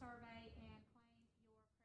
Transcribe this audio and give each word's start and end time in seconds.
survey 0.00 0.48
and 0.64 0.80
claim 0.96 1.12
your 1.20 1.28
credit 1.36 1.60
there. 1.68 1.84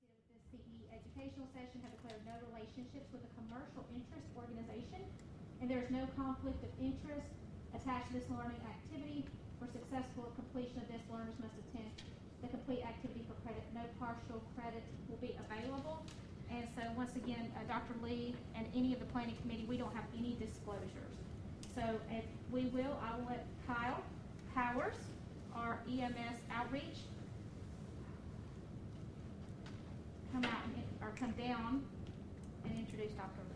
Associated 0.00 0.24
with 0.24 0.28
this 0.32 0.44
CE 0.48 0.88
educational 0.88 1.44
session 1.52 1.84
have 1.84 1.92
declared 1.92 2.24
no 2.24 2.32
relationships 2.48 3.12
with 3.12 3.20
a 3.20 3.32
commercial 3.36 3.84
interest 3.92 4.24
organization, 4.32 5.04
and 5.60 5.68
there 5.68 5.84
is 5.84 5.92
no 5.92 6.08
conflict 6.16 6.64
of 6.64 6.72
interest 6.80 7.28
attached 7.76 8.08
to 8.08 8.16
this 8.16 8.28
learning 8.32 8.64
activity. 8.64 9.28
For 9.60 9.68
successful 9.68 10.32
completion 10.32 10.80
of 10.80 10.88
this, 10.88 11.04
learners 11.12 11.36
must 11.36 11.52
attend 11.68 11.92
the 12.40 12.48
complete 12.48 12.80
activity 12.88 13.28
for 13.28 13.36
credit. 13.44 13.68
No 13.76 13.84
partial 14.00 14.40
credit 14.56 14.84
will 15.12 15.20
be 15.20 15.36
available. 15.36 16.08
And 16.48 16.64
so 16.72 16.88
once 16.96 17.12
again, 17.20 17.52
uh, 17.56 17.68
Dr. 17.68 18.00
Lee 18.00 18.32
and 18.56 18.64
any 18.72 18.96
of 18.96 19.00
the 19.00 19.08
planning 19.12 19.36
committee, 19.44 19.68
we 19.68 19.76
don't 19.76 19.92
have 19.92 20.08
any 20.16 20.36
disclosures. 20.40 21.23
So 21.74 21.82
if 22.10 22.24
we 22.52 22.66
will, 22.66 22.96
I 23.02 23.16
will 23.16 23.26
let 23.28 23.46
Kyle 23.66 24.02
Powers, 24.54 24.94
our 25.54 25.78
EMS 25.90 26.38
outreach, 26.52 27.02
come 30.32 30.44
out 30.44 30.62
and, 30.64 30.84
or 31.02 31.12
come 31.18 31.32
down 31.32 31.84
and 32.64 32.78
introduce 32.78 33.12
Dr. 33.12 33.42
Lee. 33.42 33.54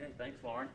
Okay, 0.00 0.12
thanks, 0.16 0.42
Lauren. 0.42 0.68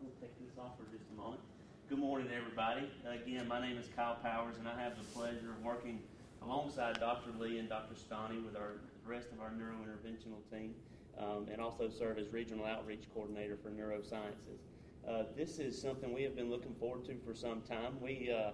We'll 0.00 0.12
take 0.20 0.38
this 0.38 0.56
off 0.58 0.72
for 0.78 0.84
just 0.96 1.04
a 1.12 1.16
moment. 1.20 1.40
Good 1.88 1.98
morning, 1.98 2.28
everybody. 2.36 2.88
Again, 3.06 3.48
my 3.48 3.60
name 3.60 3.76
is 3.76 3.86
Kyle 3.96 4.18
Powers, 4.22 4.56
and 4.58 4.68
I 4.68 4.80
have 4.80 4.96
the 4.96 5.04
pleasure 5.04 5.50
of 5.50 5.64
working 5.64 6.00
alongside 6.42 7.00
Dr. 7.00 7.30
Lee 7.38 7.58
and 7.58 7.68
Dr. 7.68 7.94
Stani 7.94 8.44
with 8.44 8.56
our 8.56 8.74
the 9.06 9.12
rest 9.12 9.28
of 9.32 9.40
our 9.40 9.50
neurointerventional 9.50 10.42
team, 10.50 10.74
um, 11.18 11.48
and 11.52 11.60
also 11.60 11.88
serve 11.88 12.18
as 12.18 12.32
regional 12.32 12.64
outreach 12.64 13.04
coordinator 13.14 13.56
for 13.56 13.70
neurosciences. 13.70 14.60
Uh, 15.08 15.24
this 15.36 15.58
is 15.58 15.80
something 15.80 16.12
we 16.12 16.22
have 16.22 16.34
been 16.34 16.50
looking 16.50 16.74
forward 16.74 17.04
to 17.04 17.14
for 17.24 17.34
some 17.34 17.60
time. 17.62 18.00
We 18.00 18.34
uh, 18.34 18.50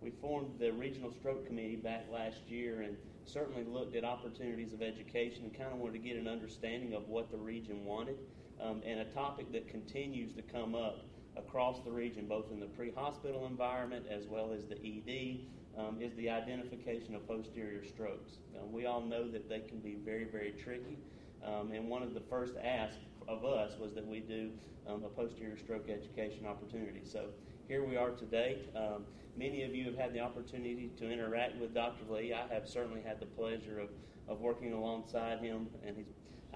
we 0.00 0.10
formed 0.10 0.58
the 0.58 0.70
regional 0.72 1.10
stroke 1.10 1.46
committee 1.46 1.76
back 1.76 2.06
last 2.12 2.48
year, 2.48 2.82
and 2.82 2.96
certainly 3.24 3.64
looked 3.64 3.96
at 3.96 4.04
opportunities 4.04 4.72
of 4.72 4.82
education 4.82 5.44
and 5.44 5.56
kind 5.56 5.72
of 5.72 5.78
wanted 5.78 5.94
to 5.94 5.98
get 5.98 6.16
an 6.16 6.28
understanding 6.28 6.92
of 6.94 7.08
what 7.08 7.30
the 7.30 7.38
region 7.38 7.84
wanted. 7.84 8.18
Um, 8.60 8.82
and 8.86 9.00
a 9.00 9.04
topic 9.06 9.50
that 9.52 9.66
continues 9.68 10.32
to 10.34 10.42
come 10.42 10.74
up 10.74 11.06
across 11.36 11.80
the 11.84 11.90
region, 11.90 12.26
both 12.26 12.50
in 12.52 12.60
the 12.60 12.66
pre 12.66 12.90
hospital 12.90 13.46
environment 13.46 14.06
as 14.10 14.26
well 14.26 14.52
as 14.52 14.66
the 14.66 14.76
ED, 14.76 15.80
um, 15.80 16.00
is 16.00 16.14
the 16.14 16.30
identification 16.30 17.14
of 17.14 17.26
posterior 17.26 17.84
strokes. 17.84 18.32
Um, 18.60 18.72
we 18.72 18.86
all 18.86 19.00
know 19.00 19.28
that 19.30 19.48
they 19.48 19.60
can 19.60 19.78
be 19.78 19.96
very, 20.04 20.24
very 20.24 20.52
tricky. 20.52 20.98
Um, 21.44 21.72
and 21.72 21.88
one 21.88 22.02
of 22.02 22.14
the 22.14 22.20
first 22.20 22.54
asks 22.62 22.98
of 23.28 23.44
us 23.44 23.72
was 23.78 23.92
that 23.94 24.06
we 24.06 24.20
do 24.20 24.50
um, 24.88 25.04
a 25.04 25.08
posterior 25.08 25.56
stroke 25.58 25.88
education 25.88 26.46
opportunity. 26.46 27.02
So 27.04 27.26
here 27.68 27.84
we 27.84 27.96
are 27.96 28.10
today. 28.10 28.58
Um, 28.76 29.04
many 29.36 29.62
of 29.62 29.74
you 29.74 29.84
have 29.86 29.96
had 29.96 30.14
the 30.14 30.20
opportunity 30.20 30.90
to 30.98 31.10
interact 31.10 31.56
with 31.56 31.74
Dr. 31.74 32.04
Lee. 32.10 32.32
I 32.32 32.52
have 32.52 32.68
certainly 32.68 33.02
had 33.02 33.20
the 33.20 33.26
pleasure 33.26 33.78
of, 33.78 33.88
of 34.28 34.40
working 34.40 34.72
alongside 34.72 35.40
him, 35.40 35.68
and 35.86 35.96
he's, 35.96 36.06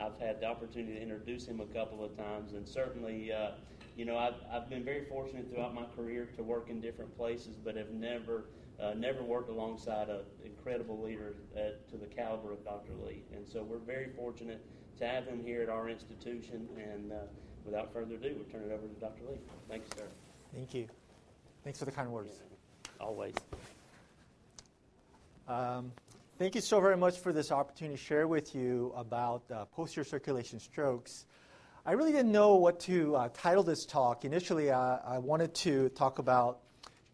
I've 0.00 0.18
had 0.20 0.40
the 0.40 0.46
opportunity 0.46 0.94
to 0.94 1.02
introduce 1.02 1.46
him 1.46 1.60
a 1.60 1.66
couple 1.66 2.04
of 2.04 2.16
times, 2.16 2.52
and 2.52 2.68
certainly. 2.68 3.32
Uh, 3.32 3.50
you 3.98 4.04
know, 4.04 4.16
I've, 4.16 4.34
I've 4.52 4.70
been 4.70 4.84
very 4.84 5.06
fortunate 5.06 5.50
throughout 5.52 5.74
my 5.74 5.82
career 5.96 6.28
to 6.36 6.42
work 6.44 6.70
in 6.70 6.80
different 6.80 7.16
places, 7.16 7.56
but 7.62 7.74
have 7.74 7.90
never 7.90 8.44
uh, 8.82 8.94
never 8.94 9.22
worked 9.22 9.50
alongside 9.50 10.08
an 10.08 10.20
incredible 10.44 11.02
leader 11.02 11.34
at, 11.56 11.88
to 11.90 11.96
the 11.96 12.06
caliber 12.06 12.52
of 12.52 12.64
Dr. 12.64 12.92
Lee. 13.04 13.22
And 13.34 13.46
so 13.46 13.62
we're 13.62 13.78
very 13.78 14.08
fortunate 14.16 14.64
to 14.98 15.06
have 15.06 15.26
him 15.26 15.42
here 15.44 15.62
at 15.62 15.68
our 15.68 15.88
institution. 15.88 16.68
And 16.76 17.12
uh, 17.12 17.16
without 17.64 17.92
further 17.92 18.14
ado, 18.14 18.36
we'll 18.36 18.44
turn 18.44 18.70
it 18.70 18.72
over 18.72 18.86
to 18.86 19.00
Dr. 19.00 19.22
Lee. 19.30 19.38
Thank 19.68 19.82
you, 19.84 19.90
sir. 19.96 20.04
Thank 20.54 20.74
you. 20.74 20.86
Thanks 21.64 21.78
for 21.78 21.84
the 21.84 21.90
kind 21.90 22.10
words. 22.10 22.32
Always. 23.00 23.34
Um, 25.48 25.92
thank 26.38 26.54
you 26.54 26.60
so 26.60 26.80
very 26.80 26.96
much 26.96 27.18
for 27.18 27.32
this 27.32 27.50
opportunity 27.50 27.96
to 27.96 28.02
share 28.02 28.28
with 28.28 28.54
you 28.54 28.92
about 28.96 29.42
uh, 29.50 29.64
posterior 29.66 30.04
circulation 30.04 30.60
strokes. 30.60 31.26
I 31.84 31.92
really 31.92 32.12
didn't 32.12 32.32
know 32.32 32.56
what 32.56 32.80
to 32.80 33.16
uh, 33.16 33.28
title 33.32 33.62
this 33.62 33.86
talk. 33.86 34.24
Initially, 34.24 34.70
I 34.70 35.18
wanted 35.18 35.54
to 35.54 35.88
talk 35.90 36.18
about 36.18 36.60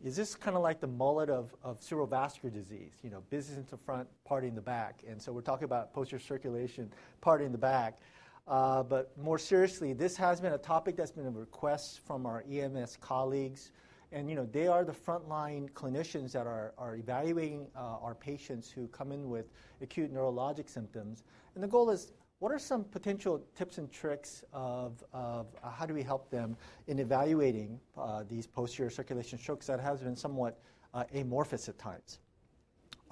is 0.04 0.14
this 0.14 0.34
kind 0.34 0.54
of 0.54 0.62
like 0.62 0.80
the 0.80 0.86
mullet 0.86 1.30
of, 1.30 1.54
of 1.62 1.80
cerebrovascular 1.80 2.52
disease? 2.52 2.92
You 3.02 3.08
know, 3.08 3.22
business 3.30 3.56
in 3.56 3.66
the 3.70 3.78
front, 3.78 4.06
party 4.24 4.48
in 4.48 4.54
the 4.54 4.60
back. 4.60 5.02
And 5.08 5.20
so 5.20 5.32
we're 5.32 5.40
talking 5.40 5.64
about 5.64 5.94
posterior 5.94 6.22
circulation, 6.22 6.92
party 7.22 7.46
in 7.46 7.52
the 7.52 7.58
back. 7.58 7.98
Uh, 8.46 8.82
but 8.82 9.16
more 9.16 9.38
seriously, 9.38 9.94
this 9.94 10.14
has 10.18 10.42
been 10.42 10.52
a 10.52 10.58
topic 10.58 10.96
that's 10.96 11.10
been 11.10 11.26
a 11.26 11.30
request 11.30 12.00
from 12.06 12.26
our 12.26 12.44
EMS 12.50 12.98
colleagues. 13.00 13.72
And, 14.12 14.28
you 14.28 14.36
know, 14.36 14.44
they 14.44 14.66
are 14.66 14.84
the 14.84 14.92
frontline 14.92 15.70
clinicians 15.70 16.32
that 16.32 16.46
are, 16.46 16.74
are 16.76 16.96
evaluating 16.96 17.66
uh, 17.74 17.96
our 18.02 18.14
patients 18.14 18.70
who 18.70 18.86
come 18.88 19.10
in 19.10 19.30
with 19.30 19.46
acute 19.80 20.12
neurologic 20.12 20.68
symptoms. 20.68 21.24
And 21.54 21.64
the 21.64 21.68
goal 21.68 21.88
is 21.88 22.12
what 22.44 22.52
are 22.52 22.58
some 22.58 22.84
potential 22.84 23.42
tips 23.56 23.78
and 23.78 23.90
tricks 23.90 24.44
of, 24.52 25.02
of 25.14 25.46
uh, 25.62 25.70
how 25.70 25.86
do 25.86 25.94
we 25.94 26.02
help 26.02 26.28
them 26.28 26.54
in 26.88 26.98
evaluating 26.98 27.80
uh, 27.96 28.22
these 28.28 28.46
posterior 28.46 28.90
circulation 28.90 29.38
strokes 29.38 29.66
that 29.66 29.80
has 29.80 30.02
been 30.02 30.14
somewhat 30.14 30.60
uh, 30.92 31.04
amorphous 31.14 31.70
at 31.70 31.78
times? 31.78 32.18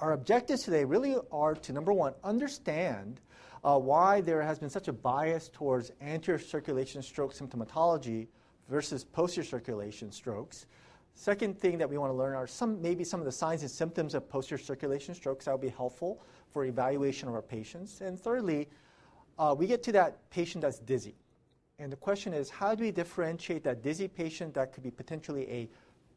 Our 0.00 0.12
objectives 0.12 0.64
today 0.64 0.84
really 0.84 1.16
are 1.32 1.54
to, 1.54 1.72
number 1.72 1.94
one, 1.94 2.12
understand 2.22 3.22
uh, 3.64 3.78
why 3.78 4.20
there 4.20 4.42
has 4.42 4.58
been 4.58 4.68
such 4.68 4.88
a 4.88 4.92
bias 4.92 5.48
towards 5.48 5.92
anterior 6.02 6.38
circulation 6.38 7.00
stroke 7.00 7.32
symptomatology 7.32 8.26
versus 8.68 9.02
posterior 9.02 9.48
circulation 9.48 10.12
strokes. 10.12 10.66
Second 11.14 11.58
thing 11.58 11.78
that 11.78 11.88
we 11.88 11.96
want 11.96 12.12
to 12.12 12.16
learn 12.18 12.36
are 12.36 12.46
some 12.46 12.82
maybe 12.82 13.02
some 13.02 13.18
of 13.18 13.24
the 13.24 13.32
signs 13.32 13.62
and 13.62 13.70
symptoms 13.70 14.14
of 14.14 14.28
posterior 14.28 14.62
circulation 14.62 15.14
strokes 15.14 15.46
that 15.46 15.52
will 15.52 15.58
be 15.58 15.70
helpful 15.70 16.22
for 16.50 16.66
evaluation 16.66 17.28
of 17.28 17.34
our 17.34 17.40
patients. 17.40 18.02
And 18.02 18.20
thirdly, 18.20 18.68
uh, 19.38 19.54
we 19.56 19.66
get 19.66 19.82
to 19.84 19.92
that 19.92 20.30
patient 20.30 20.62
that's 20.62 20.78
dizzy. 20.78 21.14
And 21.78 21.90
the 21.90 21.96
question 21.96 22.32
is, 22.32 22.48
how 22.50 22.74
do 22.74 22.84
we 22.84 22.90
differentiate 22.90 23.64
that 23.64 23.82
dizzy 23.82 24.08
patient 24.08 24.54
that 24.54 24.72
could 24.72 24.82
be 24.82 24.90
potentially 24.90 25.48
a 25.50 25.68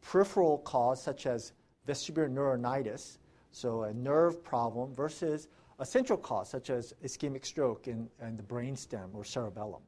peripheral 0.02 0.60
cause, 0.60 1.02
such 1.02 1.26
as 1.26 1.54
vestibular 1.88 2.30
neuronitis, 2.30 3.18
so 3.52 3.84
a 3.84 3.94
nerve 3.94 4.44
problem, 4.44 4.94
versus 4.94 5.48
a 5.80 5.86
central 5.86 6.18
cause, 6.18 6.50
such 6.50 6.70
as 6.70 6.94
ischemic 7.04 7.46
stroke 7.46 7.88
in, 7.88 8.08
in 8.22 8.38
the 8.38 8.44
brainstem 8.44 9.14
or 9.14 9.24
cerebellum. 9.24 9.82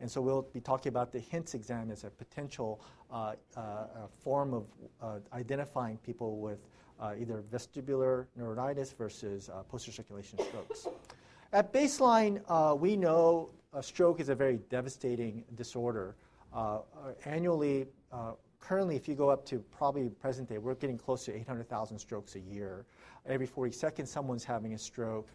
And 0.00 0.10
so 0.10 0.20
we'll 0.20 0.42
be 0.52 0.60
talking 0.60 0.90
about 0.90 1.12
the 1.12 1.20
HINTS 1.20 1.54
exam 1.54 1.90
as 1.90 2.04
a 2.04 2.10
potential 2.10 2.80
uh, 3.10 3.34
uh, 3.56 3.86
form 4.22 4.52
of 4.52 4.66
uh, 5.00 5.18
identifying 5.32 5.98
people 5.98 6.38
with 6.38 6.58
uh, 7.00 7.14
either 7.18 7.42
vestibular 7.52 8.26
neuronitis 8.38 8.94
versus 8.94 9.48
uh, 9.48 9.62
posterior 9.62 9.94
circulation 9.94 10.38
strokes. 10.38 10.88
At 11.54 11.72
baseline, 11.72 12.42
uh, 12.48 12.74
we 12.74 12.96
know 12.96 13.50
a 13.72 13.80
stroke 13.80 14.18
is 14.18 14.28
a 14.28 14.34
very 14.34 14.58
devastating 14.70 15.44
disorder. 15.54 16.16
Uh, 16.52 16.56
uh 16.56 16.80
annually, 17.26 17.86
uh, 18.10 18.32
currently, 18.58 18.96
if 18.96 19.06
you 19.06 19.14
go 19.14 19.28
up 19.28 19.46
to 19.46 19.60
probably 19.70 20.08
present 20.08 20.48
day, 20.48 20.58
we're 20.58 20.74
getting 20.74 20.98
close 20.98 21.24
to 21.26 21.32
800,000 21.32 21.96
strokes 21.96 22.34
a 22.34 22.40
year. 22.40 22.86
Every 23.24 23.46
40 23.46 23.70
seconds, 23.70 24.10
someone's 24.10 24.42
having 24.42 24.74
a 24.74 24.78
stroke. 24.78 25.28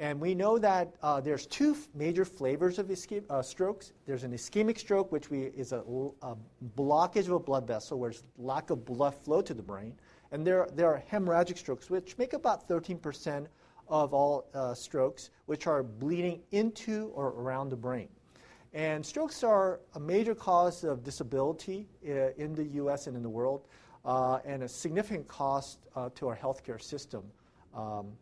And 0.00 0.20
we 0.20 0.34
know 0.34 0.58
that 0.58 0.96
uh, 1.00 1.20
there's 1.20 1.46
two 1.46 1.74
f- 1.74 1.88
major 1.94 2.24
flavors 2.24 2.80
of 2.80 2.88
ischem- 2.88 3.30
uh, 3.30 3.40
strokes. 3.40 3.92
There's 4.04 4.24
an 4.24 4.32
ischemic 4.32 4.80
stroke, 4.80 5.12
which 5.12 5.30
we, 5.30 5.42
is 5.42 5.70
a, 5.70 5.84
a, 6.22 6.34
blockage 6.76 7.26
of 7.26 7.34
a 7.34 7.38
blood 7.38 7.68
vessel, 7.68 8.00
where 8.00 8.10
there's 8.10 8.24
lack 8.36 8.70
of 8.70 8.84
blood 8.84 9.14
flow 9.14 9.40
to 9.42 9.54
the 9.54 9.62
brain. 9.62 9.94
And 10.32 10.44
there, 10.44 10.66
there 10.74 10.88
are 10.88 11.04
hemorrhagic 11.08 11.56
strokes, 11.56 11.88
which 11.88 12.18
make 12.18 12.32
about 12.32 12.68
13% 12.68 13.46
of 13.92 14.14
all 14.14 14.48
uh, 14.54 14.72
strokes, 14.72 15.30
which 15.44 15.66
are 15.66 15.82
bleeding 15.82 16.40
into 16.50 17.12
or 17.14 17.28
around 17.28 17.68
the 17.68 17.76
brain. 17.76 18.08
And 18.72 19.04
strokes 19.04 19.44
are 19.44 19.80
a 19.94 20.00
major 20.00 20.34
cause 20.34 20.82
of 20.82 21.04
disability 21.04 21.86
uh, 22.08 22.30
in 22.38 22.54
the 22.54 22.64
US 22.80 23.06
and 23.06 23.14
in 23.14 23.22
the 23.22 23.28
world, 23.28 23.66
uh, 24.06 24.38
and 24.46 24.62
a 24.62 24.68
significant 24.68 25.28
cost 25.28 25.78
uh, 25.94 26.08
to 26.14 26.28
our 26.28 26.36
healthcare 26.36 26.80
system. 26.80 27.22
Um, 27.74 28.12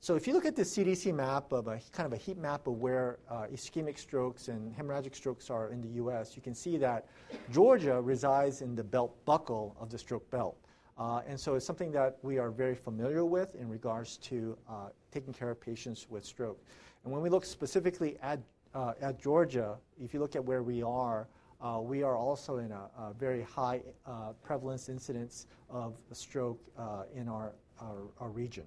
so 0.00 0.16
if 0.16 0.26
you 0.26 0.34
look 0.34 0.44
at 0.44 0.56
the 0.56 0.64
CDC 0.64 1.14
map 1.14 1.52
of 1.52 1.68
a 1.68 1.80
kind 1.92 2.06
of 2.06 2.12
a 2.12 2.16
heat 2.16 2.36
map 2.36 2.66
of 2.66 2.74
where 2.74 3.20
uh, 3.30 3.46
ischemic 3.52 3.96
strokes 3.96 4.48
and 4.48 4.74
hemorrhagic 4.76 5.14
strokes 5.14 5.50
are 5.50 5.70
in 5.70 5.80
the 5.80 6.02
US, 6.02 6.34
you 6.34 6.42
can 6.42 6.54
see 6.54 6.76
that 6.78 7.06
Georgia 7.52 8.02
resides 8.02 8.60
in 8.60 8.74
the 8.74 8.84
belt 8.84 9.14
buckle 9.24 9.76
of 9.80 9.88
the 9.88 9.98
stroke 9.98 10.28
belt. 10.32 10.58
Uh, 10.96 11.22
and 11.26 11.38
so 11.38 11.54
it's 11.54 11.66
something 11.66 11.90
that 11.90 12.18
we 12.22 12.38
are 12.38 12.50
very 12.50 12.74
familiar 12.74 13.24
with 13.24 13.54
in 13.56 13.68
regards 13.68 14.16
to 14.18 14.56
uh, 14.68 14.88
taking 15.10 15.32
care 15.32 15.50
of 15.50 15.60
patients 15.60 16.06
with 16.08 16.24
stroke. 16.24 16.62
And 17.04 17.12
when 17.12 17.20
we 17.20 17.28
look 17.28 17.44
specifically 17.44 18.16
at, 18.22 18.38
uh, 18.74 18.92
at 19.00 19.20
Georgia, 19.20 19.76
if 20.00 20.14
you 20.14 20.20
look 20.20 20.36
at 20.36 20.44
where 20.44 20.62
we 20.62 20.82
are, 20.82 21.26
uh, 21.60 21.80
we 21.80 22.02
are 22.02 22.16
also 22.16 22.58
in 22.58 22.70
a, 22.70 22.88
a 22.98 23.12
very 23.18 23.42
high 23.42 23.82
uh, 24.06 24.32
prevalence 24.42 24.88
incidence 24.88 25.46
of 25.68 25.94
stroke 26.12 26.60
uh, 26.78 27.04
in 27.14 27.28
our, 27.28 27.52
our, 27.80 28.02
our, 28.20 28.28
region. 28.28 28.64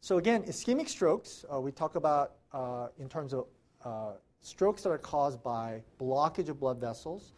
So 0.00 0.18
again, 0.18 0.42
ischemic 0.44 0.88
strokes, 0.88 1.44
we 1.60 1.72
talk 1.72 1.94
about 1.96 2.32
in 2.98 3.08
terms 3.08 3.34
of 3.34 3.46
strokes 4.40 4.82
that 4.82 4.90
are 4.90 4.98
caused 4.98 5.42
by 5.42 5.82
blockage 6.00 6.48
of 6.48 6.58
blood 6.58 6.80
vessels. 6.80 7.32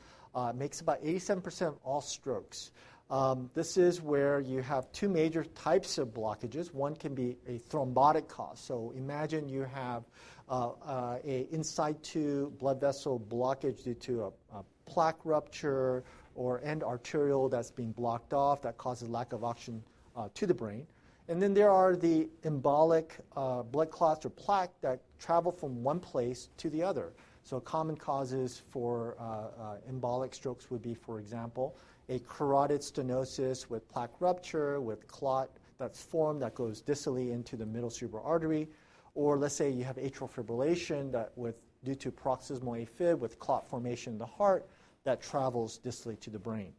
makes 0.55 0.81
about 0.81 1.03
87% 1.03 1.69
of 1.69 1.79
all 1.83 2.01
strokes. 2.01 2.71
Um, 3.11 3.51
this 3.55 3.77
is 3.77 4.01
where 4.01 4.39
you 4.39 4.63
have 4.63 4.91
two 4.93 5.09
major 5.09 5.43
types 5.43 5.99
of 5.99 6.15
blockages. 6.15 6.73
One 6.73 6.95
can 6.95 7.13
be 7.13 7.37
a 7.49 7.59
thrombotic 7.59 8.29
cause. 8.29 8.61
So 8.61 8.93
imagine 8.97 9.49
you 9.49 9.65
have 9.65 10.05
uh, 10.49 10.71
uh, 10.85 11.19
a 11.25 11.49
in 11.51 11.65
situ 11.65 12.51
blood 12.51 12.81
vessel 12.81 13.19
blockage 13.19 13.83
due 13.83 13.95
to 13.95 14.23
a, 14.25 14.59
a, 14.59 14.65
plaque 14.87 15.19
rupture 15.25 16.03
or 16.35 16.61
end 16.65 16.83
arterial 16.83 17.49
that's 17.49 17.71
being 17.71 17.93
blocked 17.93 18.33
off 18.33 18.61
that 18.61 18.77
causes 18.77 19.09
lack 19.09 19.33
of 19.33 19.45
oxygen 19.45 19.81
uh, 20.17 20.29
to 20.35 20.47
the 20.47 20.55
brain. 20.55 20.85
And 21.29 21.41
then 21.41 21.55
there 21.55 21.71
are 21.71 21.95
the 21.95 22.29
embolic 22.43 23.11
uh, 23.37 23.63
blood 23.63 23.93
clots 23.93 24.27
or 24.27 24.31
plaque 24.31 24.73
that 24.81 25.01
travel 25.21 25.53
from 25.53 25.85
one 25.85 26.01
place 26.01 26.49
to 26.57 26.69
the 26.71 26.83
other. 26.83 27.13
So 27.45 27.61
common 27.61 27.97
causes 27.97 28.63
for 28.71 29.17
uh, 29.19 29.23
uh, 29.23 29.77
embolic 29.91 30.35
strokes 30.35 30.71
would 30.71 30.83
be, 30.83 30.95
for 30.95 31.21
example, 31.21 31.77
a 32.11 32.19
carotid 32.19 32.81
stenosis 32.81 33.71
with 33.71 33.89
plaque 33.89 34.21
rupture, 34.21 34.81
with 34.81 35.07
clot 35.07 35.49
that's 35.79 36.03
formed 36.03 36.43
that 36.43 36.55
goes 36.55 36.83
distally 36.83 37.33
into 37.33 37.57
the 37.57 37.65
middle 37.65 37.89
cerebral 37.89 38.23
artery, 38.27 38.69
or 39.15 39.39
let's 39.39 39.55
say 39.55 39.71
you 39.71 39.85
have 39.85 39.97
atrial 39.97 40.31
fibrillation 40.31 41.11
that 41.13 41.33
with 41.37 41.55
due 41.85 41.95
to 41.95 42.11
paroxysmal 42.11 42.75
AFib 42.75 43.19
with 43.19 43.39
clot 43.39 43.67
formation 43.67 44.13
in 44.15 44.19
the 44.19 44.27
heart 44.27 44.69
that 45.05 45.23
travels 45.23 45.81
distally 45.83 46.19
to 46.21 46.31
the 46.31 46.39
brain. 46.39 46.73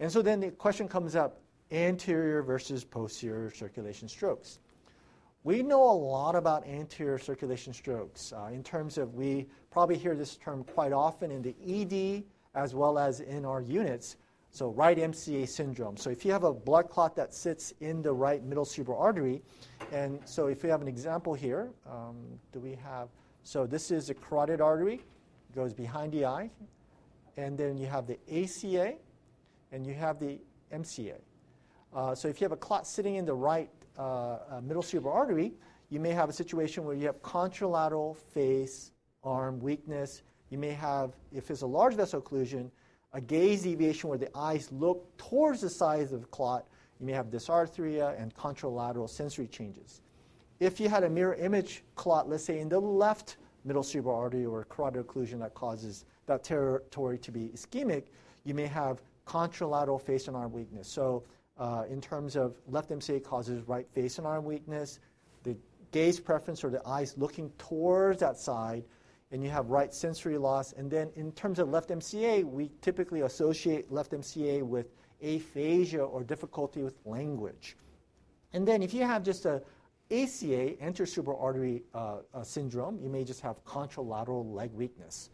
And 0.00 0.12
so 0.12 0.22
then 0.22 0.40
the 0.40 0.50
question 0.50 0.86
comes 0.86 1.16
up 1.16 1.40
anterior 1.72 2.42
versus 2.42 2.84
posterior 2.84 3.50
circulation 3.50 4.06
strokes. 4.06 4.60
We 5.44 5.62
know 5.62 5.82
a 5.82 5.92
lot 5.92 6.36
about 6.36 6.66
anterior 6.66 7.18
circulation 7.18 7.72
strokes 7.72 8.32
uh, 8.32 8.50
in 8.52 8.62
terms 8.62 8.96
of 8.98 9.14
we 9.14 9.46
probably 9.70 9.96
hear 9.96 10.14
this 10.14 10.36
term 10.36 10.62
quite 10.62 10.92
often 10.92 11.30
in 11.30 11.42
the 11.42 11.54
ED 11.66 12.24
as 12.54 12.74
well 12.74 12.98
as 12.98 13.20
in 13.20 13.44
our 13.44 13.60
units 13.60 14.16
so 14.54 14.70
right 14.70 14.96
MCA 14.96 15.48
syndrome. 15.48 15.96
So 15.96 16.10
if 16.10 16.24
you 16.24 16.30
have 16.30 16.44
a 16.44 16.54
blood 16.54 16.88
clot 16.88 17.16
that 17.16 17.34
sits 17.34 17.74
in 17.80 18.02
the 18.02 18.12
right 18.12 18.42
middle 18.44 18.64
cerebral 18.64 18.96
artery, 18.96 19.42
and 19.90 20.20
so 20.24 20.46
if 20.46 20.62
we 20.62 20.68
have 20.68 20.80
an 20.80 20.86
example 20.86 21.34
here, 21.34 21.70
um, 21.90 22.14
do 22.52 22.60
we 22.60 22.76
have, 22.76 23.08
so 23.42 23.66
this 23.66 23.90
is 23.90 24.06
the 24.06 24.14
carotid 24.14 24.60
artery, 24.60 25.00
goes 25.56 25.74
behind 25.74 26.12
the 26.12 26.24
eye, 26.24 26.48
and 27.36 27.58
then 27.58 27.76
you 27.76 27.88
have 27.88 28.06
the 28.06 28.16
ACA, 28.30 28.94
and 29.72 29.84
you 29.84 29.92
have 29.92 30.20
the 30.20 30.38
MCA. 30.72 31.16
Uh, 31.92 32.14
so 32.14 32.28
if 32.28 32.40
you 32.40 32.44
have 32.44 32.52
a 32.52 32.56
clot 32.56 32.86
sitting 32.86 33.16
in 33.16 33.24
the 33.24 33.34
right 33.34 33.70
uh, 33.98 34.02
uh, 34.02 34.60
middle 34.62 34.82
cerebral 34.82 35.12
artery, 35.12 35.52
you 35.90 35.98
may 35.98 36.12
have 36.12 36.28
a 36.28 36.32
situation 36.32 36.84
where 36.84 36.94
you 36.94 37.06
have 37.06 37.20
contralateral 37.22 38.16
face, 38.16 38.92
arm 39.24 39.58
weakness. 39.58 40.22
You 40.50 40.58
may 40.58 40.70
have, 40.70 41.16
if 41.32 41.50
it's 41.50 41.62
a 41.62 41.66
large 41.66 41.94
vessel 41.94 42.22
occlusion, 42.22 42.70
a 43.14 43.20
gaze 43.20 43.62
deviation 43.62 44.10
where 44.10 44.18
the 44.18 44.36
eyes 44.36 44.70
look 44.72 45.16
towards 45.16 45.60
the 45.60 45.70
size 45.70 46.12
of 46.12 46.20
the 46.20 46.26
clot, 46.26 46.66
you 47.00 47.06
may 47.06 47.12
have 47.12 47.26
dysarthria 47.26 48.20
and 48.20 48.34
contralateral 48.34 49.08
sensory 49.08 49.46
changes. 49.46 50.02
If 50.60 50.80
you 50.80 50.88
had 50.88 51.04
a 51.04 51.10
mirror 51.10 51.34
image 51.34 51.84
clot, 51.94 52.28
let's 52.28 52.44
say 52.44 52.58
in 52.58 52.68
the 52.68 52.80
left 52.80 53.36
middle 53.64 53.82
cerebral 53.82 54.16
artery 54.16 54.44
or 54.44 54.64
carotid 54.64 55.06
occlusion 55.06 55.38
that 55.40 55.54
causes 55.54 56.04
that 56.26 56.42
territory 56.42 57.18
to 57.18 57.30
be 57.30 57.50
ischemic, 57.54 58.04
you 58.44 58.52
may 58.52 58.66
have 58.66 59.00
contralateral 59.26 60.00
face 60.00 60.28
and 60.28 60.36
arm 60.36 60.52
weakness. 60.52 60.88
So, 60.88 61.22
uh, 61.56 61.84
in 61.88 62.00
terms 62.00 62.34
of 62.34 62.56
left 62.68 62.90
MCA 62.90 63.22
causes 63.22 63.66
right 63.68 63.88
face 63.92 64.18
and 64.18 64.26
arm 64.26 64.44
weakness, 64.44 64.98
the 65.44 65.56
gaze 65.92 66.18
preference 66.18 66.64
or 66.64 66.70
the 66.70 66.86
eyes 66.86 67.14
looking 67.16 67.50
towards 67.58 68.20
that 68.20 68.36
side 68.36 68.84
and 69.34 69.42
you 69.42 69.50
have 69.50 69.68
right 69.68 69.92
sensory 69.92 70.38
loss. 70.38 70.72
And 70.74 70.88
then 70.88 71.10
in 71.16 71.32
terms 71.32 71.58
of 71.58 71.68
left 71.68 71.90
MCA, 71.90 72.44
we 72.44 72.70
typically 72.80 73.22
associate 73.22 73.90
left 73.90 74.12
MCA 74.12 74.62
with 74.62 74.92
aphasia 75.20 76.04
or 76.04 76.22
difficulty 76.22 76.84
with 76.84 76.94
language. 77.04 77.76
And 78.52 78.66
then 78.66 78.80
if 78.80 78.94
you 78.94 79.02
have 79.02 79.24
just 79.24 79.44
a 79.44 79.60
ACA, 80.12 80.80
anterior 80.80 81.06
cerebral 81.06 81.40
artery 81.40 81.82
uh, 81.94 82.18
uh, 82.32 82.44
syndrome, 82.44 83.00
you 83.02 83.08
may 83.08 83.24
just 83.24 83.40
have 83.40 83.64
contralateral 83.64 84.54
leg 84.54 84.70
weakness. 84.72 85.30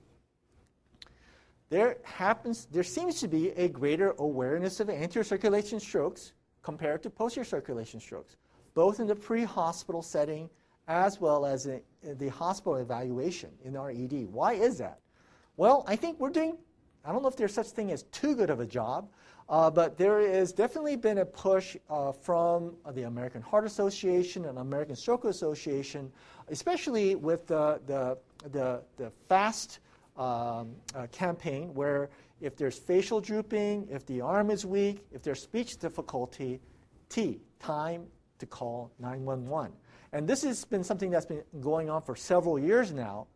There 1.69 1.99
happens, 2.03 2.69
there 2.73 2.83
seems 2.83 3.21
to 3.21 3.29
be 3.29 3.51
a 3.51 3.69
greater 3.69 4.15
awareness 4.19 4.81
of 4.81 4.89
anterior 4.89 5.25
circulation 5.25 5.79
strokes 5.79 6.33
compared 6.63 7.03
to 7.03 7.11
posterior 7.11 7.45
circulation 7.45 8.01
strokes, 8.01 8.37
both 8.73 8.99
in 8.99 9.07
the 9.07 9.15
pre-hospital 9.15 10.01
setting 10.01 10.49
as 10.91 11.21
well 11.21 11.47
as 11.47 11.67
in 11.67 11.81
the 12.03 12.29
hospital 12.29 12.75
evaluation 12.75 13.51
in 13.65 13.77
our 13.77 13.91
ED. 13.91 14.27
Why 14.33 14.55
is 14.55 14.79
that? 14.79 14.99
Well, 15.57 15.85
I 15.87 15.95
think 15.95 16.19
we're 16.19 16.31
doing, 16.31 16.59
I 17.05 17.13
don't 17.13 17.23
know 17.23 17.29
if 17.29 17.37
there's 17.37 17.55
such 17.55 17.69
thing 17.69 17.93
as 17.93 18.03
too 18.05 18.35
good 18.35 18.51
of 18.51 18.59
a 18.59 18.67
job, 18.67 19.09
uh, 19.49 19.71
but 19.71 19.97
there 19.97 20.21
has 20.21 20.53
definitely 20.53 20.97
been 20.97 21.19
a 21.19 21.25
push 21.25 21.77
uh, 21.89 22.11
from 22.11 22.75
the 22.93 23.05
American 23.05 23.41
Heart 23.41 23.67
Association 23.67 24.47
and 24.47 24.59
American 24.59 24.97
Stroke 24.97 25.25
Association, 25.27 26.11
especially 26.49 27.15
with 27.15 27.47
the, 27.47 27.81
the, 27.87 28.19
the, 28.49 28.83
the 28.97 29.11
FAST 29.29 29.79
um, 30.17 30.75
uh, 30.97 31.07
campaign, 31.13 31.73
where 31.73 32.11
if 32.41 32.57
there's 32.57 32.79
facial 32.79 33.21
drooping, 33.21 33.87
if 33.93 34.05
the 34.07 34.21
arm 34.21 34.51
is 34.51 34.67
weak, 34.67 35.05
if 35.13 35.23
there's 35.23 35.41
speech 35.41 35.77
difficulty, 35.79 36.61
T, 37.09 37.41
time 37.61 38.07
to 38.41 38.47
call 38.47 38.91
911. 38.99 39.73
And 40.13 40.29
this 40.29 40.43
has 40.43 40.65
been 40.65 40.83
something 40.83 41.11
that's 41.11 41.27
been 41.27 41.43
going 41.61 41.89
on 41.89 42.03
for 42.03 42.17
several 42.17 42.59
years 42.59 42.93
now. 42.93 43.27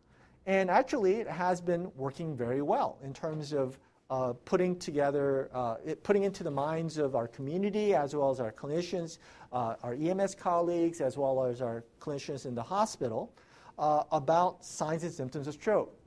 And 0.45 0.69
actually, 0.69 1.15
it 1.15 1.27
has 1.27 1.61
been 1.61 1.91
working 1.95 2.35
very 2.35 2.61
well 2.61 2.99
in 3.03 3.13
terms 3.13 3.53
of 3.53 3.79
uh, 4.09 4.33
putting 4.45 4.77
together, 4.77 5.49
uh, 5.53 5.77
it, 5.83 6.03
putting 6.03 6.23
into 6.23 6.43
the 6.43 6.51
minds 6.51 6.97
of 6.97 7.15
our 7.15 7.27
community 7.27 7.95
as 7.95 8.15
well 8.15 8.29
as 8.29 8.39
our 8.39 8.51
clinicians, 8.51 9.17
uh, 9.51 9.75
our 9.81 9.95
EMS 9.95 10.35
colleagues, 10.35 11.01
as 11.01 11.17
well 11.17 11.43
as 11.43 11.61
our 11.61 11.83
clinicians 11.99 12.45
in 12.45 12.53
the 12.53 12.61
hospital 12.61 13.33
uh, 13.79 14.03
about 14.11 14.63
signs 14.63 15.03
and 15.03 15.11
symptoms 15.11 15.47
of 15.47 15.55
stroke. 15.55 15.97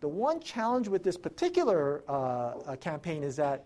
The 0.00 0.08
one 0.08 0.40
challenge 0.40 0.88
with 0.88 1.02
this 1.02 1.16
particular 1.16 2.02
uh, 2.08 2.12
uh, 2.12 2.76
campaign 2.76 3.22
is 3.22 3.36
that 3.36 3.64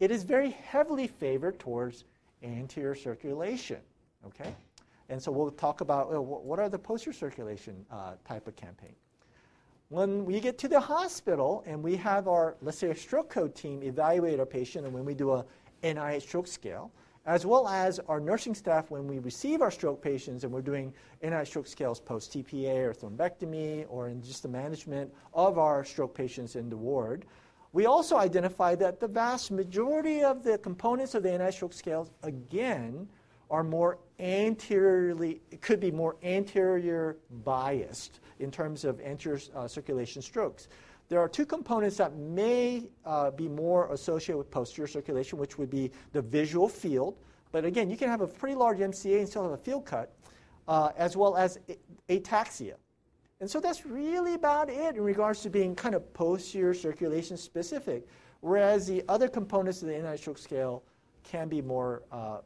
it 0.00 0.10
is 0.10 0.22
very 0.22 0.50
heavily 0.50 1.06
favored 1.06 1.58
towards 1.58 2.04
anterior 2.42 2.94
circulation. 2.94 3.78
Okay? 4.26 4.54
And 5.08 5.22
so 5.22 5.30
we'll 5.30 5.50
talk 5.50 5.80
about 5.80 6.12
uh, 6.12 6.20
what 6.20 6.58
are 6.58 6.68
the 6.68 6.78
posterior 6.78 7.16
circulation 7.16 7.86
uh, 7.90 8.14
type 8.26 8.48
of 8.48 8.56
campaign. 8.56 8.94
When 9.88 10.24
we 10.24 10.40
get 10.40 10.58
to 10.58 10.68
the 10.68 10.80
hospital 10.80 11.62
and 11.64 11.80
we 11.80 11.94
have 11.96 12.26
our, 12.26 12.56
let's 12.60 12.78
say, 12.78 12.90
a 12.90 12.96
stroke 12.96 13.30
code 13.30 13.54
team 13.54 13.84
evaluate 13.84 14.40
our 14.40 14.46
patient, 14.46 14.84
and 14.84 14.92
when 14.92 15.04
we 15.04 15.14
do 15.14 15.32
a 15.32 15.44
NIH 15.84 16.22
stroke 16.22 16.48
scale, 16.48 16.90
as 17.24 17.44
well 17.44 17.68
as 17.68 17.98
our 18.08 18.20
nursing 18.20 18.54
staff 18.54 18.90
when 18.90 19.06
we 19.06 19.18
receive 19.18 19.60
our 19.60 19.70
stroke 19.70 20.00
patients 20.00 20.44
and 20.44 20.52
we're 20.52 20.62
doing 20.62 20.92
NIH 21.22 21.48
stroke 21.48 21.66
scales 21.66 22.00
post 22.00 22.32
TPA 22.32 22.86
or 22.86 22.92
thrombectomy 22.92 23.84
or 23.88 24.08
in 24.08 24.22
just 24.22 24.42
the 24.42 24.48
management 24.48 25.12
of 25.34 25.58
our 25.58 25.84
stroke 25.84 26.14
patients 26.14 26.56
in 26.56 26.68
the 26.68 26.76
ward. 26.76 27.26
We 27.72 27.86
also 27.86 28.16
identify 28.16 28.74
that 28.76 29.00
the 29.00 29.08
vast 29.08 29.50
majority 29.50 30.22
of 30.22 30.44
the 30.44 30.56
components 30.58 31.14
of 31.14 31.22
the 31.24 31.28
NIH 31.30 31.54
stroke 31.54 31.72
scales, 31.72 32.10
again, 32.22 33.08
are 33.50 33.62
more 33.62 33.98
anteriorly, 34.18 35.40
it 35.50 35.60
could 35.60 35.80
be 35.80 35.90
more 35.90 36.16
anterior 36.22 37.18
biased 37.44 38.20
in 38.38 38.50
terms 38.50 38.84
of 38.84 39.00
anterior 39.00 39.40
uh, 39.54 39.66
circulation 39.68 40.22
strokes. 40.22 40.68
There 41.08 41.20
are 41.20 41.28
two 41.28 41.46
components 41.46 41.96
that 41.98 42.16
may 42.16 42.88
uh, 43.04 43.30
be 43.30 43.48
more 43.48 43.92
associated 43.92 44.38
with 44.38 44.50
posterior 44.50 44.88
circulation, 44.88 45.38
which 45.38 45.56
would 45.56 45.70
be 45.70 45.92
the 46.12 46.22
visual 46.22 46.68
field. 46.68 47.16
But 47.52 47.64
again, 47.64 47.88
you 47.88 47.96
can 47.96 48.08
have 48.08 48.22
a 48.22 48.26
pretty 48.26 48.56
large 48.56 48.78
MCA 48.78 49.20
and 49.20 49.28
still 49.28 49.44
have 49.44 49.52
a 49.52 49.56
field 49.56 49.86
cut, 49.86 50.12
uh, 50.66 50.90
as 50.96 51.16
well 51.16 51.36
as 51.36 51.58
ataxia. 52.08 52.74
And 53.40 53.48
so 53.48 53.60
that's 53.60 53.86
really 53.86 54.34
about 54.34 54.68
it 54.68 54.96
in 54.96 55.02
regards 55.02 55.42
to 55.42 55.50
being 55.50 55.74
kind 55.74 55.94
of 55.94 56.12
posterior 56.12 56.74
circulation 56.74 57.36
specific, 57.36 58.06
whereas 58.40 58.86
the 58.86 59.04
other 59.08 59.28
components 59.28 59.82
of 59.82 59.88
the 59.88 59.94
NIH 59.94 60.18
stroke 60.18 60.38
scale 60.38 60.82
can 61.22 61.48
be 61.48 61.60
more 61.60 62.02
uh, 62.10 62.38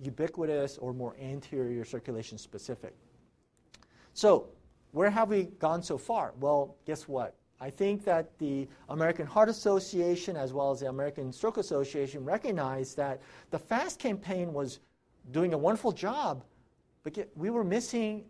ubiquitous 0.00 0.78
or 0.78 0.92
more 0.92 1.16
anterior 1.20 1.84
circulation 1.84 2.38
specific. 2.38 2.94
So, 4.12 4.48
where 4.92 5.10
have 5.10 5.28
we 5.30 5.44
gone 5.58 5.82
so 5.82 5.98
far? 5.98 6.34
Well, 6.38 6.76
guess 6.86 7.08
what? 7.08 7.34
I 7.60 7.70
think 7.70 8.04
that 8.04 8.36
the 8.38 8.68
American 8.88 9.26
Heart 9.26 9.48
Association 9.48 10.36
as 10.36 10.52
well 10.52 10.70
as 10.70 10.80
the 10.80 10.88
American 10.88 11.32
Stroke 11.32 11.56
Association 11.56 12.24
recognized 12.24 12.96
that 12.96 13.20
the 13.50 13.58
FAST 13.58 13.98
campaign 13.98 14.52
was 14.52 14.80
doing 15.30 15.54
a 15.54 15.58
wonderful 15.58 15.92
job, 15.92 16.44
but 17.02 17.28
we 17.36 17.50
were 17.50 17.64
missing 17.64 18.24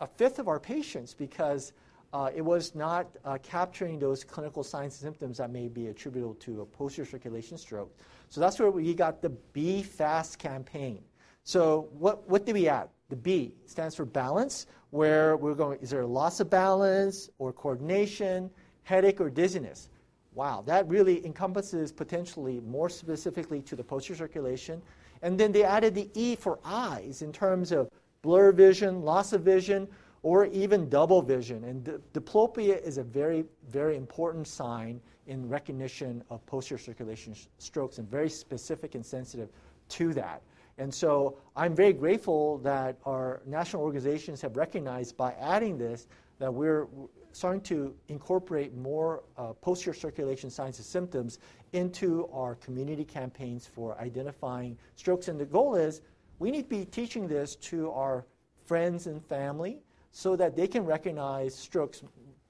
a 0.00 0.06
fifth 0.06 0.38
of 0.38 0.48
our 0.48 0.60
patients 0.60 1.14
because 1.14 1.72
uh, 2.12 2.30
it 2.34 2.42
was 2.42 2.74
not 2.74 3.08
uh, 3.24 3.38
capturing 3.42 3.98
those 3.98 4.24
clinical 4.24 4.62
signs 4.62 4.94
and 4.94 5.00
symptoms 5.02 5.38
that 5.38 5.50
may 5.50 5.68
be 5.68 5.88
attributable 5.88 6.34
to 6.34 6.62
a 6.62 6.66
posterior 6.66 7.08
circulation 7.08 7.58
stroke. 7.58 7.96
So 8.28 8.40
that's 8.40 8.58
where 8.58 8.70
we 8.70 8.94
got 8.94 9.22
the 9.22 9.30
B 9.30 9.82
FAST 9.82 10.38
campaign. 10.38 11.02
So 11.44 11.88
what, 11.98 12.28
what 12.28 12.46
did 12.46 12.54
we 12.54 12.68
add? 12.68 12.88
The 13.08 13.16
B 13.16 13.54
stands 13.66 13.94
for 13.94 14.04
balance, 14.04 14.66
where 14.90 15.36
we're 15.36 15.54
going, 15.54 15.78
is 15.80 15.90
there 15.90 16.00
a 16.00 16.06
loss 16.06 16.40
of 16.40 16.50
balance 16.50 17.30
or 17.38 17.52
coordination, 17.52 18.50
headache 18.82 19.20
or 19.20 19.30
dizziness? 19.30 19.88
wow, 20.36 20.62
that 20.66 20.86
really 20.86 21.24
encompasses 21.24 21.90
potentially 21.90 22.60
more 22.60 22.90
specifically 22.90 23.62
to 23.62 23.74
the 23.74 23.82
posterior 23.82 24.18
circulation. 24.18 24.82
And 25.22 25.40
then 25.40 25.50
they 25.50 25.64
added 25.64 25.94
the 25.94 26.10
E 26.14 26.36
for 26.36 26.58
eyes 26.62 27.22
in 27.22 27.32
terms 27.32 27.72
of 27.72 27.90
blur 28.20 28.52
vision, 28.52 29.00
loss 29.00 29.32
of 29.32 29.40
vision, 29.40 29.88
or 30.26 30.46
even 30.46 30.88
double 30.88 31.22
vision. 31.22 31.62
And 31.62 31.84
di- 31.84 31.92
diplopia 32.12 32.82
is 32.82 32.98
a 32.98 33.04
very, 33.04 33.44
very 33.68 33.96
important 33.96 34.48
sign 34.48 35.00
in 35.28 35.48
recognition 35.48 36.20
of 36.30 36.44
posterior 36.46 36.82
circulation 36.82 37.32
sh- 37.32 37.44
strokes 37.58 37.98
and 37.98 38.10
very 38.10 38.28
specific 38.28 38.96
and 38.96 39.06
sensitive 39.06 39.50
to 39.90 40.12
that. 40.14 40.42
And 40.78 40.92
so 40.92 41.38
I'm 41.54 41.76
very 41.76 41.92
grateful 41.92 42.58
that 42.58 42.98
our 43.04 43.40
national 43.46 43.82
organizations 43.82 44.40
have 44.40 44.56
recognized 44.56 45.16
by 45.16 45.32
adding 45.34 45.78
this 45.78 46.08
that 46.40 46.52
we're 46.52 46.88
starting 47.30 47.60
to 47.60 47.94
incorporate 48.08 48.74
more 48.74 49.22
uh, 49.38 49.52
posterior 49.52 49.94
circulation 49.94 50.50
signs 50.50 50.78
and 50.78 50.86
symptoms 50.86 51.38
into 51.72 52.28
our 52.32 52.56
community 52.56 53.04
campaigns 53.04 53.64
for 53.64 53.96
identifying 54.00 54.76
strokes. 54.96 55.28
And 55.28 55.38
the 55.38 55.46
goal 55.46 55.76
is 55.76 56.02
we 56.40 56.50
need 56.50 56.62
to 56.62 56.68
be 56.68 56.84
teaching 56.84 57.28
this 57.28 57.54
to 57.70 57.92
our 57.92 58.26
friends 58.64 59.06
and 59.06 59.24
family 59.24 59.78
so 60.16 60.34
that 60.34 60.56
they 60.56 60.66
can 60.66 60.82
recognize 60.82 61.54
strokes 61.54 62.02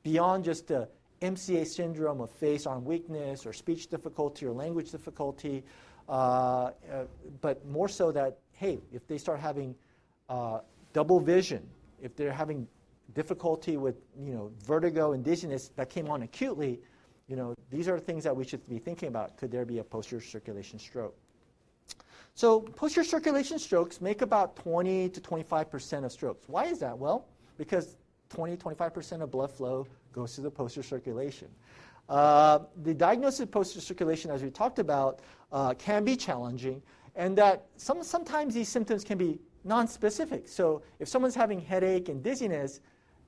beyond 0.04 0.44
just 0.44 0.68
the 0.68 0.88
MCA 1.20 1.66
syndrome 1.66 2.20
of 2.20 2.30
face 2.30 2.64
arm 2.64 2.84
weakness 2.84 3.44
or 3.44 3.52
speech 3.52 3.88
difficulty 3.88 4.46
or 4.46 4.52
language 4.52 4.92
difficulty, 4.92 5.64
uh, 6.08 6.12
uh, 6.12 6.70
but 7.40 7.66
more 7.66 7.88
so 7.88 8.12
that, 8.12 8.38
hey, 8.52 8.78
if 8.92 9.08
they 9.08 9.18
start 9.18 9.40
having 9.40 9.74
uh, 10.28 10.60
double 10.92 11.18
vision, 11.18 11.66
if 12.00 12.14
they're 12.14 12.30
having 12.30 12.68
difficulty 13.14 13.76
with 13.76 13.96
you 14.16 14.32
know, 14.32 14.52
vertigo 14.64 15.10
and 15.10 15.24
dizziness 15.24 15.72
that 15.74 15.90
came 15.90 16.08
on 16.08 16.22
acutely, 16.22 16.78
you 17.26 17.34
know, 17.34 17.52
these 17.68 17.88
are 17.88 17.98
things 17.98 18.22
that 18.22 18.36
we 18.36 18.44
should 18.44 18.64
be 18.68 18.78
thinking 18.78 19.08
about. 19.08 19.36
Could 19.38 19.50
there 19.50 19.64
be 19.64 19.78
a 19.78 19.84
posterior 19.84 20.22
circulation 20.22 20.78
stroke? 20.78 21.16
So 22.36 22.60
posterior 22.60 23.04
circulation 23.04 23.58
strokes 23.58 24.00
make 24.00 24.22
about 24.22 24.54
20 24.54 25.08
to 25.08 25.20
25% 25.20 26.04
of 26.04 26.12
strokes. 26.12 26.48
Why 26.48 26.66
is 26.66 26.78
that? 26.78 26.96
Well, 26.96 27.26
because 27.56 27.96
20, 28.30 28.56
25% 28.56 29.22
of 29.22 29.30
blood 29.30 29.50
flow 29.50 29.86
goes 30.12 30.34
to 30.34 30.40
the 30.40 30.50
posterior 30.50 30.84
circulation. 30.84 31.48
Uh, 32.08 32.60
the 32.82 32.94
diagnosis 32.94 33.40
of 33.40 33.50
posterior 33.50 33.82
circulation, 33.82 34.30
as 34.30 34.42
we 34.42 34.50
talked 34.50 34.78
about, 34.78 35.20
uh, 35.52 35.74
can 35.74 36.04
be 36.04 36.16
challenging, 36.16 36.82
and 37.14 37.36
that 37.36 37.66
some, 37.76 38.02
sometimes 38.02 38.54
these 38.54 38.68
symptoms 38.68 39.04
can 39.04 39.18
be 39.18 39.40
non-specific. 39.64 40.48
So 40.48 40.82
if 40.98 41.08
someone's 41.08 41.34
having 41.34 41.60
headache 41.60 42.08
and 42.08 42.22
dizziness, 42.22 42.80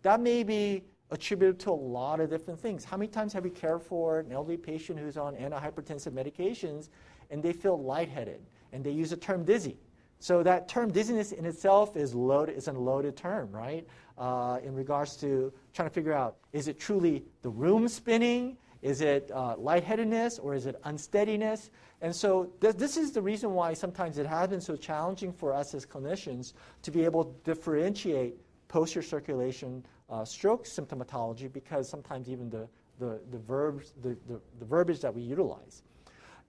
that 0.02 0.20
may 0.20 0.42
be 0.44 0.84
attributed 1.10 1.58
to 1.58 1.70
a 1.70 1.72
lot 1.72 2.20
of 2.20 2.30
different 2.30 2.60
things. 2.60 2.84
How 2.84 2.96
many 2.96 3.08
times 3.08 3.32
have 3.32 3.44
you 3.44 3.50
cared 3.50 3.82
for 3.82 4.20
an 4.20 4.32
elderly 4.32 4.58
patient 4.58 4.98
who's 4.98 5.16
on 5.16 5.34
antihypertensive 5.36 6.12
medications 6.12 6.90
and 7.30 7.42
they 7.42 7.52
feel 7.52 7.82
lightheaded 7.82 8.40
and 8.72 8.84
they 8.84 8.90
use 8.90 9.10
the 9.10 9.16
term 9.16 9.44
dizzy? 9.44 9.78
So 10.20 10.42
that 10.42 10.68
term 10.68 10.90
dizziness 10.90 11.32
in 11.32 11.44
itself 11.44 11.96
is 11.96 12.14
loaded, 12.14 12.56
is 12.56 12.68
a 12.68 12.72
loaded 12.72 13.16
term, 13.16 13.50
right? 13.52 13.86
Uh, 14.16 14.58
in 14.64 14.74
regards 14.74 15.16
to 15.16 15.52
trying 15.72 15.88
to 15.88 15.94
figure 15.94 16.12
out 16.12 16.36
is 16.52 16.66
it 16.66 16.78
truly 16.78 17.24
the 17.42 17.50
room 17.50 17.88
spinning? 17.88 18.56
Is 18.82 19.00
it 19.00 19.30
uh, 19.32 19.56
lightheadedness 19.56 20.38
or 20.38 20.54
is 20.54 20.66
it 20.66 20.76
unsteadiness? 20.84 21.70
And 22.00 22.14
so 22.14 22.50
th- 22.60 22.76
this 22.76 22.96
is 22.96 23.12
the 23.12 23.22
reason 23.22 23.52
why 23.52 23.74
sometimes 23.74 24.18
it 24.18 24.26
has 24.26 24.48
been 24.48 24.60
so 24.60 24.76
challenging 24.76 25.32
for 25.32 25.52
us 25.52 25.74
as 25.74 25.84
clinicians 25.84 26.52
to 26.82 26.90
be 26.90 27.04
able 27.04 27.24
to 27.24 27.34
differentiate 27.44 28.36
posterior 28.68 29.06
circulation 29.06 29.84
uh, 30.10 30.24
stroke 30.24 30.64
symptomatology 30.64 31.52
because 31.52 31.88
sometimes 31.88 32.28
even 32.28 32.48
the, 32.50 32.68
the, 32.98 33.20
the 33.30 33.38
verbs, 33.38 33.92
the, 34.02 34.16
the, 34.26 34.40
the 34.58 34.64
verbiage 34.64 35.00
that 35.00 35.14
we 35.14 35.22
utilize. 35.22 35.82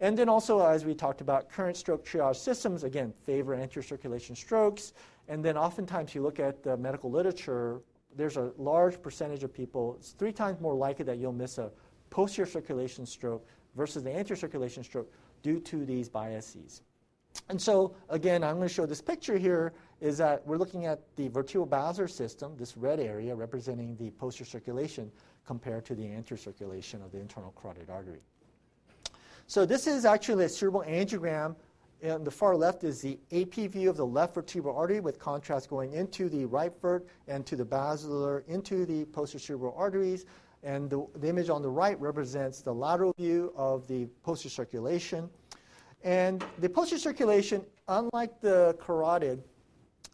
And 0.01 0.17
then 0.17 0.29
also, 0.29 0.65
as 0.65 0.85
we 0.85 0.93
talked 0.93 1.19
about, 1.19 1.49
current 1.49 1.75
stroke 1.75 2.05
triage 2.05 2.37
systems, 2.37 2.83
again, 2.83 3.13
favor 3.25 3.53
anterior 3.53 3.85
circulation 3.85 4.35
strokes. 4.35 4.93
And 5.27 5.43
then 5.43 5.57
oftentimes 5.57 6.15
you 6.15 6.21
look 6.21 6.39
at 6.39 6.63
the 6.63 6.77
medical 6.77 7.11
literature, 7.11 7.81
there's 8.15 8.37
a 8.37 8.51
large 8.57 9.01
percentage 9.01 9.43
of 9.43 9.53
people, 9.53 9.95
it's 9.99 10.11
three 10.11 10.31
times 10.31 10.59
more 10.61 10.73
likely 10.73 11.05
that 11.05 11.17
you'll 11.17 11.33
miss 11.33 11.57
a 11.57 11.71
posterior 12.09 12.49
circulation 12.49 13.05
stroke 13.05 13.45
versus 13.75 14.03
the 14.03 14.09
anterior 14.09 14.37
circulation 14.37 14.83
stroke 14.83 15.11
due 15.43 15.59
to 15.59 15.85
these 15.85 16.09
biases. 16.09 16.81
And 17.49 17.61
so, 17.61 17.95
again, 18.09 18.43
I'm 18.43 18.55
going 18.55 18.67
to 18.67 18.73
show 18.73 18.85
this 18.85 19.01
picture 19.01 19.37
here 19.37 19.73
is 20.01 20.17
that 20.17 20.45
we're 20.47 20.57
looking 20.57 20.85
at 20.85 21.01
the 21.15 21.29
vertebrobasilar 21.29 22.09
system, 22.09 22.55
this 22.57 22.75
red 22.75 22.99
area 22.99 23.35
representing 23.35 23.95
the 23.97 24.09
posterior 24.11 24.49
circulation 24.49 25.11
compared 25.45 25.85
to 25.85 25.95
the 25.95 26.05
anterior 26.05 26.41
circulation 26.41 27.01
of 27.01 27.11
the 27.11 27.19
internal 27.19 27.53
carotid 27.61 27.89
artery. 27.89 28.21
So 29.49 29.65
this 29.65 29.87
is 29.87 30.05
actually 30.05 30.45
a 30.45 30.49
cerebral 30.49 30.83
angiogram. 30.83 31.55
And 32.03 32.23
the 32.23 32.29
far 32.29 32.55
left 32.55 32.83
is 32.83 33.01
the 33.01 33.17
AP 33.31 33.71
view 33.71 33.89
of 33.89 33.97
the 33.97 34.05
left 34.05 34.35
vertebral 34.35 34.77
artery 34.77 34.99
with 34.99 35.17
contrast 35.17 35.71
going 35.71 35.91
into 35.93 36.29
the 36.29 36.45
right 36.45 36.71
vert 36.79 37.07
and 37.27 37.43
to 37.47 37.55
the 37.55 37.65
basilar 37.65 38.43
into 38.47 38.85
the 38.85 39.05
posterior 39.05 39.39
cerebral 39.41 39.73
arteries. 39.75 40.25
And 40.61 40.87
the, 40.87 41.03
the 41.15 41.27
image 41.29 41.49
on 41.49 41.63
the 41.63 41.69
right 41.69 41.99
represents 41.99 42.61
the 42.61 42.71
lateral 42.71 43.11
view 43.17 43.51
of 43.55 43.87
the 43.87 44.05
posterior 44.21 44.51
circulation. 44.51 45.27
And 46.03 46.45
the 46.59 46.69
posterior 46.69 46.99
circulation, 46.99 47.65
unlike 47.87 48.39
the 48.41 48.77
carotid, 48.79 49.41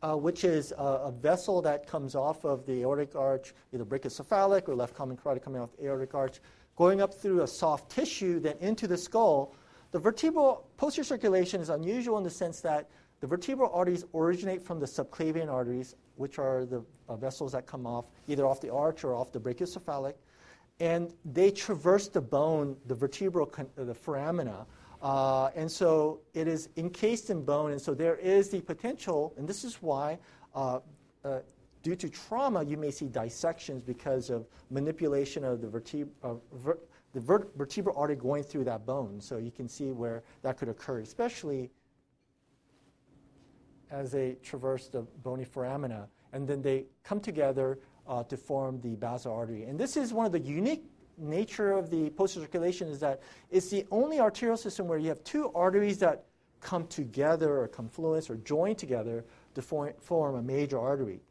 uh, 0.01 0.15
which 0.15 0.45
is 0.45 0.71
a, 0.71 0.75
a, 0.81 1.11
vessel 1.11 1.61
that 1.61 1.87
comes 1.87 2.15
off 2.15 2.45
of 2.45 2.65
the 2.65 2.81
aortic 2.81 3.15
arch, 3.15 3.53
either 3.73 3.83
brachiocephalic 3.83 4.69
or 4.69 4.75
left 4.75 4.93
common 4.93 5.17
carotid 5.17 5.43
coming 5.43 5.61
off 5.61 5.75
the 5.77 5.87
aortic 5.87 6.13
arch, 6.13 6.39
going 6.75 7.01
up 7.01 7.13
through 7.13 7.41
a 7.41 7.47
soft 7.47 7.91
tissue, 7.91 8.39
then 8.39 8.55
into 8.59 8.87
the 8.87 8.97
skull. 8.97 9.55
The 9.91 9.99
vertebral 9.99 10.67
posterior 10.77 11.05
circulation 11.05 11.61
is 11.61 11.69
unusual 11.69 12.17
in 12.17 12.23
the 12.23 12.29
sense 12.29 12.61
that 12.61 12.89
the 13.21 13.27
vertebral 13.27 13.71
arteries 13.73 14.03
originate 14.13 14.61
from 14.61 14.79
the 14.79 14.85
subclavian 14.85 15.51
arteries, 15.51 15.95
which 16.15 16.37
are 16.37 16.65
the 16.65 16.83
uh, 17.07 17.15
vessels 17.15 17.53
that 17.53 17.65
come 17.65 17.87
off 17.87 18.05
either 18.27 18.45
off 18.45 18.59
the 18.61 18.71
arch 18.71 19.03
or 19.03 19.15
off 19.15 19.31
the 19.31 19.39
brachiocephalic, 19.39 20.15
and 20.79 21.13
they 21.23 21.49
traverse 21.49 22.09
the 22.09 22.21
bone, 22.21 22.75
the 22.87 22.95
vertebral, 22.95 23.45
con- 23.45 23.69
the 23.75 23.93
foramina, 23.93 24.65
uh, 25.01 25.49
and 25.55 25.71
so 25.71 26.19
it 26.33 26.47
is 26.47 26.69
encased 26.77 27.29
in 27.29 27.43
bone, 27.43 27.71
and 27.71 27.81
so 27.81 27.93
there 27.93 28.15
is 28.15 28.49
the 28.49 28.59
potential, 28.61 29.33
and 29.37 29.47
this 29.47 29.63
is 29.63 29.75
why, 29.81 30.17
uh, 30.53 30.79
uh, 31.23 31.39
due 31.85 31.95
to 31.95 32.09
trauma, 32.09 32.63
you 32.63 32.77
may 32.77 32.89
see 32.89 33.07
dissections 33.07 33.79
because 33.79 34.31
of 34.31 34.47
manipulation 34.71 35.43
of 35.43 35.61
the, 35.61 35.67
vertebra, 35.67 36.11
uh, 36.23 36.33
ver- 36.53 36.79
the 37.13 37.19
vert- 37.19 37.55
vertebral 37.55 37.95
artery 37.95 38.15
going 38.15 38.41
through 38.41 38.63
that 38.63 38.87
bone. 38.87 39.21
So 39.21 39.37
you 39.37 39.51
can 39.51 39.69
see 39.69 39.91
where 39.91 40.23
that 40.41 40.57
could 40.57 40.67
occur, 40.67 41.01
especially 41.01 41.69
as 43.91 44.11
they 44.11 44.35
traverse 44.41 44.87
the 44.87 45.03
bony 45.21 45.45
foramina, 45.45 46.07
and 46.33 46.47
then 46.47 46.63
they 46.63 46.85
come 47.03 47.19
together 47.19 47.77
uh, 48.07 48.23
to 48.23 48.35
form 48.35 48.81
the 48.81 48.95
basilar 48.95 49.35
artery. 49.35 49.65
And 49.65 49.79
this 49.79 49.95
is 49.95 50.11
one 50.11 50.25
of 50.25 50.31
the 50.31 50.39
unique 50.39 50.85
nature 51.19 51.71
of 51.71 51.91
the 51.91 52.09
posterior 52.09 52.47
circulation 52.47 52.87
is 52.87 52.99
that 53.01 53.21
it's 53.51 53.69
the 53.69 53.85
only 53.91 54.19
arterial 54.19 54.57
system 54.57 54.87
where 54.87 54.97
you 54.97 55.09
have 55.09 55.23
two 55.23 55.51
arteries 55.53 55.99
that 55.99 56.25
come 56.61 56.87
together 56.87 57.59
or 57.59 57.67
confluence 57.67 58.27
or 58.27 58.37
join 58.37 58.73
together 58.73 59.23
to 59.53 59.61
form 59.61 60.35
a 60.35 60.41
major 60.41 60.79
artery. 60.79 61.21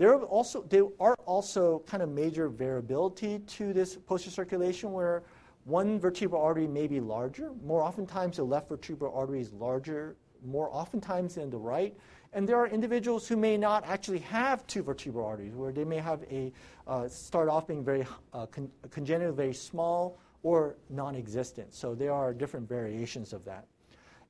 There 0.00 0.14
are 0.14 0.22
also 0.22 0.62
there 0.62 0.86
are 0.98 1.14
also 1.26 1.80
kind 1.80 2.02
of 2.02 2.08
major 2.08 2.48
variability 2.48 3.40
to 3.40 3.74
this 3.74 3.96
posterior 3.96 4.32
circulation 4.32 4.92
where 4.92 5.24
one 5.64 6.00
vertebral 6.00 6.40
artery 6.40 6.66
may 6.66 6.86
be 6.86 7.00
larger. 7.00 7.50
More 7.62 7.82
oftentimes, 7.82 8.38
the 8.38 8.44
left 8.44 8.70
vertebral 8.70 9.14
artery 9.14 9.42
is 9.42 9.52
larger 9.52 10.16
more 10.42 10.70
oftentimes 10.72 11.34
than 11.34 11.50
the 11.50 11.58
right. 11.58 11.94
And 12.32 12.48
there 12.48 12.56
are 12.56 12.66
individuals 12.66 13.28
who 13.28 13.36
may 13.36 13.58
not 13.58 13.86
actually 13.86 14.20
have 14.20 14.66
two 14.66 14.82
vertebral 14.82 15.26
arteries, 15.26 15.52
where 15.54 15.70
they 15.70 15.84
may 15.84 15.98
have 15.98 16.22
a 16.30 16.50
uh, 16.86 17.06
start 17.06 17.50
off 17.50 17.66
being 17.66 17.84
very 17.84 18.06
uh, 18.32 18.46
con- 18.46 18.70
congenital, 18.90 19.34
very 19.34 19.52
small, 19.52 20.18
or 20.42 20.76
non-existent. 20.88 21.74
So 21.74 21.94
there 21.94 22.14
are 22.14 22.32
different 22.32 22.66
variations 22.66 23.34
of 23.34 23.44
that. 23.44 23.66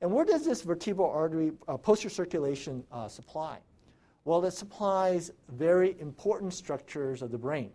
And 0.01 0.11
where 0.11 0.25
does 0.25 0.43
this 0.43 0.63
vertebral 0.63 1.09
artery 1.09 1.53
uh, 1.69 1.77
posterior 1.77 2.13
circulation 2.13 2.83
uh, 2.91 3.07
supply? 3.07 3.59
Well, 4.23 4.45
it 4.45 4.51
supplies 4.51 5.31
very 5.49 5.99
important 5.99 6.53
structures 6.53 7.21
of 7.21 7.31
the 7.31 7.37
brain. 7.37 7.71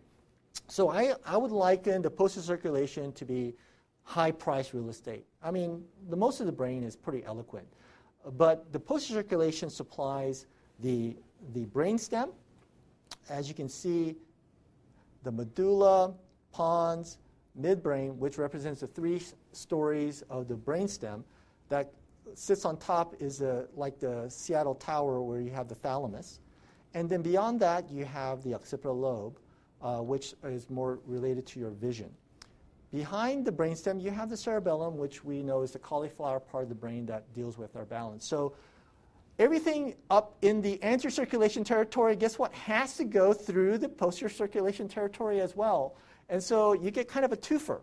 So 0.69 0.91
I, 0.91 1.15
I 1.25 1.37
would 1.37 1.51
liken 1.51 2.03
the 2.03 2.11
posterior 2.11 2.47
circulation 2.47 3.13
to 3.13 3.25
be 3.25 3.55
high 4.03 4.31
price 4.31 4.73
real 4.73 4.89
estate. 4.89 5.27
I 5.43 5.51
mean, 5.51 5.85
the 6.09 6.17
most 6.17 6.41
of 6.41 6.47
the 6.47 6.53
brain 6.53 6.85
is 6.85 6.95
pretty 6.95 7.25
eloquent. 7.25 7.67
But 8.37 8.73
the 8.73 8.79
posterior 8.79 9.23
circulation 9.23 9.71
supplies 9.71 10.47
the, 10.81 11.17
the 11.53 11.65
brain 11.67 11.99
stem. 11.99 12.31
As 13.29 13.49
you 13.49 13.55
can 13.55 13.69
see, 13.69 14.17
the 15.25 15.33
medulla, 15.33 16.15
pons, 16.53 17.19
midbrain, 17.61 18.17
which 18.17 18.39
represents 18.39 18.81
the 18.81 18.87
three 18.87 19.21
stories 19.53 20.23
of 20.31 20.47
the 20.47 20.55
brainstem, 20.55 21.25
that 21.69 21.93
sits 22.35 22.65
on 22.65 22.77
top 22.77 23.15
is 23.21 23.41
a, 23.41 23.67
like 23.75 23.99
the 23.99 24.27
Seattle 24.29 24.75
Tower 24.75 25.23
where 25.23 25.41
you 25.41 25.51
have 25.51 25.69
the 25.69 25.75
thalamus. 25.75 26.41
And 26.95 27.09
then 27.09 27.23
beyond 27.23 27.61
that, 27.61 27.91
you 27.91 28.05
have 28.05 28.43
the 28.43 28.55
occipital 28.55 28.99
lobe, 28.99 29.39
uh, 29.83 29.99
which 29.99 30.35
is 30.45 30.71
more 30.71 30.99
related 31.07 31.47
to 31.49 31.61
your 31.61 31.71
vision. 31.71 32.11
behind 32.93 33.45
the 33.45 33.53
brainstem, 33.53 34.01
you 34.01 34.11
have 34.11 34.31
the 34.31 34.37
cerebellum, 34.37 34.97
which 34.97 35.25
we 35.25 35.43
know 35.43 35.63
is 35.63 35.73
the 35.73 35.79
cauliflower 35.79 36.41
part 36.41 36.63
of 36.63 36.69
the 36.69 36.75
brain 36.75 37.05
that 37.07 37.31
deals 37.35 37.59
with 37.59 37.77
our 37.77 37.85
balance. 37.85 38.25
So 38.25 38.55
everything 39.39 39.95
up 40.09 40.37
in 40.41 40.63
the 40.63 40.83
anterior 40.83 41.11
circulation 41.11 41.65
territory, 41.65 42.17
guess 42.17 42.39
what, 42.39 42.53
has 42.55 42.97
to 42.97 43.05
go 43.05 43.33
through 43.33 43.79
the 43.79 43.89
posterior 43.89 44.33
circulation 44.33 44.89
territory 44.89 45.41
as 45.41 45.55
well. 45.55 45.97
And 46.29 46.43
so 46.43 46.73
you 46.73 46.91
get 46.91 47.09
kind 47.09 47.25
of 47.25 47.33
a 47.33 47.37
twofer. 47.37 47.81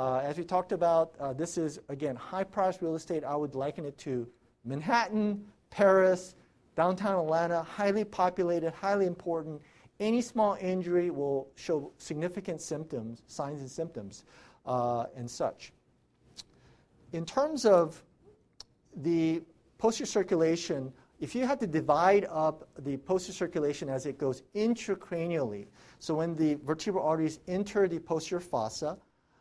Uh, 0.00 0.16
as 0.24 0.38
we 0.38 0.44
talked 0.44 0.72
about, 0.72 1.14
uh, 1.20 1.34
this 1.34 1.58
is, 1.58 1.78
again, 1.90 2.16
high 2.16 2.42
price 2.42 2.80
real 2.80 2.94
estate. 2.94 3.22
I 3.22 3.36
would 3.36 3.54
liken 3.54 3.84
it 3.84 3.98
to 3.98 4.26
Manhattan, 4.64 5.44
Paris, 5.68 6.36
downtown 6.74 7.22
Atlanta, 7.22 7.62
highly 7.62 8.04
populated, 8.04 8.72
highly 8.72 9.04
important. 9.04 9.60
Any 10.00 10.22
small 10.22 10.56
injury 10.58 11.10
will 11.10 11.48
show 11.54 11.92
significant 11.98 12.62
symptoms, 12.62 13.20
signs 13.26 13.60
and 13.60 13.70
symptoms, 13.70 14.24
uh, 14.64 15.04
and 15.16 15.30
such. 15.30 15.70
In 17.12 17.26
terms 17.26 17.66
of 17.66 18.02
the 19.02 19.42
posterior 19.76 20.06
circulation, 20.06 20.94
if 21.20 21.34
you 21.34 21.46
had 21.46 21.60
to 21.60 21.66
divide 21.66 22.26
up 22.30 22.66
the 22.78 22.96
posterior 22.96 23.34
circulation 23.34 23.90
as 23.90 24.06
it 24.06 24.16
goes 24.16 24.44
intracranially, 24.54 25.66
so 25.98 26.14
when 26.14 26.34
the 26.36 26.54
vertebral 26.64 27.04
arteries 27.04 27.40
enter 27.46 27.86
the 27.86 27.98
posterior 27.98 28.40
fossa, 28.40 28.96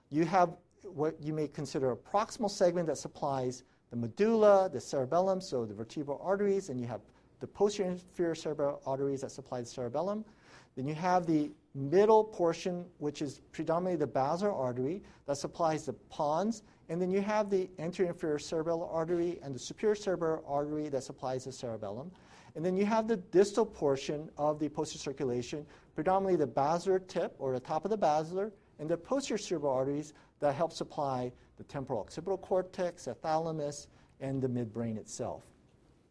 you 0.10 0.26
have 0.26 0.56
what 0.84 1.16
you 1.22 1.34
may 1.34 1.48
consider 1.48 1.92
a 1.92 1.96
proximal 1.96 2.50
segment 2.50 2.88
that 2.88 2.98
supplies 2.98 3.64
the 3.92 3.96
medulla, 3.96 4.70
the 4.72 4.80
cerebellum, 4.80 5.42
so 5.42 5.66
the 5.66 5.74
vertebral 5.74 6.20
arteries, 6.24 6.70
and 6.70 6.80
you 6.80 6.88
have 6.88 7.02
the 7.40 7.48
posterior 7.48 7.92
inferior 7.92 8.36
cerebral 8.36 8.82
arteries 8.86 9.22
that 9.22 9.32
supply 9.32 9.62
the 9.62 9.68
cerebellum. 9.68 10.26
Then 10.76 10.88
you 10.88 10.96
have 10.96 11.26
the 11.26 11.52
middle 11.74 12.24
portion, 12.24 12.86
which 12.98 13.22
is 13.22 13.42
predominantly 13.52 13.98
the 13.98 14.12
basilar 14.12 14.54
artery 14.54 15.02
that 15.26 15.38
supplies 15.38 15.86
the 15.86 15.94
pons 15.94 16.64
and 16.90 17.00
then 17.00 17.12
you 17.12 17.22
have 17.22 17.50
the 17.52 17.70
anterior 17.78 18.12
inferior 18.12 18.40
cerebellar 18.40 18.92
artery 18.92 19.40
and 19.44 19.54
the 19.54 19.60
superior 19.60 19.96
cerebellar 19.96 20.42
artery 20.48 20.90
that 20.90 21.04
supplies 21.04 21.46
the 21.46 21.52
cerebellum. 21.52 22.12
And 22.56 22.66
then 22.66 22.76
you 22.76 22.86
have 22.86 23.08
the 23.08 23.18
distal 23.18 23.66
portion 23.66 24.30
of 24.38 24.60
the 24.60 24.68
posterior 24.70 25.00
circulation, 25.00 25.66
predominantly 25.94 26.36
the 26.36 26.48
basilar 26.48 26.98
tip 26.98 27.36
or 27.38 27.54
the 27.54 27.60
top 27.60 27.86
of 27.86 27.92
the 27.92 27.98
basilar, 27.98 28.52
and 28.80 28.90
the 28.90 28.98
posterior 28.98 29.38
cerebral 29.38 29.74
arteries 29.74 30.14
that 30.40 30.56
help 30.56 30.72
supply 30.72 31.32
the 31.58 31.64
temporal 31.66 32.00
occipital 32.00 32.38
cortex, 32.38 33.06
the 33.06 33.14
thalamus, 33.14 33.88
and 34.22 34.42
the 34.42 34.48
midbrain 34.48 34.98
itself. 34.98 35.44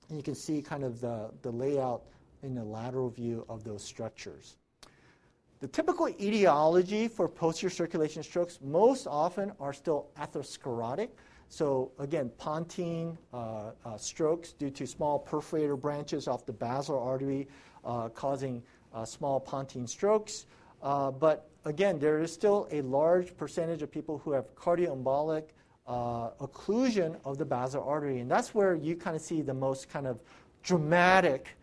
And 0.09 0.17
you 0.17 0.23
can 0.23 0.35
see 0.35 0.63
kind 0.63 0.85
of 0.85 1.01
the, 1.01 1.31
the 1.43 1.51
layout 1.51 2.03
in 2.43 2.55
the 2.55 2.65
lateral 2.65 3.11
view 3.11 3.45
of 3.49 3.65
those 3.65 3.83
structures. 3.83 4.57
The 5.61 5.67
typical 5.67 6.09
etiology 6.09 7.09
for 7.09 7.27
posterior 7.29 7.71
circulation 7.71 8.23
strokes 8.23 8.61
most 8.63 9.07
often 9.07 9.53
are 9.59 9.73
still 9.73 10.07
atherosclerotic. 10.17 11.09
So 11.49 11.91
again, 11.99 12.31
pontine 12.39 13.19
uh, 13.33 13.73
uh, 13.85 13.97
strokes 13.97 14.53
due 14.53 14.71
to 14.71 14.87
small 14.87 15.19
perforator 15.19 15.81
branches 15.81 16.29
off 16.29 16.47
the 16.47 16.53
basilar 16.53 17.01
artery 17.01 17.49
uh, 17.85 18.09
causing 18.11 18.63
uh, 18.95 19.05
small 19.05 19.41
pontine 19.41 19.87
strokes. 19.87 20.47
Uh, 20.81 21.11
but 21.11 21.51
again, 21.69 21.99
there 21.99 22.21
is 22.21 22.33
still 22.33 22.69
a 22.71 22.83
large 22.83 23.37
percentage 23.37 23.83
of 23.83 23.91
people 23.91 24.19
who 24.19 24.33
have 24.33 24.55
cardioembolic 24.55 25.45
uh, 25.87 26.31
occlusion 26.41 27.17
of 27.25 27.39
the 27.39 27.45
basilar 27.45 27.83
artery, 27.83 28.21
and 28.21 28.31
that's 28.31 28.55
where 28.55 28.75
you 28.75 28.97
kind 28.97 29.17
of 29.17 29.23
see 29.23 29.43
the 29.43 29.55
most 29.55 29.89
kind 29.89 30.07
of 30.07 30.23
dramatic 30.63 31.57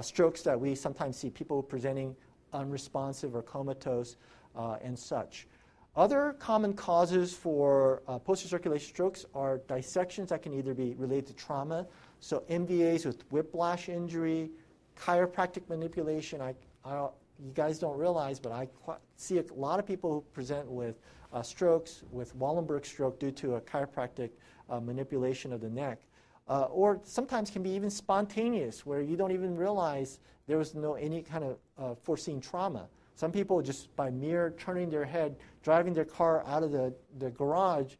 strokes 0.00 0.42
that 0.42 0.58
we 0.58 0.74
sometimes 0.76 1.16
see 1.16 1.28
people 1.28 1.60
presenting 1.62 2.14
unresponsive 2.52 3.34
or 3.34 3.42
comatose, 3.42 4.16
uh, 4.56 4.76
and 4.82 4.98
such. 4.98 5.46
Other 5.94 6.34
common 6.38 6.72
causes 6.72 7.34
for 7.34 8.02
uh, 8.08 8.18
posterior 8.18 8.50
circulation 8.50 8.88
strokes 8.88 9.26
are 9.34 9.58
dissections 9.68 10.30
that 10.30 10.42
can 10.42 10.54
either 10.54 10.72
be 10.72 10.94
related 10.94 11.26
to 11.28 11.32
trauma, 11.34 11.86
so 12.20 12.44
MVAs 12.48 13.04
with 13.04 13.24
whiplash 13.30 13.88
injury, 13.88 14.50
chiropractic 14.96 15.68
manipulation. 15.68 16.40
I, 16.40 16.54
I, 16.84 17.08
you 17.44 17.52
guys 17.52 17.78
don't 17.78 17.98
realize, 17.98 18.38
but 18.38 18.52
I 18.52 18.68
see 19.16 19.38
a 19.38 19.44
lot 19.54 19.78
of 19.78 19.86
people 19.86 20.12
who 20.12 20.20
present 20.32 20.70
with 20.70 21.00
uh, 21.32 21.42
strokes, 21.42 22.02
with 22.10 22.36
Wallenberg 22.38 22.86
stroke 22.86 23.18
due 23.18 23.30
to 23.32 23.56
a 23.56 23.60
chiropractic 23.60 24.30
uh, 24.70 24.80
manipulation 24.80 25.52
of 25.52 25.60
the 25.60 25.70
neck. 25.70 26.02
Uh, 26.48 26.64
or 26.64 27.00
sometimes 27.04 27.50
can 27.50 27.62
be 27.62 27.70
even 27.70 27.90
spontaneous, 27.90 28.84
where 28.84 29.00
you 29.00 29.16
don't 29.16 29.32
even 29.32 29.56
realize 29.56 30.18
there 30.46 30.58
was 30.58 30.74
no 30.74 30.94
any 30.94 31.22
kind 31.22 31.44
of 31.44 31.56
uh, 31.78 31.94
foreseen 31.94 32.40
trauma. 32.40 32.88
Some 33.14 33.30
people 33.30 33.62
just 33.62 33.94
by 33.96 34.10
mere 34.10 34.54
turning 34.58 34.90
their 34.90 35.04
head, 35.04 35.36
driving 35.62 35.92
their 35.92 36.04
car 36.04 36.44
out 36.46 36.62
of 36.62 36.72
the, 36.72 36.92
the 37.18 37.30
garage, 37.30 37.94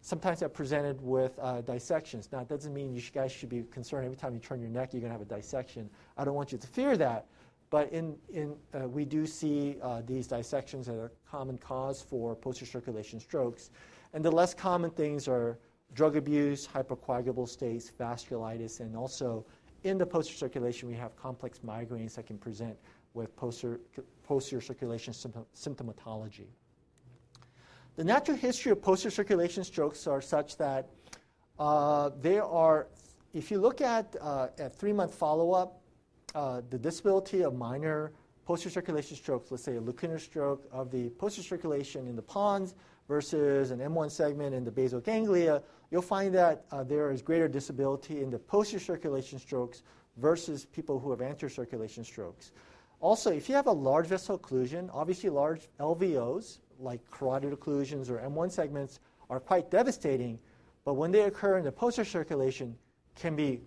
sometimes 0.00 0.42
are 0.42 0.48
presented 0.48 1.00
with 1.00 1.38
uh, 1.40 1.60
dissections. 1.62 2.28
Now, 2.30 2.40
it 2.40 2.48
doesn't 2.48 2.74
mean 2.74 2.94
you 2.94 3.02
guys 3.12 3.32
should 3.32 3.48
be 3.48 3.62
concerned 3.70 4.04
every 4.04 4.16
time 4.16 4.34
you 4.34 4.40
turn 4.40 4.60
your 4.60 4.70
neck 4.70 4.92
you're 4.92 5.00
going 5.00 5.12
to 5.12 5.18
have 5.18 5.26
a 5.26 5.36
dissection. 5.36 5.88
I 6.16 6.24
don't 6.24 6.34
want 6.34 6.52
you 6.52 6.58
to 6.58 6.66
fear 6.66 6.96
that. 6.98 7.26
But 7.74 7.90
in, 7.92 8.14
in, 8.32 8.54
uh, 8.72 8.86
we 8.86 9.04
do 9.04 9.26
see 9.26 9.78
uh, 9.82 10.02
these 10.06 10.28
dissections 10.28 10.88
as 10.88 10.94
a 10.94 11.10
common 11.28 11.58
cause 11.58 12.00
for 12.00 12.36
posterior 12.36 12.70
circulation 12.70 13.18
strokes. 13.18 13.70
And 14.12 14.24
the 14.24 14.30
less 14.30 14.54
common 14.54 14.90
things 14.90 15.26
are 15.26 15.58
drug 15.92 16.14
abuse, 16.14 16.68
hypercoagulable 16.72 17.48
states, 17.48 17.90
vasculitis, 17.98 18.78
and 18.78 18.96
also 18.96 19.44
in 19.82 19.98
the 19.98 20.06
posterior 20.06 20.38
circulation, 20.38 20.88
we 20.88 20.94
have 20.94 21.16
complex 21.16 21.62
migraines 21.66 22.14
that 22.14 22.28
can 22.28 22.38
present 22.38 22.76
with 23.12 23.34
posterior, 23.34 23.80
posterior 24.22 24.60
circulation 24.60 25.12
symptomatology. 25.12 26.46
The 27.96 28.04
natural 28.04 28.36
history 28.36 28.70
of 28.70 28.82
posterior 28.82 29.10
circulation 29.10 29.64
strokes 29.64 30.06
are 30.06 30.22
such 30.22 30.58
that 30.58 30.90
uh, 31.58 32.10
are, 32.40 32.86
if 33.32 33.50
you 33.50 33.58
look 33.58 33.80
at 33.80 34.14
uh, 34.20 34.46
a 34.60 34.68
three 34.68 34.92
month 34.92 35.12
follow 35.12 35.50
up, 35.50 35.80
uh, 36.34 36.62
the 36.70 36.78
disability 36.78 37.42
of 37.42 37.54
minor 37.54 38.12
posterior 38.44 38.72
circulation 38.72 39.16
strokes, 39.16 39.50
let's 39.50 39.64
say 39.64 39.76
a 39.76 39.80
lacunar 39.80 40.20
stroke 40.20 40.66
of 40.72 40.90
the 40.90 41.08
posterior 41.10 41.46
circulation 41.46 42.06
in 42.06 42.16
the 42.16 42.22
pons 42.22 42.74
versus 43.08 43.70
an 43.70 43.78
M1 43.78 44.10
segment 44.10 44.54
in 44.54 44.64
the 44.64 44.70
basal 44.70 45.00
ganglia, 45.00 45.62
you'll 45.90 46.02
find 46.02 46.34
that 46.34 46.64
uh, 46.70 46.82
there 46.82 47.10
is 47.10 47.22
greater 47.22 47.48
disability 47.48 48.22
in 48.22 48.30
the 48.30 48.38
posterior 48.38 48.80
circulation 48.80 49.38
strokes 49.38 49.82
versus 50.16 50.64
people 50.64 50.98
who 50.98 51.10
have 51.10 51.20
anterior 51.20 51.52
circulation 51.52 52.04
strokes. 52.04 52.52
Also, 53.00 53.30
if 53.30 53.48
you 53.48 53.54
have 53.54 53.66
a 53.66 53.72
large 53.72 54.06
vessel 54.06 54.38
occlusion, 54.38 54.88
obviously 54.92 55.28
large 55.28 55.68
LVOs, 55.78 56.58
like 56.78 57.00
carotid 57.10 57.52
occlusions 57.52 58.10
or 58.10 58.18
M1 58.18 58.50
segments, 58.50 59.00
are 59.30 59.40
quite 59.40 59.70
devastating, 59.70 60.38
but 60.84 60.94
when 60.94 61.10
they 61.10 61.22
occur 61.22 61.58
in 61.58 61.64
the 61.64 61.72
posterior 61.72 62.08
circulation, 62.08 62.76
can 63.14 63.36
be 63.36 63.60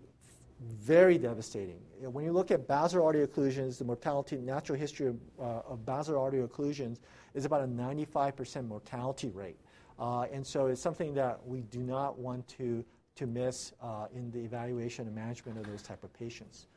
very 0.60 1.18
devastating. 1.18 1.80
When 2.02 2.26
you 2.26 2.32
look 2.32 2.52
at 2.52 2.68
basilar 2.68 3.04
artery 3.04 3.26
occlusions, 3.26 3.78
the 3.78 3.86
mortality, 3.86 4.38
natural 4.38 4.78
history 4.78 5.08
of, 5.08 5.18
uh, 5.40 5.62
of 5.68 5.86
basilar 5.86 6.18
artery 6.18 6.46
occlusions 6.48 7.00
is 7.34 7.46
about 7.46 7.62
a 7.62 7.68
95% 7.68 8.68
mortality 8.68 9.30
rate. 9.30 9.60
Uh, 10.00 10.24
and 10.32 10.46
so 10.46 10.68
it's 10.68 10.82
something 10.82 11.14
that 11.14 11.40
we 11.46 11.62
do 11.62 11.80
not 11.80 12.18
want 12.18 12.48
to, 12.48 12.84
to 13.16 13.28
miss 13.28 13.74
uh, 13.82 14.08
in 14.14 14.32
the 14.32 14.40
evaluation 14.40 15.06
and 15.08 15.16
management 15.16 15.58
of 15.58 15.66
those 15.68 15.82
type 15.82 16.04
of 16.04 16.14
patients. 16.14 16.68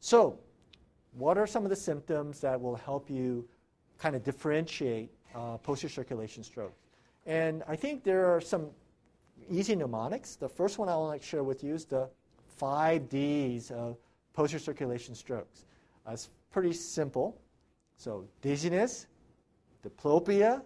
So 0.00 0.38
what 1.12 1.38
are 1.38 1.46
some 1.46 1.64
of 1.64 1.70
the 1.70 1.76
symptoms 1.76 2.40
that 2.40 2.60
will 2.60 2.76
help 2.76 3.10
you 3.10 3.48
kind 3.98 4.14
of 4.14 4.22
differentiate 4.22 5.10
uh, 5.34 5.56
posterior 5.58 5.92
circulation 5.92 6.42
stroke? 6.42 6.74
And 7.26 7.62
I 7.66 7.76
think 7.76 8.04
there 8.04 8.26
are 8.26 8.40
some 8.40 8.68
easy 9.50 9.74
mnemonics. 9.74 10.36
The 10.36 10.48
first 10.48 10.78
one 10.78 10.88
I 10.88 10.96
want 10.96 11.20
to 11.20 11.26
share 11.26 11.42
with 11.42 11.64
you 11.64 11.74
is 11.74 11.84
the 11.84 12.08
five 12.56 13.08
Ds 13.08 13.70
of 13.70 13.96
posterior 14.32 14.62
circulation 14.62 15.14
strokes. 15.14 15.64
Uh, 16.06 16.12
it's 16.12 16.30
pretty 16.50 16.72
simple. 16.72 17.40
So 17.96 18.24
dizziness, 18.42 19.06
diplopia, 19.84 20.62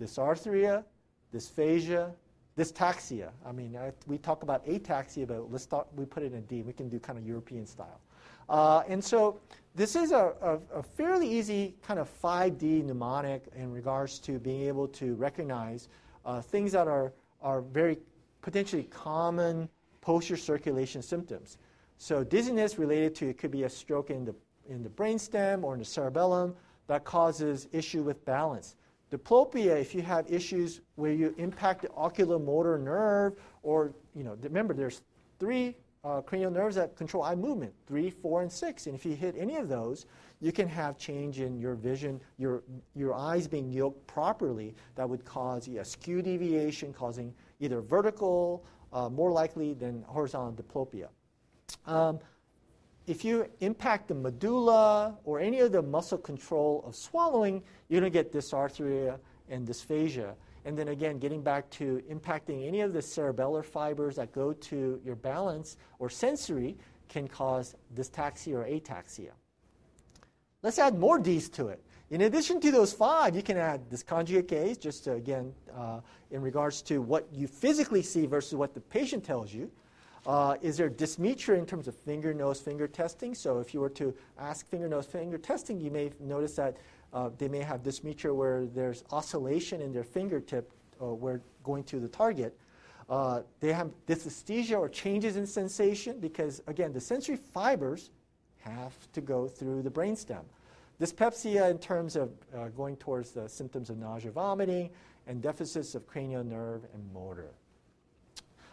dysarthria, 0.00 0.84
dysphagia, 1.34 2.12
dystaxia. 2.56 3.30
I 3.46 3.52
mean, 3.52 3.76
I, 3.76 3.92
we 4.06 4.18
talk 4.18 4.42
about 4.42 4.66
ataxia, 4.66 5.26
but 5.26 5.50
let's 5.50 5.66
talk, 5.66 5.88
we 5.96 6.04
put 6.04 6.22
it 6.22 6.32
in 6.32 6.42
D. 6.42 6.62
We 6.62 6.72
can 6.72 6.88
do 6.88 6.98
kind 6.98 7.18
of 7.18 7.26
European 7.26 7.66
style. 7.66 8.00
Uh, 8.48 8.82
and 8.88 9.02
so 9.02 9.38
this 9.76 9.94
is 9.94 10.10
a, 10.10 10.32
a, 10.42 10.78
a, 10.78 10.82
fairly 10.82 11.28
easy 11.28 11.76
kind 11.86 12.00
of 12.00 12.10
5D 12.20 12.84
mnemonic 12.84 13.44
in 13.54 13.70
regards 13.70 14.18
to 14.18 14.40
being 14.40 14.62
able 14.62 14.88
to 14.88 15.14
recognize 15.14 15.88
uh, 16.26 16.40
things 16.40 16.72
that 16.72 16.88
are, 16.88 17.12
are 17.40 17.60
very 17.60 17.96
potentially 18.42 18.82
common 18.84 19.68
posterior 20.00 20.38
circulation 20.38 21.02
symptoms. 21.02 21.58
So 21.98 22.24
dizziness 22.24 22.78
related 22.78 23.14
to 23.16 23.28
it 23.28 23.38
could 23.38 23.50
be 23.50 23.64
a 23.64 23.70
stroke 23.70 24.10
in 24.10 24.24
the, 24.24 24.34
in 24.68 24.82
the 24.82 24.88
brainstem 24.88 25.62
or 25.62 25.74
in 25.74 25.78
the 25.78 25.84
cerebellum 25.84 26.54
that 26.86 27.04
causes 27.04 27.68
issue 27.72 28.02
with 28.02 28.24
balance. 28.24 28.76
Diplopia, 29.10 29.80
if 29.80 29.94
you 29.94 30.02
have 30.02 30.30
issues 30.30 30.80
where 30.94 31.12
you 31.12 31.34
impact 31.36 31.82
the 31.82 31.88
oculomotor 31.88 32.80
nerve, 32.80 33.34
or, 33.62 33.92
you 34.14 34.22
know, 34.22 34.36
remember 34.42 34.72
there's 34.72 35.02
three 35.38 35.76
uh, 36.04 36.20
cranial 36.22 36.50
nerves 36.50 36.76
that 36.76 36.96
control 36.96 37.22
eye 37.22 37.34
movement, 37.34 37.72
three, 37.86 38.08
four, 38.08 38.42
and 38.42 38.50
six. 38.50 38.86
And 38.86 38.94
if 38.94 39.04
you 39.04 39.14
hit 39.14 39.34
any 39.36 39.56
of 39.56 39.68
those, 39.68 40.06
you 40.40 40.52
can 40.52 40.68
have 40.68 40.96
change 40.96 41.40
in 41.40 41.58
your 41.58 41.74
vision, 41.74 42.20
your, 42.38 42.62
your 42.94 43.14
eyes 43.14 43.46
being 43.46 43.70
yoked 43.70 44.06
properly 44.06 44.74
that 44.94 45.08
would 45.08 45.24
cause 45.24 45.68
a 45.68 45.84
skew 45.84 46.22
deviation, 46.22 46.92
causing 46.92 47.34
either 47.58 47.80
vertical, 47.80 48.64
uh, 48.92 49.08
more 49.08 49.30
likely 49.30 49.74
than 49.74 50.02
horizontal 50.06 50.52
diplopia. 50.52 51.08
Um, 51.86 52.18
if 53.06 53.24
you 53.24 53.46
impact 53.60 54.08
the 54.08 54.14
medulla 54.14 55.16
or 55.24 55.40
any 55.40 55.60
of 55.60 55.72
the 55.72 55.82
muscle 55.82 56.18
control 56.18 56.84
of 56.86 56.94
swallowing, 56.94 57.62
you're 57.88 58.00
going 58.00 58.12
to 58.12 58.16
get 58.16 58.32
dysarthria 58.32 59.18
and 59.48 59.66
dysphagia. 59.66 60.34
And 60.64 60.78
then 60.78 60.88
again, 60.88 61.18
getting 61.18 61.42
back 61.42 61.68
to 61.70 62.02
impacting 62.10 62.66
any 62.66 62.82
of 62.82 62.92
the 62.92 63.00
cerebellar 63.00 63.64
fibers 63.64 64.16
that 64.16 64.32
go 64.32 64.52
to 64.52 65.00
your 65.04 65.16
balance 65.16 65.76
or 65.98 66.10
sensory 66.10 66.76
can 67.08 67.26
cause 67.26 67.74
dystaxia 67.94 68.54
or 68.54 68.64
ataxia. 68.64 69.30
Let's 70.62 70.78
add 70.78 70.98
more 70.98 71.18
D's 71.18 71.48
to 71.50 71.68
it. 71.68 71.82
In 72.10 72.22
addition 72.22 72.60
to 72.62 72.72
those 72.72 72.92
five, 72.92 73.36
you 73.36 73.42
can 73.42 73.56
add 73.56 73.88
dysconjugate 73.88 74.48
gaze, 74.48 74.76
just 74.76 75.04
to, 75.04 75.12
again, 75.12 75.52
uh, 75.76 76.00
in 76.32 76.42
regards 76.42 76.82
to 76.82 77.00
what 77.00 77.28
you 77.32 77.46
physically 77.46 78.02
see 78.02 78.26
versus 78.26 78.56
what 78.56 78.74
the 78.74 78.80
patient 78.80 79.22
tells 79.22 79.54
you. 79.54 79.70
Uh, 80.26 80.56
is 80.60 80.76
there 80.76 80.90
dysmetria 80.90 81.56
in 81.56 81.64
terms 81.64 81.86
of 81.86 81.94
finger, 81.94 82.34
nose, 82.34 82.60
finger 82.60 82.88
testing? 82.88 83.32
So 83.32 83.60
if 83.60 83.72
you 83.72 83.78
were 83.78 83.90
to 83.90 84.12
ask 84.40 84.68
finger, 84.68 84.88
nose, 84.88 85.06
finger 85.06 85.38
testing, 85.38 85.80
you 85.80 85.92
may 85.92 86.10
notice 86.18 86.56
that 86.56 86.78
uh, 87.12 87.30
they 87.38 87.46
may 87.46 87.60
have 87.60 87.84
dysmetria 87.84 88.34
where 88.34 88.66
there's 88.66 89.04
oscillation 89.12 89.80
in 89.80 89.92
their 89.92 90.04
fingertip 90.04 90.72
uh, 91.00 91.06
where 91.06 91.40
going 91.62 91.84
to 91.84 92.00
the 92.00 92.08
target. 92.08 92.58
Uh, 93.08 93.42
they 93.60 93.72
have 93.72 93.88
dysesthesia 94.08 94.76
or 94.76 94.88
changes 94.88 95.36
in 95.36 95.46
sensation 95.46 96.18
because, 96.18 96.60
again, 96.66 96.92
the 96.92 97.00
sensory 97.00 97.36
fibers 97.36 98.10
have 98.58 98.94
to 99.12 99.20
go 99.20 99.46
through 99.46 99.82
the 99.82 99.90
brainstem. 99.90 100.42
Dyspepsia 101.00 101.70
in 101.70 101.78
terms 101.78 102.14
of 102.14 102.30
uh, 102.54 102.68
going 102.68 102.94
towards 102.96 103.30
the 103.30 103.48
symptoms 103.48 103.88
of 103.88 103.96
nausea, 103.96 104.30
vomiting, 104.30 104.90
and 105.26 105.40
deficits 105.40 105.94
of 105.94 106.06
cranial 106.06 106.44
nerve 106.44 106.82
and 106.92 107.12
motor. 107.14 107.54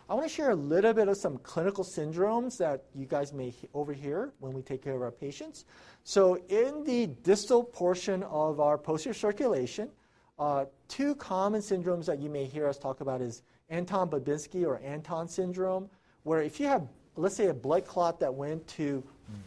I 0.09 0.13
want 0.13 0.27
to 0.27 0.33
share 0.33 0.51
a 0.51 0.55
little 0.55 0.93
bit 0.93 1.07
of 1.07 1.15
some 1.15 1.37
clinical 1.37 1.85
syndromes 1.85 2.57
that 2.57 2.83
you 2.93 3.05
guys 3.05 3.31
may 3.31 3.53
overhear 3.73 4.33
when 4.39 4.51
we 4.51 4.61
take 4.61 4.83
care 4.83 4.95
of 4.95 5.01
our 5.01 5.11
patients. 5.11 5.63
So, 6.03 6.35
in 6.49 6.83
the 6.83 7.07
distal 7.23 7.63
portion 7.63 8.23
of 8.23 8.59
our 8.59 8.77
posterior 8.77 9.13
circulation, 9.13 9.89
uh, 10.37 10.65
two 10.89 11.15
common 11.15 11.61
syndromes 11.61 12.05
that 12.05 12.19
you 12.19 12.29
may 12.29 12.45
hear 12.45 12.67
us 12.67 12.77
talk 12.77 12.99
about 12.99 13.21
is 13.21 13.41
Anton 13.69 14.09
Babinski 14.09 14.65
or 14.65 14.79
Anton 14.79 15.29
syndrome, 15.29 15.89
where 16.23 16.41
if 16.41 16.59
you 16.59 16.67
have, 16.67 16.87
let's 17.15 17.35
say, 17.35 17.47
a 17.47 17.53
blood 17.53 17.85
clot 17.85 18.19
that 18.19 18.33
went 18.33 18.67
to 18.67 19.01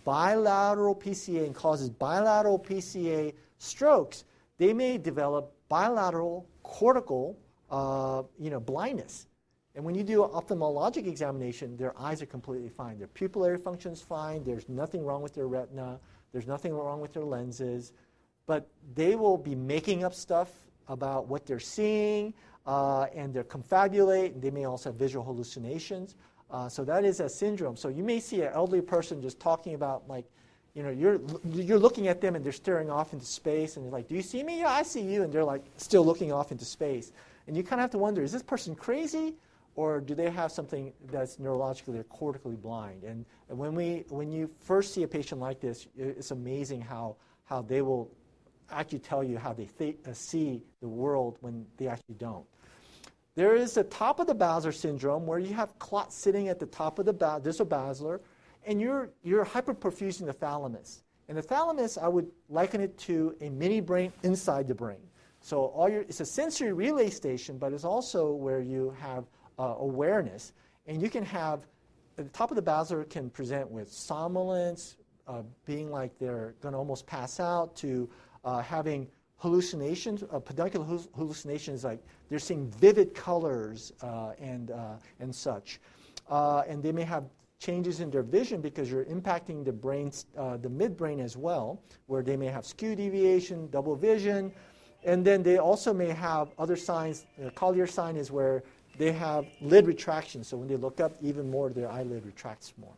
bilateral 0.05 0.95
PCA 0.95 1.45
and 1.45 1.55
causes 1.55 1.91
bilateral 1.91 2.59
PCA 2.59 3.35
strokes, 3.59 4.25
they 4.59 4.73
may 4.73 4.99
develop 4.99 5.53
bilateral 5.69 6.47
cortical, 6.63 7.39
uh, 7.71 8.23
you 8.39 8.51
know, 8.51 8.61
blindness. 8.61 9.27
And 9.75 9.85
when 9.85 9.95
you 9.95 10.03
do 10.03 10.25
an 10.25 10.31
ophthalmologic 10.31 11.07
examination, 11.07 11.77
their 11.77 11.99
eyes 11.99 12.21
are 12.21 12.27
completely 12.27 12.69
fine. 12.69 12.99
Their 12.99 13.09
pupillary 13.09 13.63
function 13.63 13.93
is 13.93 14.03
fine. 14.03 14.43
There's 14.45 14.69
nothing 14.69 15.05
wrong 15.05 15.23
with 15.23 15.35
their 15.35 15.47
retina. 15.47 16.01
There's 16.33 16.47
nothing 16.47 16.75
wrong 16.75 17.01
with 17.01 17.13
their 17.13 17.25
lenses. 17.25 17.93
But 18.47 18.69
they 18.95 19.15
will 19.15 19.39
be 19.39 19.55
making 19.55 20.03
up 20.05 20.13
stuff 20.13 20.51
about 20.89 21.29
what 21.29 21.47
they're 21.47 21.61
seeing, 21.61 22.35
uh, 22.67 23.07
and 23.15 23.33
they 23.33 23.43
confabulate. 23.45 24.41
They 24.41 24.51
may 24.51 24.65
also 24.65 24.91
have 24.91 24.97
visual 24.97 25.25
hallucinations. 25.25 26.17
Uh, 26.51 26.69
so 26.69 26.85
that 26.85 27.05
is 27.05 27.21
a 27.21 27.29
syndrome. 27.29 27.77
So 27.77 27.89
you 27.89 28.03
may 28.03 28.21
see 28.21 28.43
an 28.43 28.53
elderly 28.53 28.83
person 28.83 29.23
just 29.23 29.39
talking 29.39 29.75
about 29.75 30.09
like, 30.09 30.25
you 30.75 30.83
know, 30.83 30.91
you're 30.91 31.21
you're 31.45 31.79
looking 31.79 32.09
at 32.09 32.21
them 32.21 32.37
and 32.37 32.45
they're 32.45 32.53
staring 32.53 32.91
off 32.91 33.13
into 33.13 33.27
space, 33.27 33.77
and 33.77 33.85
you're 33.85 33.93
like, 33.93 34.07
"Do 34.07 34.15
you 34.15 34.23
see 34.23 34.43
me? 34.43 34.61
Yeah, 34.61 34.71
I 34.71 34.83
see 34.85 35.01
you." 35.01 35.25
And 35.25 35.33
they're 35.33 35.45
like 35.45 35.65
still 35.77 36.05
looking 36.05 36.33
off 36.33 36.53
into 36.53 36.65
space, 36.65 37.11
and 37.49 37.57
you 37.57 37.65
kind 37.65 37.81
of 37.81 37.81
have 37.81 37.91
to 37.91 37.99
wonder: 37.99 38.23
Is 38.23 38.31
this 38.31 38.43
person 38.43 38.75
crazy? 38.77 39.35
or 39.77 40.01
do 40.01 40.15
they 40.15 40.31
have 40.31 40.53
something 40.53 40.93
that's 41.11 41.37
neurologically 41.37 41.99
or 41.99 42.05
cortically 42.05 42.57
blind? 42.57 43.05
And, 43.05 43.25
when, 43.49 43.75
we, 43.75 44.05
when 44.09 44.31
you 44.31 44.51
first 44.61 44.95
see 44.95 45.03
a 45.05 45.09
patient 45.09 45.41
like 45.41 45.61
this, 45.61 45.87
it's 45.97 46.31
amazing 46.31 46.81
how, 46.81 47.17
how 47.45 47.63
they 47.63 47.83
will 47.83 48.11
actually 48.71 48.99
tell 48.99 49.25
you 49.25 49.39
how 49.39 49.53
they 49.53 49.65
th- 49.65 49.97
uh, 50.07 50.13
see 50.13 50.63
the 50.81 50.89
world 50.89 51.39
when 51.41 51.67
they 51.77 51.89
actually 51.89 52.15
don't. 52.17 52.45
There 53.37 53.55
is 53.55 53.75
the 53.75 53.85
top 53.85 54.19
of 54.19 54.27
the 54.27 54.35
basilar 54.35 54.73
syndrome 54.73 55.27
where 55.27 55.39
you 55.39 55.55
have 55.55 55.79
clots 55.79 56.17
sitting 56.17 56.49
at 56.49 56.59
the 56.59 56.67
top 56.67 56.99
of 56.99 57.07
the 57.07 57.13
ba- 57.13 57.41
distal 57.43 57.67
basilar, 57.67 58.21
and 58.67 58.81
you're, 58.81 59.11
you're 59.23 59.45
hyperperfusing 59.45 60.27
the 60.27 60.33
thalamus. 60.33 61.03
And 61.29 61.39
the 61.39 61.43
thalamus, 61.43 61.97
I 61.97 62.09
would 62.09 62.29
liken 62.49 62.81
it 62.81 62.99
to 62.99 63.37
a 63.41 63.49
mini 63.49 63.81
brain 63.81 64.13
inside 64.25 64.67
the 64.67 64.75
brain. 64.75 64.99
So 65.41 65.67
all 65.67 65.89
your, 65.89 66.03
it's 66.03 66.21
a 66.21 66.27
sensory 66.27 66.73
relay 66.73 67.09
station, 67.09 67.57
but 67.57 67.73
it's 67.73 67.85
also 67.85 68.33
where 68.33 68.61
you 68.61 68.95
have 69.01 69.25
uh, 69.59 69.77
awareness. 69.79 70.53
And 70.87 71.01
you 71.01 71.09
can 71.09 71.25
have, 71.25 71.67
the 72.17 72.25
top 72.25 72.51
of 72.51 72.57
the 72.57 72.63
basilar 72.63 73.05
can 73.05 73.31
present 73.31 73.71
with 73.71 73.91
somnolence, 73.93 74.97
uh, 75.29 75.43
being 75.65 75.91
like 75.91 76.19
they're 76.19 76.55
going 76.61 76.73
to 76.73 76.79
almost 76.79 77.07
pass 77.07 77.39
out, 77.39 77.77
to 77.77 78.11
uh, 78.45 78.61
having 78.61 79.07
hallucinations, 79.37 80.25
uh, 80.33 80.41
peduncular 80.41 80.85
hallucinations, 81.15 81.85
like 81.85 82.03
they're 82.31 82.39
seeing 82.39 82.71
vivid 82.79 83.15
colors 83.15 83.93
uh, 84.03 84.33
and, 84.41 84.71
uh, 84.71 84.95
and 85.19 85.35
such. 85.35 85.81
Uh, 86.31 86.63
and 86.67 86.83
they 86.83 86.93
may 86.93 87.03
have 87.03 87.25
changes 87.59 88.01
in 88.01 88.11
their 88.11 88.23
vision 88.23 88.61
because 88.61 88.91
you're 88.91 89.05
impacting 89.05 89.65
the 89.65 89.73
brain, 89.73 90.11
the 90.35 90.71
midbrain 90.71 91.21
as 91.21 91.37
well, 91.37 91.83
where 92.07 92.23
they 92.23 92.37
may 92.37 92.47
have 92.47 92.65
skew 92.65 92.95
deviation, 92.95 93.69
double 93.71 93.95
vision, 93.95 94.51
and 95.05 95.25
then 95.25 95.43
they 95.43 95.59
also 95.59 95.93
may 95.93 96.09
have 96.09 96.49
other 96.59 96.77
signs. 96.77 97.27
The 97.37 97.51
Collier 97.51 97.87
sign 97.87 98.17
is 98.17 98.31
where 98.31 98.63
they 98.97 99.13
have 99.13 99.47
lid 99.61 99.87
retraction. 99.87 100.45
So 100.45 100.57
when 100.57 100.69
they 100.69 100.77
look 100.77 101.01
up, 101.01 101.17
even 101.21 101.51
more, 101.51 101.71
their 101.71 101.91
eyelid 101.91 102.25
retracts 102.25 102.73
more. 102.79 102.95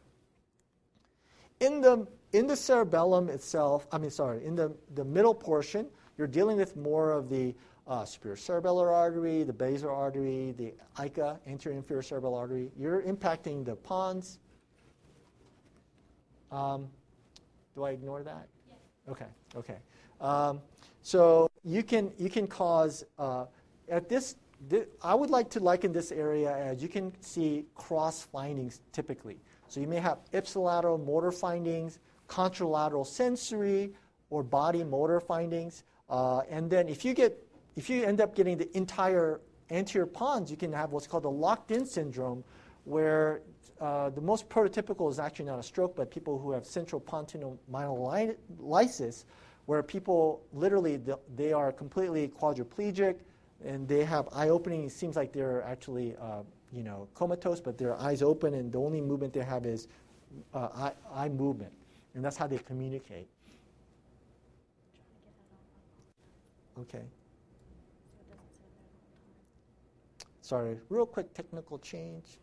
In 1.61 1.81
the, 1.81 2.07
in 2.33 2.47
the 2.47 2.57
cerebellum 2.57 3.29
itself, 3.29 3.87
I 3.93 3.99
mean, 3.99 4.11
sorry, 4.11 4.45
in 4.45 4.57
the, 4.57 4.73
the 4.95 5.05
middle 5.05 5.35
portion, 5.35 5.87
you're 6.19 6.27
dealing 6.27 6.57
with 6.57 6.77
more 6.77 7.13
of 7.13 7.29
the 7.29 7.55
uh, 7.87 8.05
superior 8.05 8.37
cerebellar 8.37 8.93
artery, 8.93 9.43
the 9.43 9.53
basilar 9.53 9.93
artery, 9.93 10.55
the 10.57 10.75
ICA, 10.97 11.39
anterior 11.47 11.77
inferior 11.77 12.03
cerebral 12.03 12.35
artery. 12.35 12.71
You're 12.79 13.03
impacting 13.03 13.65
the 13.65 13.77
pons. 13.77 14.39
Um, 16.51 16.89
do 17.75 17.85
I 17.85 17.91
ignore 17.91 18.23
that? 18.23 18.49
Yes. 18.69 18.79
Okay, 19.09 19.27
okay. 19.57 19.79
Um, 20.21 20.61
so 21.03 21.51
you 21.65 21.83
can, 21.83 22.13
you 22.19 22.31
can 22.31 22.47
cause, 22.47 23.05
uh, 23.19 23.47
at 23.89 24.09
this 24.09 24.37
I 25.03 25.15
would 25.15 25.31
like 25.31 25.51
to 25.51 25.61
liken 25.61 25.93
this 25.93 26.13
area 26.13 26.55
as 26.55 26.83
you 26.83 26.89
can 26.89 27.13
see 27.21 27.67
cross 27.75 28.23
findings 28.23 28.81
typically. 28.93 29.41
So 29.69 29.81
you 29.81 29.87
may 29.87 29.97
have 29.97 30.19
ipsilateral 30.33 31.05
motor 31.05 31.33
findings, 31.33 31.99
contralateral 32.29 33.07
sensory, 33.07 33.93
or 34.31 34.43
body 34.43 34.85
motor 34.85 35.21
findings. 35.21 35.85
Uh, 36.09 36.43
and 36.49 36.71
then 36.71 36.89
if 36.89 37.05
you 37.05 37.15
get, 37.15 37.45
if 37.77 37.89
you 37.89 38.05
end 38.05 38.21
up 38.21 38.35
getting 38.35 38.59
the 38.59 38.75
entire 38.77 39.41
anterior 39.71 40.07
pons, 40.07 40.51
you 40.51 40.57
can 40.57 40.73
have 40.73 40.93
what's 40.93 41.07
called 41.07 41.25
the 41.25 41.31
locked-in 41.31 41.87
syndrome, 41.87 42.45
where 42.85 43.41
uh, 43.81 44.11
the 44.11 44.21
most 44.21 44.49
prototypical 44.49 45.11
is 45.11 45.19
actually 45.19 45.47
not 45.47 45.59
a 45.59 45.63
stroke, 45.63 45.97
but 45.97 46.11
people 46.11 46.39
who 46.39 46.53
have 46.53 46.65
central 46.65 47.01
myelitis, 47.71 49.25
where 49.67 49.83
people 49.83 50.43
literally 50.53 51.01
they 51.37 51.53
are 51.53 51.73
completely 51.73 52.29
quadriplegic 52.29 53.17
and 53.65 53.87
they 53.87 54.05
have 54.05 54.29
eye 54.33 54.49
opening. 54.49 54.85
It 54.85 54.93
seems 54.93 55.17
like 55.17 55.33
they're 55.33 55.63
actually, 55.63 56.17
uh, 56.17 56.43
you 56.73 56.83
know, 56.83 57.09
comatose, 57.15 57.61
but 57.61 57.79
their 57.79 57.97
eyes 57.97 58.23
open, 58.23 58.55
and 58.55 58.73
the 58.73 58.79
only 58.79 59.01
movement 59.01 59.33
they 59.33 59.45
have 59.45 59.67
is 59.67 59.89
uh, 60.53 60.69
eye, 60.75 60.93
eye 61.13 61.29
movement, 61.29 61.73
and 62.15 62.25
that's 62.25 62.37
how 62.37 62.47
they 62.47 62.59
communicate. 62.59 63.29
Okay. 66.81 67.03
Sorry, 70.53 70.77
real 70.91 71.07
quick 71.07 71.33
technical 71.33 71.79
change. 71.79 72.37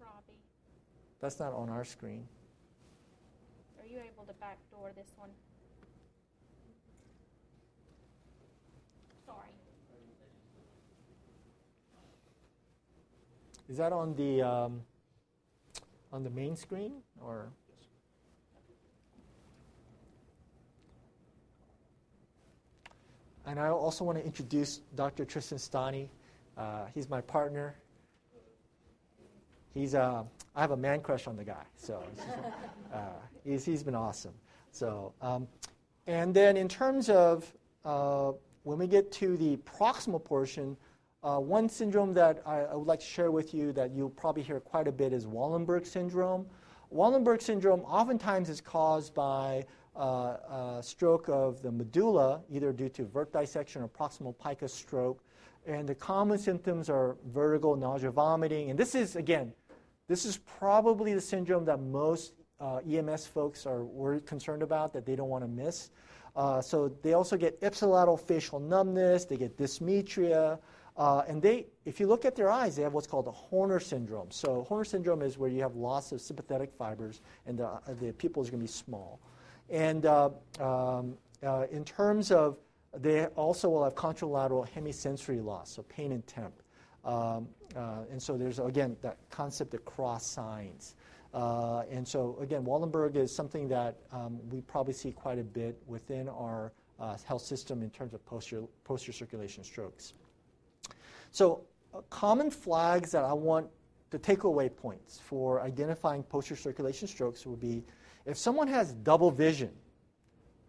Robbie, 0.00 0.34
That's 1.20 1.38
not 1.38 1.52
on 1.52 1.68
our 1.68 1.84
screen. 1.84 2.26
are 3.80 3.86
you 3.86 4.00
able 4.00 4.24
to 4.24 4.32
backdoor 4.40 4.90
this 4.96 5.12
one? 5.16 5.30
Sorry. 9.24 9.46
Is 13.68 13.76
that 13.76 13.92
on 13.92 14.16
the 14.16 14.42
um, 14.42 14.82
on 16.12 16.24
the 16.24 16.30
main 16.30 16.56
screen 16.56 16.94
or? 17.22 17.46
And 23.46 23.60
I 23.60 23.68
also 23.68 24.02
want 24.02 24.18
to 24.18 24.24
introduce 24.24 24.78
Dr. 24.96 25.24
Tristan 25.24 25.58
Stani. 25.58 26.08
Uh, 26.56 26.86
he's 26.94 27.08
my 27.08 27.20
partner. 27.20 27.76
he's 29.74 29.94
uh, 29.94 30.24
I 30.54 30.60
have 30.60 30.70
a 30.70 30.76
man 30.76 31.00
crush 31.00 31.26
on 31.26 31.36
the 31.36 31.44
guy, 31.44 31.64
so 31.76 32.02
uh, 32.94 32.98
he's, 33.44 33.64
he's 33.64 33.82
been 33.82 33.94
awesome. 33.94 34.32
So, 34.70 35.12
um, 35.20 35.46
and 36.06 36.32
then 36.32 36.56
in 36.56 36.68
terms 36.68 37.10
of 37.10 37.52
uh, 37.84 38.32
when 38.62 38.78
we 38.78 38.86
get 38.86 39.12
to 39.12 39.36
the 39.36 39.58
proximal 39.58 40.22
portion, 40.22 40.76
uh, 41.22 41.38
one 41.38 41.68
syndrome 41.68 42.14
that 42.14 42.42
I, 42.46 42.60
I, 42.60 42.74
would 42.74 42.86
like 42.86 43.00
to 43.00 43.06
share 43.06 43.30
with 43.30 43.52
you 43.52 43.72
that 43.72 43.90
you'll 43.92 44.10
probably 44.10 44.42
hear 44.42 44.60
quite 44.60 44.88
a 44.88 44.92
bit 44.92 45.12
is 45.12 45.26
Wallenberg 45.26 45.86
syndrome. 45.86 46.46
Wallenberg 46.94 47.42
syndrome 47.42 47.80
oftentimes 47.80 48.48
is 48.48 48.60
caused 48.60 49.12
by 49.12 49.64
uh, 49.96 50.80
stroke 50.82 51.28
of 51.28 51.62
the 51.62 51.72
medulla, 51.72 52.42
either 52.50 52.72
due 52.72 52.88
to 52.90 53.04
vert 53.04 53.32
dissection 53.32 53.82
or 53.82 53.88
proximal 53.88 54.38
PICA 54.38 54.68
stroke. 54.68 55.22
And 55.66 55.88
the 55.88 55.94
common 55.94 56.38
symptoms 56.38 56.88
are 56.88 57.16
vertigo, 57.26 57.74
nausea, 57.74 58.10
vomiting. 58.10 58.70
And 58.70 58.78
this 58.78 58.94
is, 58.94 59.16
again, 59.16 59.52
this 60.08 60.24
is 60.24 60.38
probably 60.38 61.12
the 61.12 61.20
syndrome 61.20 61.64
that 61.64 61.80
most 61.80 62.34
uh, 62.60 62.78
EMS 62.88 63.26
folks 63.26 63.66
are 63.66 63.84
concerned 64.26 64.62
about, 64.62 64.92
that 64.92 65.04
they 65.04 65.16
don't 65.16 65.28
want 65.28 65.42
to 65.42 65.48
miss. 65.48 65.90
Uh, 66.36 66.60
so 66.60 66.88
they 67.02 67.14
also 67.14 67.36
get 67.36 67.60
ipsilateral 67.62 68.20
facial 68.20 68.60
numbness, 68.60 69.24
they 69.24 69.36
get 69.36 69.56
dysmetria, 69.56 70.58
uh, 70.96 71.22
and 71.28 71.42
they, 71.42 71.66
if 71.84 71.98
you 71.98 72.06
look 72.06 72.24
at 72.24 72.36
their 72.36 72.50
eyes, 72.50 72.76
they 72.76 72.82
have 72.82 72.92
what's 72.92 73.06
called 73.06 73.26
a 73.26 73.32
Horner 73.32 73.80
syndrome. 73.80 74.30
So 74.30 74.64
Horner 74.68 74.84
syndrome 74.84 75.22
is 75.22 75.36
where 75.36 75.50
you 75.50 75.60
have 75.62 75.74
loss 75.74 76.12
of 76.12 76.20
sympathetic 76.20 76.72
fibers, 76.72 77.20
and 77.46 77.58
the, 77.58 77.70
the 78.00 78.12
pupil 78.12 78.42
is 78.42 78.50
going 78.50 78.60
to 78.60 78.64
be 78.64 78.72
small. 78.72 79.20
And 79.68 80.06
uh, 80.06 80.30
um, 80.60 81.16
uh, 81.42 81.66
in 81.70 81.84
terms 81.84 82.30
of, 82.30 82.56
they 82.98 83.26
also 83.26 83.68
will 83.68 83.84
have 83.84 83.94
contralateral 83.94 84.66
hemisensory 84.68 85.44
loss, 85.44 85.70
so 85.70 85.82
pain 85.82 86.12
and 86.12 86.26
temp. 86.26 86.62
Um, 87.04 87.48
uh, 87.76 88.04
and 88.10 88.20
so 88.20 88.36
there's, 88.36 88.58
again, 88.58 88.96
that 89.02 89.18
concept 89.30 89.74
of 89.74 89.84
cross 89.84 90.26
signs. 90.26 90.96
Uh, 91.32 91.82
and 91.90 92.06
so, 92.06 92.38
again, 92.40 92.64
Wallenberg 92.64 93.16
is 93.16 93.34
something 93.34 93.68
that 93.68 93.96
um, 94.10 94.40
we 94.50 94.60
probably 94.62 94.94
see 94.94 95.12
quite 95.12 95.38
a 95.38 95.44
bit 95.44 95.76
within 95.86 96.28
our 96.28 96.72
uh, 96.98 97.16
health 97.26 97.42
system 97.42 97.82
in 97.82 97.90
terms 97.90 98.14
of 98.14 98.24
posterior, 98.24 98.66
posterior 98.84 99.12
circulation 99.12 99.62
strokes. 99.62 100.14
So, 101.30 101.64
uh, 101.94 102.00
common 102.08 102.50
flags 102.50 103.12
that 103.12 103.24
I 103.24 103.32
want 103.32 103.68
the 104.10 104.18
takeaway 104.18 104.74
points 104.74 105.20
for 105.22 105.60
identifying 105.60 106.22
posterior 106.22 106.60
circulation 106.60 107.06
strokes 107.06 107.44
would 107.44 107.60
be 107.60 107.84
if 108.24 108.36
someone 108.36 108.68
has 108.68 108.92
double 108.92 109.30
vision 109.30 109.70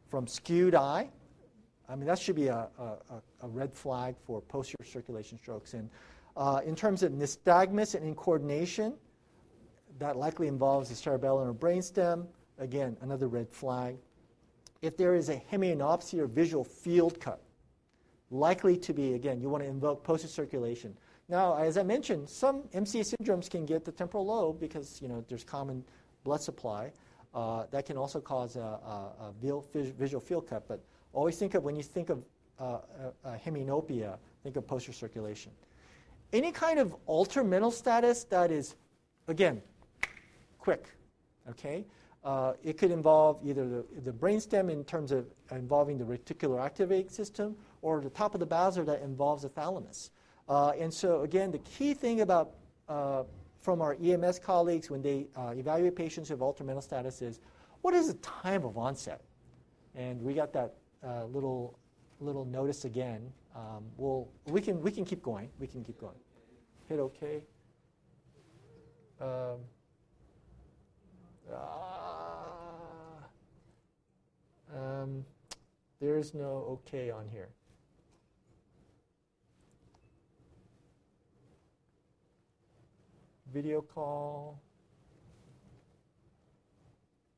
from 0.10 0.28
skewed 0.28 0.76
eye, 0.76 1.10
I 1.90 1.96
mean, 1.96 2.06
that 2.06 2.20
should 2.20 2.36
be 2.36 2.48
a, 2.48 2.68
a, 2.78 3.22
a 3.42 3.48
red 3.48 3.74
flag 3.74 4.16
for 4.26 4.42
posterior 4.42 4.86
circulation 4.86 5.38
strokes. 5.38 5.74
And 5.74 5.90
uh, 6.36 6.62
in 6.66 6.76
terms 6.76 7.02
of 7.02 7.14
nystagmus 7.14 7.96
and 7.96 8.16
incoordination, 8.16 8.94
that 10.00 10.18
likely 10.18 10.48
involves 10.48 10.90
the 10.90 10.96
cerebellum 10.96 11.48
or 11.48 11.54
brainstem. 11.54 12.28
Again, 12.60 12.98
another 13.02 13.28
red 13.28 13.50
flag. 13.50 13.98
If 14.82 14.98
there 14.98 15.16
is 15.16 15.30
a 15.30 15.42
hemianopsia 15.52 16.20
or 16.20 16.28
visual 16.28 16.64
field 16.64 17.20
cut, 17.20 17.42
likely 18.30 18.78
to 18.78 18.94
be, 18.94 19.14
again, 19.14 19.42
you 19.42 19.50
want 19.50 19.64
to 19.64 19.70
invoke 19.70 20.04
posterior 20.04 20.32
circulation. 20.32 20.96
Now, 21.30 21.56
as 21.58 21.78
I 21.78 21.84
mentioned, 21.84 22.30
some 22.30 22.64
MCA 22.74 23.16
syndromes 23.16 23.50
can 23.50 23.66
get 23.66 23.84
the 23.84 23.92
temporal 23.92 24.26
lobe 24.26 24.60
because, 24.60 25.02
you 25.02 25.08
know, 25.08 25.24
there's 25.28 25.44
common 25.44 25.84
blood 26.24 26.42
supply. 26.42 26.92
Uh, 27.34 27.66
that 27.72 27.86
can 27.86 27.98
also 27.98 28.22
cause 28.22 28.56
a, 28.56 28.60
a, 28.60 29.14
a, 29.20 29.34
visual 29.42 30.22
field 30.22 30.48
cut. 30.48 30.68
But 30.68 30.82
always 31.14 31.38
think 31.38 31.54
of, 31.54 31.64
when 31.64 31.76
you 31.76 31.84
think 31.84 32.10
of 32.10 32.24
uh, 32.60 32.80
a, 33.24 33.32
hemianopia, 33.38 34.18
think 34.44 34.56
of 34.56 34.68
posterior 34.68 34.94
circulation. 34.94 35.52
Any 36.34 36.52
kind 36.52 36.80
of 36.80 36.96
altered 37.06 37.46
mental 37.46 37.72
status 37.72 38.24
that 38.26 38.52
is, 38.52 38.76
again, 39.28 39.62
quick, 40.58 40.88
okay? 41.50 41.86
Uh, 42.24 42.54
it 42.64 42.78
could 42.78 42.92
involve 42.92 43.40
either 43.46 43.68
the, 43.68 43.86
the 44.04 44.12
brainstem 44.12 44.70
in 44.70 44.84
terms 44.84 45.12
of 45.12 45.26
involving 45.52 45.98
the 45.98 46.04
reticular 46.04 46.62
activating 46.62 47.10
system 47.10 47.56
or 47.82 48.02
the 48.02 48.10
top 48.10 48.34
of 48.34 48.40
the 48.40 48.46
basilar 48.46 48.84
that 48.84 49.02
involves 49.02 49.44
the 49.44 49.50
thalamus. 49.50 50.12
Uh, 50.50 50.72
and 50.80 50.94
so, 50.94 51.22
again, 51.22 51.52
the 51.52 51.60
key 51.60 51.94
thing 51.94 52.22
about 52.22 52.52
uh, 52.90 53.24
from 53.62 53.82
our 53.82 53.98
EMS 54.02 54.40
colleagues 54.40 54.90
when 54.90 55.02
they 55.02 55.28
uh, 55.36 55.54
evaluate 55.56 55.96
patients 55.96 56.30
who 56.30 56.34
have 56.34 56.42
altered 56.42 56.66
mental 56.66 56.82
status 56.82 57.22
is 57.22 57.40
what 57.82 57.94
is 57.94 58.08
the 58.08 58.14
time 58.16 58.64
of 58.64 58.78
onset? 58.78 59.22
And 59.96 60.22
we 60.22 60.34
got 60.34 60.54
that 60.54 60.76
uh, 61.06 61.26
little 61.26 61.78
little 62.20 62.46
notice 62.46 62.86
again. 62.86 63.32
Um, 63.56 63.86
we'll, 63.98 64.28
we, 64.48 64.62
can, 64.62 64.82
we 64.82 64.92
can 64.92 65.06
keep 65.06 65.22
going. 65.22 65.50
We 65.60 65.68
can 65.68 65.84
keep 65.84 66.00
going. 66.00 66.16
Hit 66.90 67.00
OK. 67.00 67.44
Um, 69.20 69.58
uh, 71.52 71.58
um, 74.76 75.26
there's 76.00 76.34
no 76.34 76.66
OK 76.68 77.12
on 77.12 77.28
here. 77.32 77.50
video 83.54 83.82
call. 83.82 84.62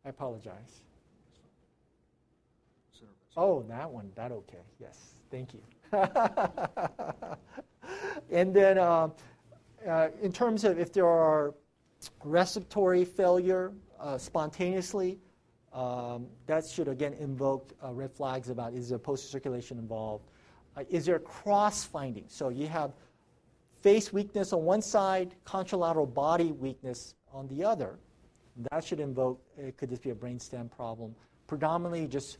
I 0.04 0.10
apologize. 0.10 0.82
Oh, 3.38 3.64
that 3.70 3.90
one, 3.90 4.12
that 4.16 4.32
okay. 4.32 4.58
Yes, 4.80 5.14
thank 5.30 5.54
you. 5.54 5.62
and 8.32 8.54
then, 8.54 8.78
uh, 8.78 9.10
uh, 9.88 10.10
in 10.22 10.32
terms 10.32 10.64
of 10.64 10.80
if 10.80 10.92
there 10.92 11.08
are 11.08 11.54
respiratory 12.24 13.06
failure 13.06 13.72
uh, 14.00 14.18
spontaneously, 14.18 15.20
um, 15.74 16.26
that 16.48 16.66
should 16.66 16.88
again 16.88 17.14
invoke 17.14 17.72
uh, 17.84 17.94
red 17.94 18.12
flags 18.12 18.50
about 18.50 18.74
is 18.74 18.90
there 18.90 18.98
posterior 18.98 19.32
circulation 19.32 19.78
involved? 19.78 20.26
Uh, 20.76 20.84
is 20.90 21.06
there 21.06 21.20
cross 21.20 21.84
finding? 21.84 22.26
So 22.28 22.50
you 22.50 22.68
have 22.68 22.94
face 23.82 24.12
weakness 24.12 24.52
on 24.54 24.64
one 24.64 24.82
side, 24.82 25.36
contralateral 25.46 26.12
body 26.12 26.52
weakness 26.52 27.14
on 27.32 27.48
the 27.48 27.64
other. 27.64 28.00
That 28.72 28.84
should 28.84 29.00
invoke, 29.00 29.42
could 29.78 29.90
this 29.90 30.00
be 30.00 30.10
a 30.10 30.16
brainstem 30.16 30.70
problem. 30.70 31.16
Predominantly 31.48 32.08
just 32.08 32.40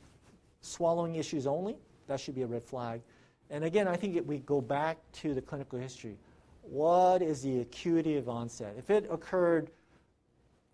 swallowing 0.62 1.16
issues 1.16 1.48
only, 1.48 1.78
that 2.08 2.20
should 2.20 2.36
be 2.36 2.42
a 2.42 2.48
red 2.48 2.64
flag. 2.64 3.02
And 3.50 3.64
again, 3.64 3.88
I 3.88 3.96
think 3.96 4.22
we 4.28 4.40
go 4.40 4.62
back 4.62 4.98
to 5.14 5.34
the 5.34 5.42
clinical 5.42 5.80
history. 5.80 6.18
What 6.62 7.22
is 7.22 7.42
the 7.42 7.62
acuity 7.62 8.18
of 8.18 8.30
onset? 8.30 8.76
If 8.78 8.90
it 8.90 9.08
occurred 9.10 9.72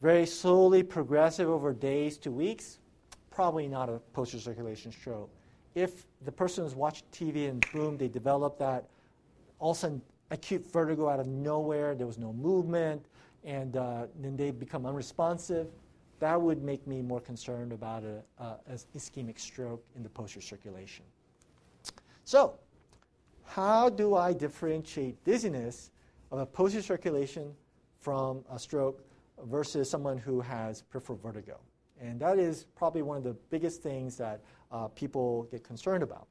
very 0.01 0.25
slowly, 0.25 0.83
progressive 0.83 1.49
over 1.49 1.73
days 1.73 2.17
to 2.19 2.31
weeks, 2.31 2.79
probably 3.31 3.67
not 3.67 3.89
a 3.89 3.99
posterior 4.13 4.43
circulation 4.43 4.91
stroke. 4.91 5.29
If 5.73 6.05
the 6.23 6.31
person 6.31 6.63
was 6.63 6.75
watching 6.75 7.05
TV 7.11 7.49
and 7.49 7.65
boom, 7.73 7.97
they 7.97 8.07
develop 8.07 8.57
that, 8.59 8.85
all 9.59 9.71
of 9.71 9.77
a 9.77 9.79
sudden 9.79 10.01
acute 10.31 10.65
vertigo 10.71 11.09
out 11.09 11.19
of 11.19 11.27
nowhere, 11.27 11.95
there 11.95 12.07
was 12.07 12.17
no 12.17 12.33
movement, 12.33 13.05
and 13.43 13.77
uh, 13.77 14.07
then 14.21 14.35
they 14.35 14.51
become 14.51 14.85
unresponsive, 14.85 15.67
that 16.19 16.41
would 16.41 16.63
make 16.63 16.87
me 16.87 17.01
more 17.01 17.19
concerned 17.19 17.71
about 17.71 18.03
a, 18.03 18.23
an 18.39 18.77
ischemic 18.95 19.39
stroke 19.39 19.83
in 19.95 20.03
the 20.03 20.09
posterior 20.09 20.45
circulation. 20.45 21.05
So, 22.23 22.57
how 23.43 23.89
do 23.89 24.15
I 24.15 24.33
differentiate 24.33 25.23
dizziness 25.23 25.91
of 26.31 26.39
a 26.39 26.45
posterior 26.45 26.83
circulation 26.83 27.53
from 27.99 28.43
a 28.51 28.57
stroke 28.57 29.05
versus 29.43 29.89
someone 29.89 30.17
who 30.17 30.41
has 30.41 30.81
peripheral 30.81 31.19
vertigo? 31.21 31.59
And 32.01 32.19
that 32.19 32.39
is 32.39 32.65
probably 32.75 33.01
one 33.01 33.17
of 33.17 33.23
the 33.23 33.35
biggest 33.49 33.81
things 33.81 34.17
that 34.17 34.41
uh, 34.71 34.87
people 34.89 35.43
get 35.51 35.63
concerned 35.63 36.03
about. 36.03 36.27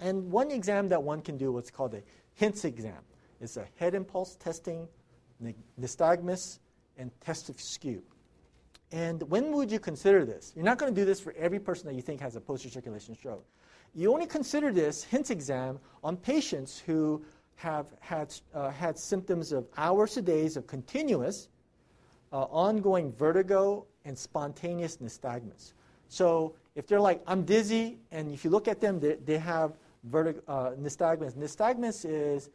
And 0.00 0.30
one 0.30 0.50
exam 0.50 0.88
that 0.88 1.02
one 1.02 1.20
can 1.22 1.36
do 1.36 1.52
what's 1.52 1.70
called 1.70 1.94
a 1.94 2.02
HINTS 2.34 2.64
exam. 2.64 2.98
It's 3.40 3.56
a 3.56 3.66
head 3.76 3.94
impulse 3.94 4.36
testing, 4.36 4.88
nystagmus, 5.80 6.58
and 6.96 7.10
test 7.20 7.48
of 7.48 7.60
skew. 7.60 8.02
And 8.92 9.22
when 9.30 9.52
would 9.52 9.72
you 9.72 9.80
consider 9.80 10.24
this? 10.24 10.52
You're 10.54 10.66
not 10.66 10.78
going 10.78 10.94
to 10.94 11.00
do 11.00 11.06
this 11.06 11.18
for 11.18 11.32
every 11.38 11.58
person 11.58 11.86
that 11.86 11.94
you 11.94 12.02
think 12.02 12.20
has 12.20 12.36
a 12.36 12.40
posterior 12.40 12.74
circulation 12.74 13.14
stroke. 13.14 13.44
You 13.94 14.12
only 14.12 14.26
consider 14.26 14.70
this 14.70 15.02
HINTS 15.04 15.30
exam 15.30 15.78
on 16.04 16.16
patients 16.16 16.78
who 16.78 17.24
have 17.56 17.86
had, 18.00 18.34
uh, 18.54 18.70
had 18.70 18.98
symptoms 18.98 19.52
of 19.52 19.66
hours 19.78 20.14
to 20.14 20.22
days 20.22 20.56
of 20.58 20.66
continuous, 20.66 21.48
uh, 22.32 22.42
ongoing 22.44 23.12
vertigo, 23.12 23.86
and 24.04 24.16
spontaneous 24.18 24.98
nystagmus. 24.98 25.72
So 26.08 26.54
if 26.74 26.86
they're 26.86 27.00
like, 27.00 27.22
I'm 27.26 27.44
dizzy, 27.44 27.98
and 28.10 28.30
if 28.30 28.44
you 28.44 28.50
look 28.50 28.68
at 28.68 28.80
them, 28.80 29.00
they, 29.00 29.14
they 29.14 29.38
have 29.38 29.72
vertig- 30.10 30.42
uh, 30.48 30.72
nystagmus. 30.72 31.34
Nystagmus 31.34 32.04
is 32.04 32.50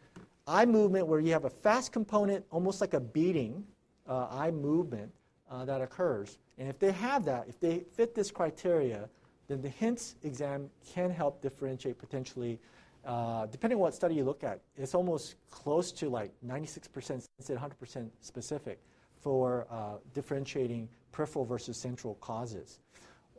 eye 0.46 0.66
movement 0.66 1.08
where 1.08 1.20
you 1.20 1.34
have 1.34 1.46
a 1.46 1.50
fast 1.50 1.92
component, 1.92 2.46
almost 2.52 2.80
like 2.80 2.94
a 2.94 3.00
beating 3.00 3.64
uh, 4.08 4.28
eye 4.30 4.52
movement 4.52 5.12
uh, 5.50 5.66
that 5.66 5.82
occurs. 5.82 6.38
And 6.58 6.68
if 6.68 6.80
they 6.80 6.92
have 6.92 7.26
that, 7.26 7.48
if 7.48 7.60
they 7.60 7.86
fit 7.96 8.16
this 8.16 8.32
criteria, 8.32 9.10
then 9.48 9.62
the 9.62 9.70
HINTS 9.70 10.16
exam 10.24 10.70
can 10.86 11.10
help 11.10 11.42
differentiate 11.42 11.98
potentially 11.98 12.60
uh, 13.08 13.46
depending 13.46 13.78
on 13.78 13.82
what 13.82 13.96
study 13.96 14.16
you 14.16 14.26
look 14.26 14.44
at, 14.44 14.60
it's 14.76 14.94
almost 14.94 15.36
close 15.50 15.94
to 15.94 16.10
like 16.10 16.32
96% 16.46 17.26
instead 17.40 17.58
100% 17.58 18.10
specific 18.20 18.80
for 19.22 19.66
uh, 19.72 19.96
differentiating 20.14 20.90
peripheral 21.14 21.46
versus 21.46 21.78
central 21.78 22.16
causes. 22.16 22.80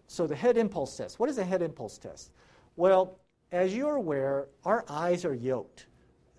So 0.06 0.26
the 0.26 0.34
head 0.34 0.56
impulse 0.56 0.96
test. 0.96 1.20
What 1.20 1.28
is 1.28 1.36
a 1.36 1.44
head 1.44 1.60
impulse 1.60 1.98
test? 1.98 2.32
Well, 2.76 3.18
as 3.52 3.74
you're 3.76 3.96
aware, 3.96 4.48
our 4.64 4.86
eyes 4.88 5.26
are 5.26 5.34
yoked, 5.34 5.86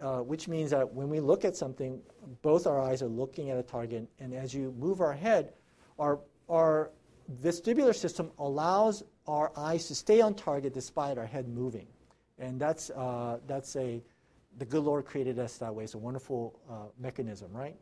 uh, 0.02 0.18
which 0.18 0.48
means 0.48 0.72
that 0.72 0.92
when 0.92 1.08
we 1.08 1.20
look 1.20 1.46
at 1.46 1.56
something, 1.56 2.02
both 2.42 2.66
our 2.66 2.82
eyes 2.82 3.04
are 3.04 3.08
looking 3.08 3.52
at 3.52 3.58
a 3.60 3.64
target, 3.64 4.08
and 4.20 4.34
as 4.34 4.56
you 4.56 4.74
move 4.80 5.02
our 5.02 5.14
head, 5.14 5.54
our, 6.00 6.20
our 6.48 6.92
vestibular 7.42 7.96
system 7.96 8.32
allows 8.40 9.04
our 9.28 9.52
eyes 9.56 9.88
to 9.88 9.96
stay 9.96 10.22
on 10.22 10.34
target 10.34 10.74
despite 10.74 11.18
our 11.18 11.26
head 11.26 11.48
moving. 11.48 11.88
And 12.40 12.60
that's, 12.60 12.90
uh, 12.92 13.40
that's 13.48 13.76
a, 13.76 14.02
the 14.58 14.66
good 14.66 14.84
Lord 14.84 15.06
created 15.06 15.38
us 15.38 15.58
that 15.58 15.74
way. 15.74 15.84
It's 15.84 15.94
a 15.94 16.00
wonderful 16.00 16.60
uh, 16.70 16.74
mechanism, 17.00 17.52
right? 17.52 17.76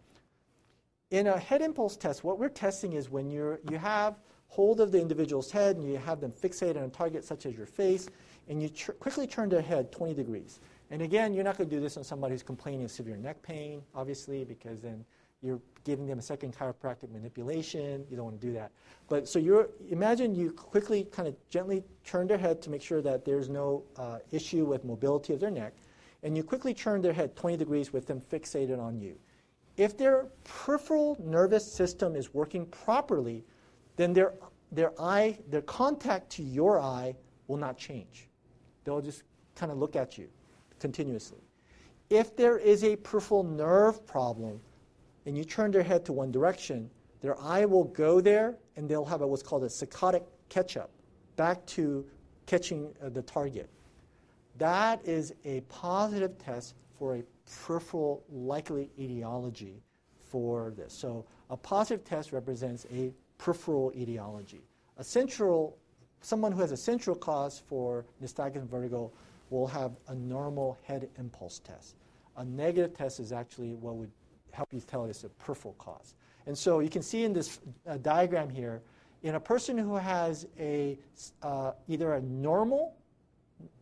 In 1.12 1.28
a 1.28 1.38
head 1.38 1.62
impulse 1.62 1.96
test, 1.96 2.24
what 2.24 2.38
we're 2.38 2.50
testing 2.50 2.94
is 2.94 3.10
when 3.10 3.30
you're, 3.30 3.60
you 3.70 3.78
have 3.78 4.20
hold 4.48 4.82
of 4.82 4.92
the 4.92 5.00
individual's 5.00 5.52
head 5.52 5.78
and 5.78 5.90
you 5.90 5.98
have 5.98 6.20
them 6.20 6.32
fixated 6.32 6.78
on 6.78 6.84
a 6.84 6.90
target 6.90 7.24
such 7.24 7.46
as 7.46 7.56
your 7.56 7.66
face, 7.66 8.08
and 8.50 8.62
you 8.62 8.70
tr- 8.70 8.92
quickly 8.94 9.28
turn 9.28 9.50
their 9.50 9.62
head 9.62 9.92
20 9.92 10.14
degrees. 10.14 10.60
And 10.90 11.02
again, 11.02 11.34
you're 11.34 11.44
not 11.44 11.58
going 11.58 11.70
to 11.70 11.76
do 11.76 11.82
this 11.82 11.98
on 11.98 12.04
somebody 12.04 12.34
who's 12.34 12.44
complaining 12.44 12.86
of 12.86 12.92
severe 12.92 13.18
neck 13.18 13.42
pain, 13.42 13.82
obviously, 13.94 14.46
because 14.46 14.82
then 14.82 15.06
you're 15.42 15.62
giving 15.84 16.06
them 16.06 16.20
a 16.20 16.22
second 16.22 16.56
chiropractic 16.56 17.12
manipulation. 17.12 18.06
You 18.10 18.18
don't 18.18 18.26
want 18.26 18.42
to 18.42 18.46
do 18.48 18.54
that. 18.54 18.72
But 19.08 19.28
so 19.28 19.40
you 19.40 19.70
imagine 19.90 20.36
you 20.36 20.52
quickly 20.52 21.06
kind 21.06 21.28
of 21.28 21.36
gently 21.50 21.84
turn 22.04 22.28
their 22.28 22.38
head 22.38 22.62
to 22.64 22.70
make 22.70 22.82
sure 22.82 23.02
that 23.02 23.24
there's 23.24 23.48
no 23.50 23.84
uh, 23.96 24.20
issue 24.32 24.66
with 24.66 24.84
mobility 24.84 25.34
of 25.34 25.40
their 25.40 25.52
neck, 25.52 25.74
and 26.24 26.36
you 26.36 26.44
quickly 26.44 26.74
turn 26.74 27.02
their 27.02 27.14
head 27.14 27.36
20 27.36 27.58
degrees 27.58 27.94
with 27.94 28.08
them 28.08 28.20
fixated 28.20 28.80
on 28.80 29.00
you. 29.00 29.18
If 29.78 29.96
their 29.96 30.28
peripheral 30.44 31.16
nervous 31.24 31.72
system 31.72 32.16
is 32.16 32.34
working 32.34 32.66
properly, 32.66 33.46
then 33.96 34.12
their, 34.12 34.34
their 34.72 35.00
eye, 35.00 35.38
their 35.50 35.62
contact 35.62 36.32
to 36.32 36.44
your 36.44 36.82
eye 36.82 37.16
will 37.48 37.58
not 37.58 37.78
change. 37.78 38.28
They'll 38.84 39.02
just 39.02 39.24
kind 39.56 39.72
of 39.72 39.78
look 39.78 39.96
at 39.96 40.18
you 40.18 40.28
continuously. 40.80 41.40
If 42.10 42.36
there 42.36 42.58
is 42.58 42.84
a 42.84 42.96
peripheral 42.96 43.44
nerve 43.44 44.06
problem, 44.06 44.60
and 45.28 45.38
you 45.38 45.44
turn 45.44 45.72
their 45.72 45.84
head 45.84 46.06
to 46.06 46.14
one 46.14 46.32
direction, 46.32 46.90
their 47.20 47.38
eye 47.42 47.66
will 47.66 47.84
go 47.84 48.22
there 48.22 48.56
and 48.78 48.88
they'll 48.88 49.04
have 49.04 49.20
what's 49.20 49.44
called 49.44 49.66
a 49.66 49.68
saccadic 49.68 50.24
catch 50.48 50.78
up 50.78 50.90
back 51.36 51.64
to 51.66 52.06
catching 52.46 52.94
uh, 53.04 53.10
the 53.10 53.22
target. 53.22 53.70
That 54.58 55.06
is 55.06 55.34
a 55.44 55.60
positive 55.62 56.38
test 56.38 56.76
for 56.98 57.18
a 57.18 57.24
peripheral 57.66 58.24
likely 58.32 58.90
etiology 58.98 59.84
for 60.32 60.72
this. 60.78 60.94
So 60.94 61.26
a 61.50 61.58
positive 61.58 62.06
test 62.06 62.32
represents 62.32 62.86
a 62.90 63.12
peripheral 63.38 63.92
etiology. 63.98 64.62
A 64.98 65.04
central, 65.04 65.78
someone 66.22 66.54
who 66.54 66.62
has 66.62 66.72
a 66.72 66.78
central 66.78 67.18
cause 67.18 67.62
for 67.68 68.06
nystagmus 68.24 68.66
vertigo 68.66 69.12
will 69.50 69.68
have 69.68 69.92
a 70.08 70.16
normal 70.16 70.78
head 70.84 71.10
impulse 71.20 71.60
test. 71.60 71.98
A 72.38 72.46
negative 72.46 72.94
test 72.94 73.20
is 73.20 73.34
actually 73.34 73.74
what 73.74 73.96
would 73.96 74.12
help 74.58 74.74
you 74.74 74.82
tell 74.82 75.06
it's 75.06 75.24
a 75.24 75.30
peripheral 75.30 75.76
cause. 75.78 76.16
And 76.48 76.58
so 76.58 76.80
you 76.80 76.90
can 76.90 77.04
see 77.04 77.24
in 77.24 77.32
this 77.32 77.60
uh, 77.88 77.98
diagram 77.98 78.50
here, 78.50 78.82
in 79.22 79.36
a 79.36 79.40
person 79.40 79.78
who 79.78 79.96
has 79.96 80.48
a, 80.60 80.98
uh, 81.44 81.74
either 81.88 82.14
a 82.14 82.22
normal 82.22 82.96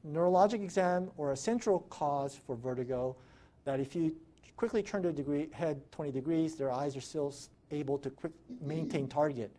neurologic 0.06 0.62
exam 0.62 1.10
or 1.16 1.32
a 1.32 1.38
central 1.38 1.80
cause 1.90 2.36
for 2.46 2.56
vertigo, 2.58 3.16
that 3.64 3.80
if 3.80 3.96
you 3.96 4.14
quickly 4.58 4.84
turn 4.84 5.02
their 5.02 5.14
degree, 5.14 5.48
head 5.54 5.80
20 5.92 6.12
degrees, 6.12 6.56
their 6.56 6.72
eyes 6.72 6.96
are 6.98 7.02
still 7.02 7.34
able 7.72 7.98
to 7.98 8.10
quick, 8.10 8.34
maintain 8.62 9.08
target. 9.08 9.52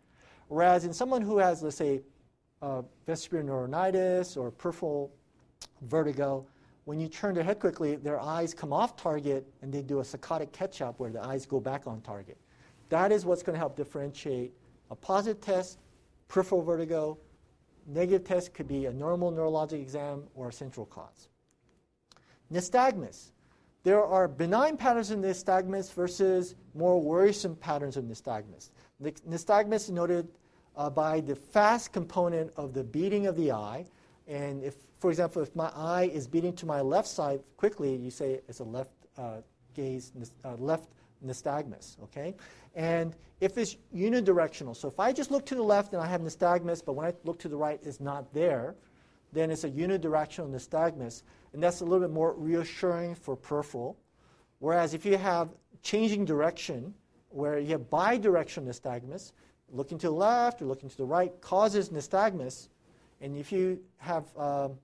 Whereas 0.49 0.85
in 0.85 0.93
someone 0.93 1.23
who 1.23 1.39
has, 1.39 1.63
let's 1.63 1.75
say, 1.75 2.01
uh, 2.61 2.83
vestibular 3.07 3.43
neuritis 3.43 4.37
or 4.37 4.51
peripheral 4.51 5.11
vertigo, 5.81 6.45
when 6.87 7.01
you 7.01 7.09
turn 7.09 7.35
their 7.35 7.43
head 7.43 7.59
quickly, 7.59 7.97
their 7.97 8.17
eyes 8.17 8.53
come 8.53 8.71
off 8.71 8.95
target 8.95 9.45
and 9.61 9.73
they 9.73 9.81
do 9.81 9.99
a 9.99 10.03
saccadic 10.03 10.53
catch 10.53 10.81
up 10.81 11.01
where 11.01 11.11
the 11.11 11.21
eyes 11.21 11.45
go 11.45 11.59
back 11.59 11.85
on 11.85 11.99
target. 11.99 12.37
That 12.87 13.11
is 13.11 13.25
what's 13.25 13.43
going 13.43 13.55
to 13.55 13.59
help 13.59 13.75
differentiate 13.75 14.53
a 14.89 14.95
positive 14.95 15.41
test, 15.41 15.79
peripheral 16.29 16.61
vertigo. 16.61 17.17
Negative 17.87 18.25
test 18.25 18.53
could 18.53 18.69
be 18.69 18.85
a 18.85 18.93
normal 18.93 19.33
neurologic 19.33 19.81
exam 19.81 20.23
or 20.33 20.47
a 20.47 20.53
central 20.53 20.85
cause. 20.85 21.27
Nystagmus. 22.53 23.31
There 23.83 24.01
are 24.01 24.29
benign 24.29 24.77
patterns 24.77 25.11
of 25.11 25.19
nystagmus 25.19 25.91
versus 25.93 26.55
more 26.73 27.01
worrisome 27.01 27.57
patterns 27.57 27.97
of 27.97 28.05
nystagmus. 28.05 28.69
Nystagmus 29.03 29.75
is 29.75 29.89
noted 29.89 30.29
uh, 30.77 30.89
by 30.89 31.19
the 31.19 31.35
fast 31.35 31.91
component 31.91 32.49
of 32.55 32.73
the 32.73 32.85
beating 32.85 33.27
of 33.27 33.35
the 33.35 33.51
eye. 33.51 33.85
And 34.25 34.63
if 34.63 34.75
for 34.99 35.09
example, 35.09 35.41
if 35.41 35.55
my 35.55 35.71
eye 35.75 36.09
is 36.13 36.27
beating 36.27 36.53
to 36.53 36.65
my 36.65 36.81
left 36.81 37.07
side 37.07 37.41
quickly, 37.55 37.95
you 37.95 38.09
say 38.09 38.41
it's 38.47 38.59
a 38.59 38.63
left 38.63 38.91
uh, 39.17 39.41
gaze, 39.73 40.11
uh, 40.43 40.55
left 40.55 40.89
nystagmus, 41.25 42.01
okay? 42.03 42.35
And 42.75 43.15
if 43.39 43.57
it's 43.57 43.77
unidirectional, 43.95 44.75
so 44.75 44.87
if 44.87 44.99
I 44.99 45.11
just 45.11 45.31
look 45.31 45.45
to 45.47 45.55
the 45.55 45.63
left 45.63 45.93
and 45.93 46.01
I 46.01 46.07
have 46.07 46.21
nystagmus, 46.21 46.83
but 46.83 46.93
when 46.93 47.05
I 47.05 47.13
look 47.23 47.39
to 47.39 47.47
the 47.49 47.57
right, 47.57 47.79
it's 47.83 47.99
not 47.99 48.33
there, 48.33 48.75
then 49.33 49.51
it's 49.51 49.63
a 49.63 49.69
unidirectional 49.69 50.49
nystagmus, 50.49 51.23
and 51.53 51.61
that's 51.61 51.81
a 51.81 51.83
little 51.83 51.99
bit 51.99 52.13
more 52.13 52.33
reassuring 52.33 53.15
for 53.15 53.35
peripheral. 53.35 53.97
Whereas 54.59 54.93
if 54.93 55.05
you 55.05 55.17
have 55.17 55.49
changing 55.83 56.25
direction, 56.25 56.93
where 57.29 57.59
you 57.59 57.69
have 57.69 57.89
bidirectional 57.89 58.67
nystagmus, 58.67 59.31
looking 59.69 59.97
to 59.99 60.07
the 60.07 60.13
left 60.13 60.61
or 60.61 60.65
looking 60.65 60.89
to 60.89 60.97
the 60.97 61.05
right 61.05 61.39
causes 61.41 61.89
nystagmus, 61.89 62.69
and 63.21 63.37
if 63.37 63.51
you 63.51 63.79
have 63.97 64.25
um, 64.37 64.77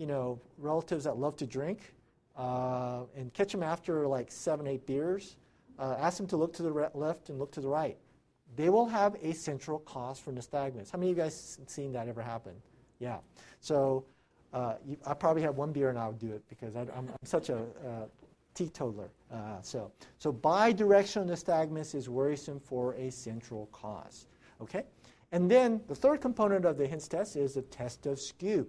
you 0.00 0.06
know, 0.06 0.40
relatives 0.56 1.04
that 1.04 1.18
love 1.18 1.36
to 1.36 1.46
drink 1.46 1.92
uh, 2.38 3.02
and 3.14 3.34
catch 3.34 3.52
them 3.52 3.62
after 3.62 4.08
like 4.08 4.32
seven, 4.32 4.66
eight 4.66 4.86
beers. 4.86 5.36
Uh, 5.78 5.94
ask 6.00 6.16
them 6.16 6.26
to 6.26 6.38
look 6.38 6.54
to 6.54 6.62
the 6.62 6.72
re- 6.72 6.88
left 6.94 7.28
and 7.28 7.38
look 7.38 7.52
to 7.52 7.60
the 7.60 7.68
right. 7.68 7.98
They 8.56 8.70
will 8.70 8.86
have 8.86 9.14
a 9.22 9.34
central 9.34 9.78
cause 9.80 10.18
for 10.18 10.32
nystagmus. 10.32 10.90
How 10.90 10.98
many 10.98 11.10
of 11.10 11.18
you 11.18 11.22
guys 11.22 11.58
seen 11.66 11.92
that 11.92 12.08
ever 12.08 12.22
happen? 12.22 12.54
Yeah. 12.98 13.18
So 13.60 14.06
uh, 14.54 14.76
you, 14.86 14.96
I 15.06 15.12
probably 15.12 15.42
have 15.42 15.56
one 15.56 15.70
beer 15.70 15.90
and 15.90 15.98
I'll 15.98 16.12
do 16.12 16.32
it 16.32 16.42
because 16.48 16.76
I, 16.76 16.80
am 16.96 17.10
such 17.22 17.50
a 17.50 17.58
uh, 17.58 18.06
teetotaler. 18.54 19.10
Uh, 19.30 19.60
so, 19.60 19.92
so 20.18 20.32
bidirectional 20.32 21.28
nystagmus 21.28 21.94
is 21.94 22.08
worrisome 22.08 22.58
for 22.58 22.94
a 22.94 23.10
central 23.10 23.66
cause. 23.70 24.28
Okay? 24.62 24.84
And 25.32 25.50
then 25.50 25.82
the 25.88 25.94
third 25.94 26.22
component 26.22 26.64
of 26.64 26.78
the 26.78 26.86
HINTS 26.86 27.06
test 27.06 27.36
is 27.36 27.54
the 27.54 27.62
test 27.62 28.06
of 28.06 28.18
skew. 28.18 28.66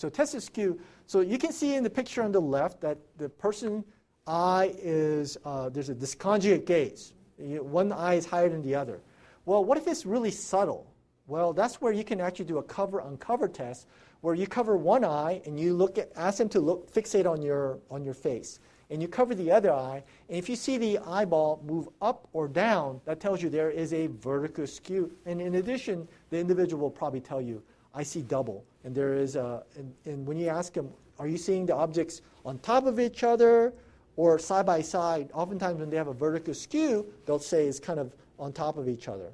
So 0.00 0.08
test 0.08 0.34
of 0.34 0.42
skew. 0.42 0.80
So 1.06 1.20
you 1.20 1.36
can 1.36 1.52
see 1.52 1.74
in 1.74 1.84
the 1.84 1.90
picture 1.90 2.22
on 2.22 2.32
the 2.32 2.40
left 2.40 2.80
that 2.80 2.96
the 3.18 3.28
person 3.28 3.84
eye 4.26 4.72
is, 4.78 5.36
uh, 5.44 5.68
there's 5.68 5.90
a 5.90 5.94
disconjugate 5.94 6.64
gaze. 6.64 7.12
One 7.36 7.92
eye 7.92 8.14
is 8.14 8.24
higher 8.24 8.48
than 8.48 8.62
the 8.62 8.74
other. 8.74 9.02
Well, 9.44 9.62
what 9.62 9.76
if 9.76 9.86
it's 9.86 10.06
really 10.06 10.30
subtle? 10.30 10.90
Well, 11.26 11.52
that's 11.52 11.82
where 11.82 11.92
you 11.92 12.02
can 12.02 12.18
actually 12.18 12.46
do 12.46 12.56
a 12.56 12.62
cover 12.62 13.00
uncover 13.00 13.46
test 13.46 13.88
where 14.22 14.34
you 14.34 14.46
cover 14.46 14.74
one 14.74 15.04
eye 15.04 15.42
and 15.44 15.60
you 15.60 15.74
look 15.74 15.98
at, 15.98 16.10
ask 16.16 16.38
them 16.38 16.48
to 16.50 16.60
look, 16.60 16.90
fixate 16.90 17.30
on 17.30 17.42
your, 17.42 17.78
on 17.90 18.02
your 18.02 18.14
face. 18.14 18.58
And 18.88 19.02
you 19.02 19.06
cover 19.06 19.34
the 19.34 19.52
other 19.52 19.70
eye, 19.70 20.02
and 20.28 20.38
if 20.38 20.48
you 20.48 20.56
see 20.56 20.78
the 20.78 20.98
eyeball 21.06 21.62
move 21.64 21.88
up 22.00 22.26
or 22.32 22.48
down, 22.48 23.02
that 23.04 23.20
tells 23.20 23.42
you 23.42 23.50
there 23.50 23.70
is 23.70 23.92
a 23.92 24.06
vertical 24.06 24.66
skew. 24.66 25.12
And 25.26 25.42
in 25.42 25.56
addition, 25.56 26.08
the 26.30 26.38
individual 26.38 26.84
will 26.84 26.90
probably 26.90 27.20
tell 27.20 27.40
you, 27.40 27.62
I 27.94 28.02
see 28.02 28.22
double. 28.22 28.64
And 28.84 28.94
there 28.94 29.14
is 29.14 29.36
a, 29.36 29.62
and, 29.76 29.94
and 30.04 30.26
when 30.26 30.38
you 30.38 30.48
ask 30.48 30.72
them, 30.72 30.90
are 31.18 31.26
you 31.26 31.36
seeing 31.36 31.66
the 31.66 31.74
objects 31.74 32.22
on 32.44 32.58
top 32.58 32.86
of 32.86 32.98
each 32.98 33.22
other 33.24 33.74
or 34.16 34.38
side 34.38 34.66
by 34.66 34.80
side? 34.80 35.30
Oftentimes, 35.34 35.78
when 35.78 35.90
they 35.90 35.96
have 35.96 36.08
a 36.08 36.14
vertical 36.14 36.54
skew, 36.54 37.06
they'll 37.26 37.38
say 37.38 37.66
it's 37.66 37.80
kind 37.80 37.98
of 37.98 38.14
on 38.38 38.52
top 38.52 38.78
of 38.78 38.88
each 38.88 39.08
other 39.08 39.30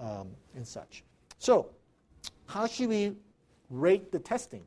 um, 0.00 0.28
and 0.56 0.66
such. 0.66 1.04
So, 1.38 1.70
how 2.46 2.66
should 2.66 2.88
we 2.88 3.14
rate 3.70 4.10
the 4.10 4.18
testing? 4.18 4.64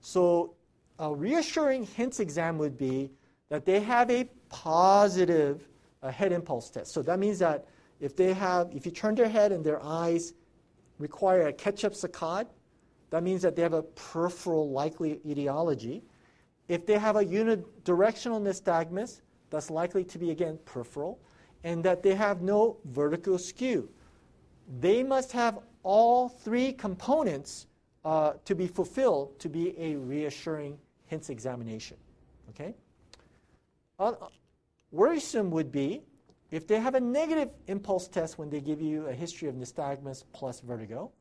So, 0.00 0.54
a 0.98 1.12
reassuring 1.12 1.86
HINTS 1.86 2.20
exam 2.20 2.58
would 2.58 2.76
be 2.76 3.10
that 3.48 3.64
they 3.64 3.80
have 3.80 4.10
a 4.10 4.28
positive 4.48 5.66
uh, 6.02 6.10
head 6.10 6.32
impulse 6.32 6.70
test. 6.70 6.92
So 6.92 7.02
that 7.02 7.18
means 7.18 7.38
that 7.40 7.66
if 8.00 8.14
they 8.14 8.32
have, 8.32 8.70
if 8.74 8.84
you 8.84 8.92
turn 8.92 9.14
their 9.14 9.28
head 9.28 9.52
and 9.52 9.64
their 9.64 9.82
eyes 9.82 10.34
require 10.98 11.48
a 11.48 11.52
catch-up 11.52 11.92
saccade, 11.92 12.46
that 13.14 13.22
means 13.22 13.42
that 13.42 13.54
they 13.54 13.62
have 13.62 13.74
a 13.74 13.84
peripheral 13.84 14.72
likely 14.72 15.20
etiology. 15.24 16.02
If 16.66 16.84
they 16.84 16.98
have 16.98 17.14
a 17.14 17.24
unidirectional 17.24 18.42
nystagmus, 18.42 19.20
that's 19.50 19.70
likely 19.70 20.02
to 20.06 20.18
be, 20.18 20.32
again, 20.32 20.58
peripheral, 20.64 21.20
and 21.62 21.84
that 21.84 22.02
they 22.02 22.16
have 22.16 22.42
no 22.42 22.78
vertical 22.86 23.38
skew. 23.38 23.88
They 24.80 25.04
must 25.04 25.30
have 25.30 25.60
all 25.84 26.28
three 26.28 26.72
components 26.72 27.68
uh, 28.04 28.32
to 28.46 28.54
be 28.56 28.66
fulfilled 28.66 29.38
to 29.38 29.48
be 29.48 29.78
a 29.78 29.94
reassuring 29.94 30.76
HINTS 31.06 31.30
examination. 31.30 31.96
Okay? 32.48 32.74
Uh, 34.00 34.14
worrisome 34.90 35.52
would 35.52 35.70
be 35.70 36.02
if 36.50 36.66
they 36.66 36.80
have 36.80 36.96
a 36.96 37.00
negative 37.00 37.50
impulse 37.68 38.08
test 38.08 38.38
when 38.38 38.50
they 38.50 38.60
give 38.60 38.82
you 38.82 39.06
a 39.06 39.12
history 39.12 39.48
of 39.48 39.54
nystagmus 39.54 40.24
plus 40.32 40.58
vertigo, 40.58 41.12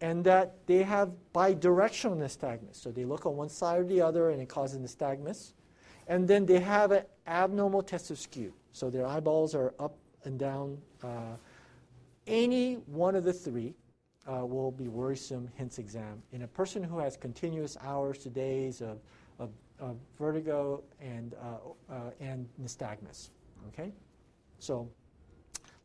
and 0.00 0.24
that 0.24 0.66
they 0.66 0.82
have 0.82 1.12
bidirectional 1.34 2.16
nystagmus. 2.16 2.76
So 2.76 2.90
they 2.90 3.04
look 3.04 3.26
on 3.26 3.36
one 3.36 3.48
side 3.48 3.80
or 3.80 3.84
the 3.84 4.00
other 4.00 4.30
and 4.30 4.40
it 4.40 4.48
causes 4.48 4.78
nystagmus. 4.78 5.54
And 6.06 6.28
then 6.28 6.46
they 6.46 6.60
have 6.60 6.92
an 6.92 7.04
abnormal 7.26 7.82
test 7.82 8.10
of 8.10 8.18
skew. 8.18 8.52
So 8.72 8.90
their 8.90 9.06
eyeballs 9.06 9.54
are 9.54 9.74
up 9.78 9.96
and 10.24 10.38
down. 10.38 10.78
Uh, 11.02 11.36
any 12.26 12.74
one 12.86 13.16
of 13.16 13.24
the 13.24 13.32
three 13.32 13.74
uh, 14.26 14.44
will 14.44 14.70
be 14.70 14.88
worrisome, 14.88 15.48
HINTS 15.54 15.78
exam. 15.78 16.22
In 16.32 16.42
a 16.42 16.48
person 16.48 16.82
who 16.82 16.98
has 16.98 17.16
continuous 17.16 17.76
hours 17.80 18.18
to 18.18 18.30
days 18.30 18.80
of, 18.80 18.98
of, 19.38 19.50
of 19.78 19.96
vertigo 20.18 20.82
and, 21.00 21.34
uh, 21.34 21.92
uh, 21.92 22.10
and 22.20 22.48
nystagmus. 22.62 23.30
Okay? 23.68 23.92
So 24.58 24.88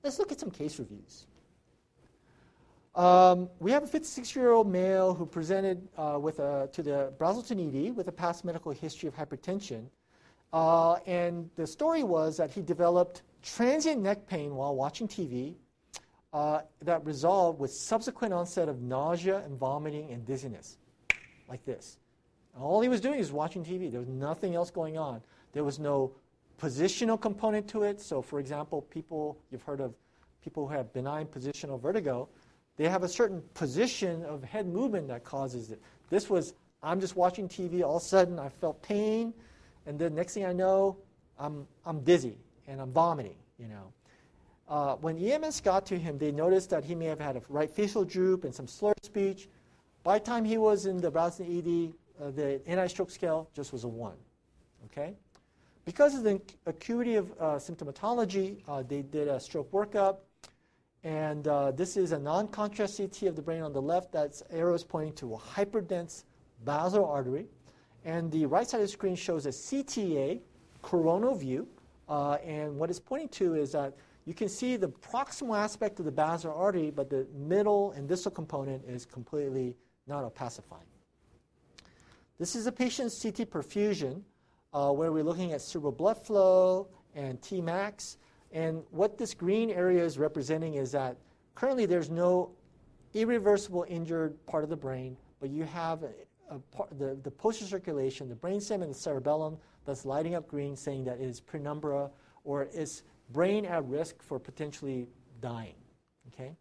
let's 0.03 0.19
look 0.19 0.31
at 0.31 0.39
some 0.39 0.51
case 0.51 0.79
reviews. 0.79 1.27
Um, 2.93 3.49
we 3.59 3.71
have 3.71 3.83
a 3.83 3.87
56 3.87 4.35
year 4.35 4.51
old 4.51 4.67
male 4.67 5.13
who 5.13 5.25
presented 5.25 5.87
uh, 5.97 6.17
with 6.19 6.39
a, 6.39 6.69
to 6.73 6.83
the 6.83 7.13
Braselton 7.17 7.59
ED 7.59 7.95
with 7.95 8.09
a 8.09 8.11
past 8.11 8.43
medical 8.43 8.71
history 8.71 9.07
of 9.07 9.15
hypertension. 9.15 9.85
Uh, 10.51 10.95
and 11.05 11.49
the 11.55 11.65
story 11.65 12.03
was 12.03 12.35
that 12.37 12.51
he 12.51 12.61
developed 12.61 13.21
transient 13.41 14.01
neck 14.01 14.27
pain 14.27 14.55
while 14.55 14.75
watching 14.75 15.07
TV 15.07 15.55
uh, 16.33 16.61
that 16.81 17.05
resolved 17.05 17.59
with 17.59 17.71
subsequent 17.71 18.33
onset 18.33 18.67
of 18.67 18.81
nausea 18.81 19.37
and 19.45 19.57
vomiting 19.57 20.11
and 20.11 20.25
dizziness, 20.25 20.77
like 21.47 21.63
this. 21.65 21.97
All 22.59 22.81
he 22.81 22.89
was 22.89 22.99
doing 22.99 23.19
is 23.19 23.31
watching 23.31 23.63
TV. 23.63 23.89
There 23.89 24.01
was 24.01 24.09
nothing 24.09 24.55
else 24.55 24.69
going 24.69 24.97
on. 24.97 25.21
There 25.53 25.63
was 25.63 25.79
no 25.79 26.11
positional 26.61 27.19
component 27.19 27.69
to 27.69 27.83
it. 27.83 28.01
So, 28.01 28.21
for 28.21 28.41
example, 28.41 28.81
people, 28.81 29.37
you've 29.49 29.63
heard 29.63 29.79
of 29.79 29.93
people 30.43 30.67
who 30.67 30.73
have 30.73 30.91
benign 30.91 31.27
positional 31.27 31.79
vertigo, 31.81 32.27
they 32.77 32.87
have 32.87 33.03
a 33.03 33.07
certain 33.07 33.41
position 33.53 34.23
of 34.25 34.43
head 34.43 34.67
movement 34.67 35.07
that 35.09 35.23
causes 35.23 35.71
it. 35.71 35.81
This 36.09 36.29
was, 36.29 36.53
I'm 36.81 36.99
just 36.99 37.15
watching 37.15 37.47
TV, 37.47 37.83
all 37.83 37.97
of 37.97 38.03
a 38.03 38.05
sudden 38.05 38.39
I 38.39 38.49
felt 38.49 38.81
pain, 38.81 39.33
and 39.85 39.99
then 39.99 40.15
next 40.15 40.33
thing 40.33 40.45
I 40.45 40.53
know, 40.53 40.97
I'm, 41.37 41.67
I'm 41.85 42.01
dizzy 42.01 42.37
and 42.67 42.79
I'm 42.79 42.91
vomiting, 42.91 43.37
you 43.57 43.67
know. 43.67 43.93
Uh, 44.67 44.95
when 44.97 45.17
EMS 45.17 45.59
got 45.59 45.85
to 45.87 45.99
him, 45.99 46.17
they 46.17 46.31
noticed 46.31 46.69
that 46.69 46.85
he 46.85 46.95
may 46.95 47.05
have 47.05 47.19
had 47.19 47.35
a 47.35 47.41
right 47.49 47.69
facial 47.69 48.05
droop 48.05 48.45
and 48.45 48.55
some 48.55 48.67
slurred 48.67 49.03
speech. 49.03 49.49
By 50.03 50.17
the 50.17 50.25
time 50.25 50.45
he 50.45 50.57
was 50.57 50.85
in 50.85 50.97
the 50.97 51.11
Braselton 51.11 51.57
ED, 51.57 51.93
uh, 52.21 52.31
the 52.31 52.61
anti-stroke 52.67 53.11
scale 53.11 53.49
just 53.53 53.73
was 53.73 53.83
a 53.83 53.87
1. 53.87 54.13
Okay? 54.85 55.15
Because 55.83 56.15
of 56.15 56.23
the 56.23 56.39
acuity 56.65 57.15
of 57.15 57.31
uh, 57.33 57.55
symptomatology, 57.55 58.61
uh, 58.67 58.83
they 58.83 59.01
did 59.01 59.27
a 59.27 59.39
stroke 59.39 59.71
workup. 59.71 60.17
And 61.03 61.47
uh, 61.47 61.71
this 61.71 61.97
is 61.97 62.11
a 62.11 62.19
non-contrast 62.19 62.97
CT 62.97 63.23
of 63.23 63.35
the 63.35 63.41
brain 63.41 63.63
on 63.63 63.73
the 63.73 63.81
left. 63.81 64.11
That's 64.11 64.43
arrows 64.51 64.83
pointing 64.83 65.13
to 65.13 65.33
a 65.33 65.37
hyperdense 65.37 66.25
basilar 66.63 67.07
artery. 67.07 67.47
And 68.05 68.31
the 68.31 68.45
right 68.45 68.67
side 68.67 68.81
of 68.81 68.87
the 68.87 68.91
screen 68.91 69.15
shows 69.15 69.45
a 69.45 69.49
CTA 69.49 70.41
coronal 70.81 71.35
view. 71.35 71.67
Uh, 72.07 72.33
and 72.45 72.77
what 72.77 72.89
it's 72.89 72.99
pointing 72.99 73.29
to 73.29 73.55
is 73.55 73.71
that 73.71 73.95
you 74.25 74.33
can 74.33 74.49
see 74.49 74.75
the 74.75 74.89
proximal 74.89 75.57
aspect 75.57 75.99
of 75.99 76.05
the 76.05 76.11
basilar 76.11 76.53
artery, 76.53 76.91
but 76.91 77.09
the 77.09 77.25
middle 77.33 77.91
and 77.93 78.07
distal 78.07 78.31
component 78.31 78.83
is 78.85 79.05
completely 79.05 79.75
not 80.07 80.23
opacifying. 80.23 80.89
This 82.37 82.55
is 82.55 82.67
a 82.67 82.71
patient's 82.71 83.21
CT 83.21 83.49
perfusion 83.49 84.21
uh, 84.73 84.91
where 84.91 85.11
we're 85.11 85.23
looking 85.23 85.53
at 85.53 85.61
cerebral 85.61 85.91
blood 85.91 86.17
flow 86.17 86.87
and 87.15 87.39
Tmax. 87.41 88.17
And 88.51 88.83
what 88.91 89.17
this 89.17 89.33
green 89.33 89.69
area 89.69 90.03
is 90.03 90.17
representing 90.17 90.75
is 90.75 90.91
that 90.91 91.17
currently 91.55 91.85
there's 91.85 92.09
no 92.09 92.51
irreversible 93.13 93.85
injured 93.87 94.45
part 94.45 94.63
of 94.63 94.69
the 94.69 94.75
brain, 94.75 95.17
but 95.39 95.49
you 95.49 95.63
have 95.63 96.03
a, 96.03 96.11
a 96.49 96.59
part, 96.59 96.97
the, 96.97 97.17
the 97.23 97.31
posterior 97.31 97.69
circulation, 97.69 98.29
the 98.29 98.35
brainstem 98.35 98.81
and 98.81 98.91
the 98.91 98.97
cerebellum 98.97 99.57
that's 99.85 100.05
lighting 100.05 100.35
up 100.35 100.47
green 100.47 100.75
saying 100.75 101.05
that 101.05 101.19
it 101.19 101.25
is 101.25 101.39
penumbra 101.39 102.09
or 102.43 102.63
is 102.73 103.03
brain 103.31 103.65
at 103.65 103.85
risk 103.85 104.21
for 104.21 104.39
potentially 104.39 105.07
dying. 105.39 105.75
Okay? 106.27 106.51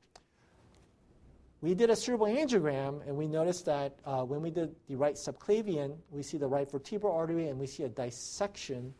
We 1.60 1.74
did 1.74 1.90
a 1.90 1.96
cerebral 1.96 2.34
angiogram, 2.34 3.06
and 3.06 3.14
we 3.14 3.26
noticed 3.26 3.66
that 3.66 3.98
uh, 4.06 4.22
when 4.22 4.40
we 4.40 4.50
did 4.50 4.74
the 4.88 4.96
right 4.96 5.14
subclavian, 5.14 5.96
we 6.10 6.22
see 6.22 6.38
the 6.38 6.46
right 6.46 6.70
vertebral 6.70 7.14
artery, 7.14 7.48
and 7.48 7.58
we 7.58 7.66
see 7.66 7.82
a 7.82 7.88
dissection, 7.88 8.94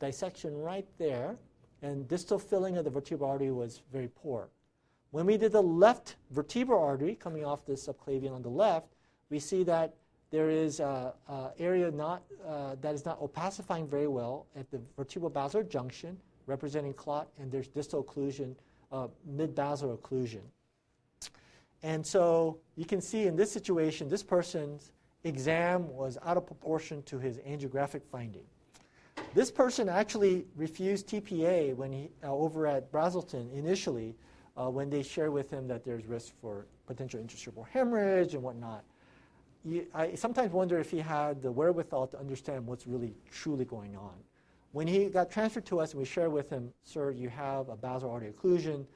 dissection 0.00 0.56
right 0.56 0.86
there, 0.96 1.36
and 1.82 2.08
distal 2.08 2.38
filling 2.38 2.76
of 2.76 2.84
the 2.84 2.90
vertebral 2.90 3.30
artery 3.30 3.50
was 3.50 3.82
very 3.92 4.08
poor. 4.08 4.48
When 5.10 5.26
we 5.26 5.36
did 5.36 5.52
the 5.52 5.62
left 5.62 6.16
vertebral 6.30 6.82
artery 6.82 7.14
coming 7.14 7.44
off 7.44 7.64
the 7.64 7.72
subclavian 7.72 8.32
on 8.32 8.42
the 8.42 8.48
left, 8.48 8.94
we 9.30 9.38
see 9.38 9.62
that 9.64 9.94
there 10.30 10.50
is 10.50 10.80
an 10.80 11.12
area 11.58 11.90
not, 11.90 12.22
uh, 12.46 12.74
that 12.80 12.94
is 12.94 13.04
not 13.04 13.20
opacifying 13.20 13.88
very 13.88 14.08
well 14.08 14.46
at 14.56 14.70
the 14.70 14.78
vertebrobasilar 14.98 15.68
junction, 15.68 16.18
representing 16.46 16.92
clot, 16.94 17.28
and 17.38 17.50
there's 17.50 17.68
distal 17.68 18.02
occlusion, 18.02 18.54
uh, 18.92 19.08
mid-basilar 19.24 19.96
occlusion. 19.96 20.42
And 21.82 22.04
so 22.04 22.58
you 22.74 22.84
can 22.84 23.00
see 23.00 23.26
in 23.26 23.36
this 23.36 23.52
situation, 23.52 24.08
this 24.08 24.22
person's 24.22 24.92
exam 25.24 25.88
was 25.88 26.18
out 26.24 26.36
of 26.36 26.46
proportion 26.46 27.02
to 27.04 27.18
his 27.18 27.38
angiographic 27.38 28.02
finding. 28.04 28.44
This 29.36 29.50
person 29.50 29.90
actually 29.90 30.46
refused 30.56 31.08
TPA 31.08 31.76
when 31.76 31.92
he, 31.92 32.08
uh, 32.24 32.32
over 32.32 32.66
at 32.66 32.90
Braselton 32.90 33.52
initially 33.52 34.16
uh, 34.56 34.70
when 34.70 34.88
they 34.88 35.02
shared 35.02 35.30
with 35.30 35.50
him 35.50 35.68
that 35.68 35.84
there's 35.84 36.06
risk 36.06 36.32
for 36.40 36.64
potential 36.86 37.20
intracerebral 37.20 37.68
hemorrhage 37.68 38.32
and 38.32 38.42
whatnot. 38.42 38.82
You, 39.62 39.88
I 39.92 40.14
sometimes 40.14 40.52
wonder 40.52 40.78
if 40.78 40.90
he 40.90 41.00
had 41.00 41.42
the 41.42 41.52
wherewithal 41.52 42.06
to 42.06 42.18
understand 42.18 42.66
what's 42.66 42.86
really 42.86 43.12
truly 43.30 43.66
going 43.66 43.94
on. 43.94 44.14
When 44.72 44.86
he 44.86 45.04
got 45.10 45.30
transferred 45.30 45.66
to 45.66 45.80
us 45.80 45.90
and 45.90 45.98
we 45.98 46.06
shared 46.06 46.32
with 46.32 46.48
him, 46.48 46.72
sir, 46.82 47.10
you 47.10 47.28
have 47.28 47.68
a 47.68 47.76
basilar 47.76 48.10
artery 48.10 48.32
occlusion, 48.32 48.86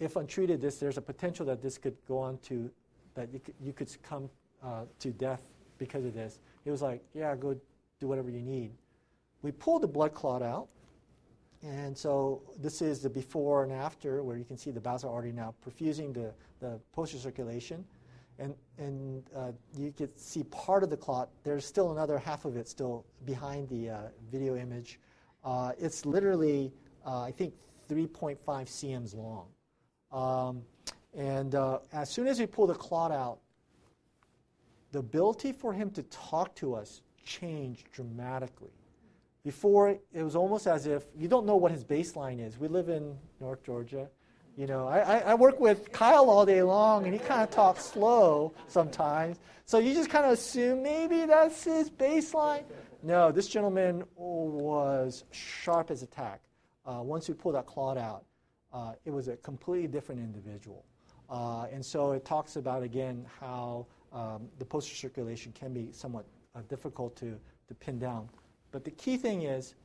if 0.00 0.16
untreated, 0.16 0.60
this 0.60 0.78
there's 0.78 0.98
a 0.98 1.02
potential 1.02 1.46
that 1.46 1.62
this 1.62 1.78
could 1.78 1.96
go 2.08 2.18
on 2.18 2.38
to 2.38 2.68
that 3.14 3.32
you 3.32 3.38
could, 3.38 3.54
you 3.62 3.72
could 3.72 3.88
come 4.02 4.28
uh, 4.64 4.82
to 4.98 5.12
death 5.12 5.42
because 5.78 6.04
of 6.04 6.12
this. 6.12 6.40
He 6.64 6.72
was 6.72 6.82
like, 6.82 7.04
yeah, 7.14 7.36
go 7.36 7.56
do 8.00 8.08
whatever 8.08 8.30
you 8.30 8.40
need. 8.40 8.72
We 9.44 9.52
pulled 9.52 9.82
the 9.82 9.88
blood 9.88 10.14
clot 10.14 10.40
out, 10.40 10.68
and 11.62 11.96
so 11.96 12.40
this 12.58 12.80
is 12.80 13.00
the 13.00 13.10
before 13.10 13.62
and 13.62 13.74
after, 13.74 14.22
where 14.22 14.38
you 14.38 14.44
can 14.46 14.56
see 14.56 14.70
the 14.70 14.80
basilar 14.80 15.12
artery 15.12 15.32
now 15.32 15.54
perfusing 15.62 16.14
the, 16.14 16.32
the 16.60 16.80
posterior 16.94 17.22
circulation, 17.22 17.84
and 18.38 18.54
and 18.78 19.22
uh, 19.36 19.52
you 19.76 19.92
can 19.92 20.08
see 20.16 20.44
part 20.44 20.82
of 20.82 20.88
the 20.88 20.96
clot. 20.96 21.28
There's 21.42 21.66
still 21.66 21.92
another 21.92 22.16
half 22.16 22.46
of 22.46 22.56
it 22.56 22.66
still 22.68 23.04
behind 23.26 23.68
the 23.68 23.90
uh, 23.90 23.98
video 24.32 24.56
image. 24.56 24.98
Uh, 25.44 25.72
it's 25.78 26.06
literally, 26.06 26.72
uh, 27.06 27.20
I 27.20 27.30
think, 27.30 27.52
3.5 27.90 28.38
cms 28.46 29.14
long. 29.14 29.48
Um, 30.10 30.62
and 31.14 31.54
uh, 31.54 31.80
as 31.92 32.08
soon 32.08 32.28
as 32.28 32.40
we 32.40 32.46
pull 32.46 32.66
the 32.66 32.74
clot 32.74 33.12
out, 33.12 33.40
the 34.92 35.00
ability 35.00 35.52
for 35.52 35.74
him 35.74 35.90
to 35.90 36.02
talk 36.04 36.54
to 36.56 36.74
us 36.74 37.02
changed 37.26 37.92
dramatically. 37.92 38.72
Before, 39.44 39.90
it 39.90 40.22
was 40.22 40.34
almost 40.34 40.66
as 40.66 40.86
if 40.86 41.04
you 41.18 41.28
don't 41.28 41.44
know 41.44 41.56
what 41.56 41.70
his 41.70 41.84
baseline 41.84 42.44
is. 42.44 42.58
We 42.58 42.66
live 42.66 42.88
in 42.88 43.14
North 43.40 43.62
Georgia. 43.62 44.08
You 44.56 44.66
know, 44.66 44.86
I, 44.88 45.18
I 45.18 45.34
work 45.34 45.60
with 45.60 45.92
Kyle 45.92 46.30
all 46.30 46.46
day 46.46 46.62
long, 46.62 47.04
and 47.04 47.12
he 47.12 47.18
kind 47.18 47.42
of 47.42 47.50
talks 47.50 47.84
slow 47.84 48.54
sometimes. 48.68 49.38
So 49.66 49.78
you 49.78 49.92
just 49.92 50.08
kind 50.08 50.24
of 50.24 50.32
assume 50.32 50.82
maybe 50.82 51.26
that's 51.26 51.64
his 51.64 51.90
baseline. 51.90 52.64
No, 53.02 53.32
this 53.32 53.48
gentleman 53.48 54.04
was 54.16 55.24
sharp 55.32 55.90
as 55.90 56.02
a 56.02 56.06
tack. 56.06 56.40
Uh, 56.86 57.00
once 57.02 57.28
we 57.28 57.34
pulled 57.34 57.56
that 57.56 57.66
clot 57.66 57.98
out, 57.98 58.24
uh, 58.72 58.92
it 59.04 59.10
was 59.10 59.28
a 59.28 59.36
completely 59.36 59.88
different 59.88 60.20
individual. 60.20 60.84
Uh, 61.28 61.66
and 61.72 61.84
so 61.84 62.12
it 62.12 62.24
talks 62.24 62.56
about, 62.56 62.82
again, 62.82 63.26
how 63.40 63.86
um, 64.12 64.48
the 64.58 64.64
posterior 64.64 64.96
circulation 64.96 65.52
can 65.52 65.74
be 65.74 65.88
somewhat 65.92 66.24
uh, 66.54 66.60
difficult 66.68 67.16
to, 67.16 67.38
to 67.68 67.74
pin 67.74 67.98
down. 67.98 68.28
But 68.74 68.82
the 68.82 68.90
key 68.90 69.16
thing 69.16 69.42
is, 69.42 69.76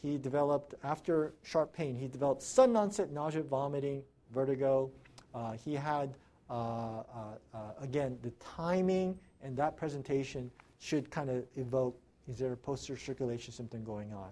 he 0.00 0.16
developed, 0.16 0.74
after 0.82 1.34
sharp 1.42 1.74
pain, 1.74 1.94
he 1.94 2.08
developed 2.08 2.40
sudden 2.40 2.74
onset 2.74 3.12
nausea, 3.12 3.42
vomiting, 3.42 4.02
vertigo. 4.32 4.90
Uh, 5.34 5.52
he 5.52 5.74
had, 5.74 6.14
uh, 6.48 7.02
uh, 7.02 7.58
again, 7.82 8.16
the 8.22 8.30
timing 8.40 9.18
and 9.42 9.54
that 9.58 9.76
presentation 9.76 10.50
should 10.78 11.10
kind 11.10 11.28
of 11.28 11.44
evoke 11.56 12.00
is 12.26 12.38
there 12.38 12.54
a 12.54 12.56
posterior 12.56 12.98
circulation 12.98 13.52
symptom 13.52 13.84
going 13.84 14.14
on? 14.14 14.30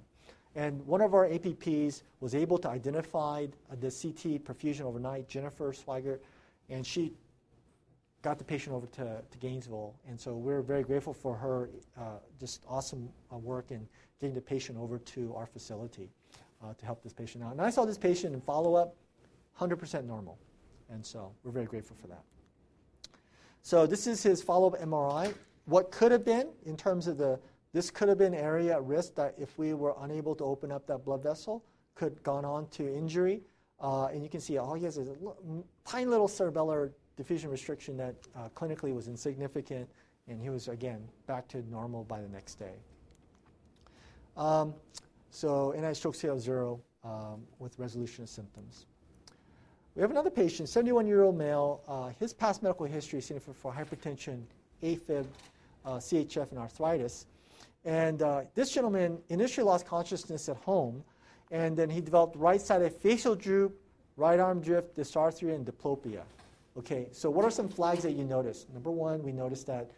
And 0.54 0.80
one 0.86 1.02
of 1.02 1.12
our 1.12 1.28
APPs 1.28 2.00
was 2.20 2.34
able 2.34 2.56
to 2.60 2.70
identify 2.70 3.46
the 3.78 3.90
CT 3.90 4.42
perfusion 4.42 4.86
overnight, 4.86 5.28
Jennifer 5.28 5.70
Swigert, 5.70 6.20
and 6.70 6.86
she 6.86 7.12
got 8.22 8.38
the 8.38 8.44
patient 8.44 8.74
over 8.74 8.86
to, 8.86 9.20
to 9.30 9.38
Gainesville. 9.38 9.94
And 10.08 10.18
so 10.18 10.34
we're 10.34 10.62
very 10.62 10.84
grateful 10.84 11.12
for 11.12 11.36
her 11.36 11.68
uh, 11.98 12.18
just 12.38 12.64
awesome 12.68 13.08
uh, 13.32 13.36
work 13.36 13.70
in 13.70 13.86
getting 14.20 14.34
the 14.34 14.40
patient 14.40 14.78
over 14.78 14.98
to 14.98 15.34
our 15.34 15.46
facility 15.46 16.08
uh, 16.62 16.72
to 16.74 16.86
help 16.86 17.02
this 17.02 17.12
patient 17.12 17.42
out. 17.42 17.52
And 17.52 17.60
I 17.60 17.70
saw 17.70 17.84
this 17.84 17.98
patient 17.98 18.34
in 18.34 18.40
follow 18.40 18.74
up, 18.74 18.94
100% 19.58 20.04
normal. 20.04 20.38
And 20.88 21.04
so 21.04 21.32
we're 21.42 21.50
very 21.50 21.66
grateful 21.66 21.96
for 22.00 22.06
that. 22.08 22.22
So 23.62 23.86
this 23.86 24.06
is 24.06 24.22
his 24.22 24.42
follow 24.42 24.68
up 24.68 24.80
MRI. 24.80 25.34
What 25.64 25.90
could 25.90 26.12
have 26.12 26.24
been 26.24 26.48
in 26.64 26.76
terms 26.76 27.06
of 27.06 27.18
the, 27.18 27.38
this 27.72 27.90
could 27.90 28.08
have 28.08 28.18
been 28.18 28.34
area 28.34 28.74
at 28.74 28.84
risk 28.84 29.14
that 29.16 29.34
if 29.38 29.58
we 29.58 29.74
were 29.74 29.94
unable 30.00 30.34
to 30.36 30.44
open 30.44 30.70
up 30.70 30.86
that 30.86 31.04
blood 31.04 31.22
vessel, 31.22 31.64
could 31.94 32.22
gone 32.22 32.44
on 32.44 32.68
to 32.68 32.82
injury. 32.82 33.40
Uh, 33.80 34.06
and 34.06 34.22
you 34.22 34.28
can 34.28 34.40
see 34.40 34.58
all 34.58 34.74
he 34.74 34.84
has 34.84 34.96
is 34.96 35.08
a 35.08 35.16
tiny 35.84 36.06
little 36.06 36.28
cerebellar 36.28 36.92
diffusion 37.16 37.50
restriction 37.50 37.96
that 37.96 38.14
uh, 38.36 38.48
clinically 38.54 38.94
was 38.94 39.08
insignificant, 39.08 39.88
and 40.28 40.40
he 40.40 40.50
was 40.50 40.68
again 40.68 41.00
back 41.26 41.48
to 41.48 41.62
normal 41.70 42.04
by 42.04 42.20
the 42.20 42.28
next 42.28 42.54
day. 42.54 42.74
Um, 44.36 44.74
so 45.30 45.74
NIH 45.76 45.96
stroke 45.96 46.14
scale 46.14 46.38
zero 46.38 46.80
um, 47.04 47.42
with 47.58 47.78
resolution 47.78 48.24
of 48.24 48.30
symptoms. 48.30 48.86
We 49.94 50.00
have 50.00 50.10
another 50.10 50.30
patient, 50.30 50.68
71 50.68 51.06
year 51.06 51.22
old 51.22 51.36
male. 51.36 51.82
Uh, 51.86 52.10
his 52.18 52.32
past 52.32 52.62
medical 52.62 52.86
history 52.86 53.18
is 53.18 53.26
significant 53.26 53.56
for 53.56 53.72
hypertension, 53.72 54.42
AFib, 54.82 55.26
uh, 55.84 55.90
CHF, 55.96 56.50
and 56.50 56.58
arthritis. 56.58 57.26
And 57.84 58.22
uh, 58.22 58.42
this 58.54 58.70
gentleman 58.70 59.18
initially 59.28 59.64
lost 59.64 59.86
consciousness 59.86 60.48
at 60.48 60.56
home, 60.56 61.02
and 61.50 61.76
then 61.76 61.90
he 61.90 62.00
developed 62.00 62.36
right 62.36 62.60
sided 62.60 62.92
facial 62.92 63.34
droop, 63.34 63.78
right 64.16 64.40
arm 64.40 64.60
drift, 64.60 64.96
dysarthria, 64.96 65.54
and 65.54 65.66
diplopia. 65.66 66.22
Okay, 66.78 67.08
so 67.12 67.28
what 67.28 67.44
are 67.44 67.50
some 67.50 67.68
flags 67.68 68.02
that 68.02 68.12
you 68.12 68.24
notice? 68.24 68.66
Number 68.72 68.90
one, 68.90 69.22
we 69.22 69.32
notice 69.32 69.62
that 69.64 69.90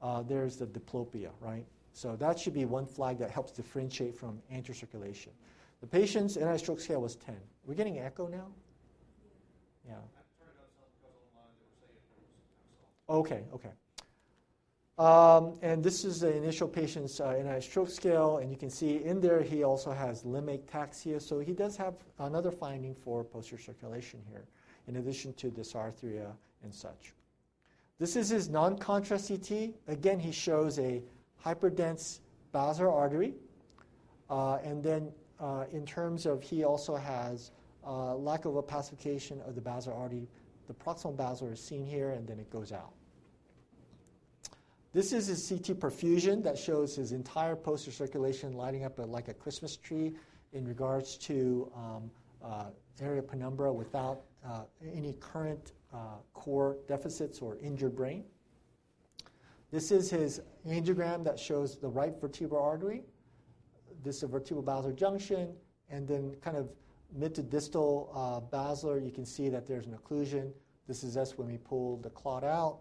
uh, 0.00 0.22
there's 0.22 0.56
the 0.56 0.66
diplopia, 0.66 1.30
right? 1.40 1.66
So 1.92 2.16
that 2.16 2.38
should 2.38 2.54
be 2.54 2.64
one 2.64 2.86
flag 2.86 3.18
that 3.18 3.30
helps 3.30 3.50
differentiate 3.50 4.14
from 4.14 4.40
anterior 4.50 4.78
circulation. 4.78 5.32
The 5.80 5.86
patient's 5.86 6.36
NIH 6.36 6.60
stroke 6.60 6.80
scale 6.80 7.00
was 7.00 7.16
10. 7.16 7.34
We're 7.64 7.74
getting 7.74 7.98
echo 7.98 8.28
now? 8.28 8.46
Yeah. 9.86 9.94
Okay, 13.08 13.42
okay. 13.52 13.70
Um, 14.98 15.58
and 15.62 15.82
this 15.82 16.04
is 16.04 16.20
the 16.20 16.36
initial 16.36 16.68
patient's 16.68 17.20
uh, 17.20 17.28
NIH 17.28 17.62
stroke 17.62 17.88
scale, 17.88 18.38
and 18.38 18.50
you 18.50 18.56
can 18.56 18.68
see 18.68 19.02
in 19.02 19.20
there 19.20 19.42
he 19.42 19.64
also 19.64 19.90
has 19.90 20.24
limb 20.24 20.46
ataxia, 20.46 21.20
so 21.20 21.40
he 21.40 21.54
does 21.54 21.76
have 21.76 21.94
another 22.18 22.50
finding 22.50 22.94
for 22.94 23.24
posterior 23.24 23.62
circulation 23.62 24.20
here, 24.28 24.44
in 24.88 24.96
addition 24.96 25.32
to 25.34 25.50
dysarthria 25.50 26.32
and 26.62 26.74
such. 26.74 27.12
This 27.98 28.16
is 28.16 28.30
his 28.30 28.48
non-contrast 28.48 29.28
CT. 29.28 29.74
Again, 29.88 30.18
he 30.18 30.32
shows 30.32 30.78
a 30.78 31.02
hyperdense 31.44 32.20
basilar 32.52 32.90
artery, 32.90 33.34
uh, 34.30 34.56
and 34.64 34.82
then 34.82 35.12
uh, 35.38 35.64
in 35.72 35.84
terms 35.84 36.26
of 36.26 36.42
he 36.42 36.64
also 36.64 36.96
has 36.96 37.50
uh, 37.86 38.14
lack 38.14 38.44
of 38.44 38.54
opacification 38.54 39.46
of 39.46 39.54
the 39.54 39.60
basilar 39.60 39.94
artery. 39.94 40.28
The 40.66 40.74
proximal 40.74 41.16
basilar 41.16 41.52
is 41.52 41.62
seen 41.62 41.84
here, 41.84 42.10
and 42.10 42.26
then 42.26 42.38
it 42.38 42.50
goes 42.50 42.72
out. 42.72 42.92
This 44.92 45.12
is 45.12 45.28
his 45.28 45.48
CT 45.48 45.78
perfusion 45.78 46.42
that 46.42 46.58
shows 46.58 46.96
his 46.96 47.12
entire 47.12 47.54
posterior 47.54 47.94
circulation 47.94 48.54
lighting 48.54 48.84
up 48.84 48.98
a, 48.98 49.02
like 49.02 49.28
a 49.28 49.34
Christmas 49.34 49.76
tree 49.76 50.14
in 50.52 50.66
regards 50.66 51.16
to 51.18 51.70
um, 51.76 52.10
uh, 52.44 52.64
area 53.00 53.22
penumbra 53.22 53.72
without 53.72 54.22
uh, 54.46 54.62
any 54.94 55.14
current 55.14 55.72
uh, 55.92 56.16
core 56.34 56.78
deficits 56.88 57.40
or 57.40 57.56
injured 57.58 57.94
brain. 57.94 58.24
This 59.70 59.90
is 59.92 60.10
his 60.10 60.40
angiogram 60.66 61.24
that 61.24 61.38
shows 61.38 61.78
the 61.78 61.88
right 61.88 62.14
vertebral 62.20 62.62
artery. 62.62 63.02
This 64.02 64.16
is 64.16 64.22
a 64.24 64.26
vertebrobasilar 64.26 64.96
junction, 64.96 65.54
and 65.90 66.08
then 66.08 66.34
kind 66.40 66.56
of 66.56 66.70
mid 67.12 67.34
to 67.36 67.42
distal 67.42 68.10
uh, 68.14 68.40
basilar, 68.40 68.98
you 68.98 69.10
can 69.10 69.24
see 69.24 69.48
that 69.48 69.66
there's 69.66 69.86
an 69.86 69.96
occlusion. 69.96 70.52
This 70.88 71.04
is 71.04 71.16
us 71.16 71.38
when 71.38 71.46
we 71.46 71.58
pull 71.58 71.98
the 71.98 72.10
clot 72.10 72.42
out, 72.44 72.78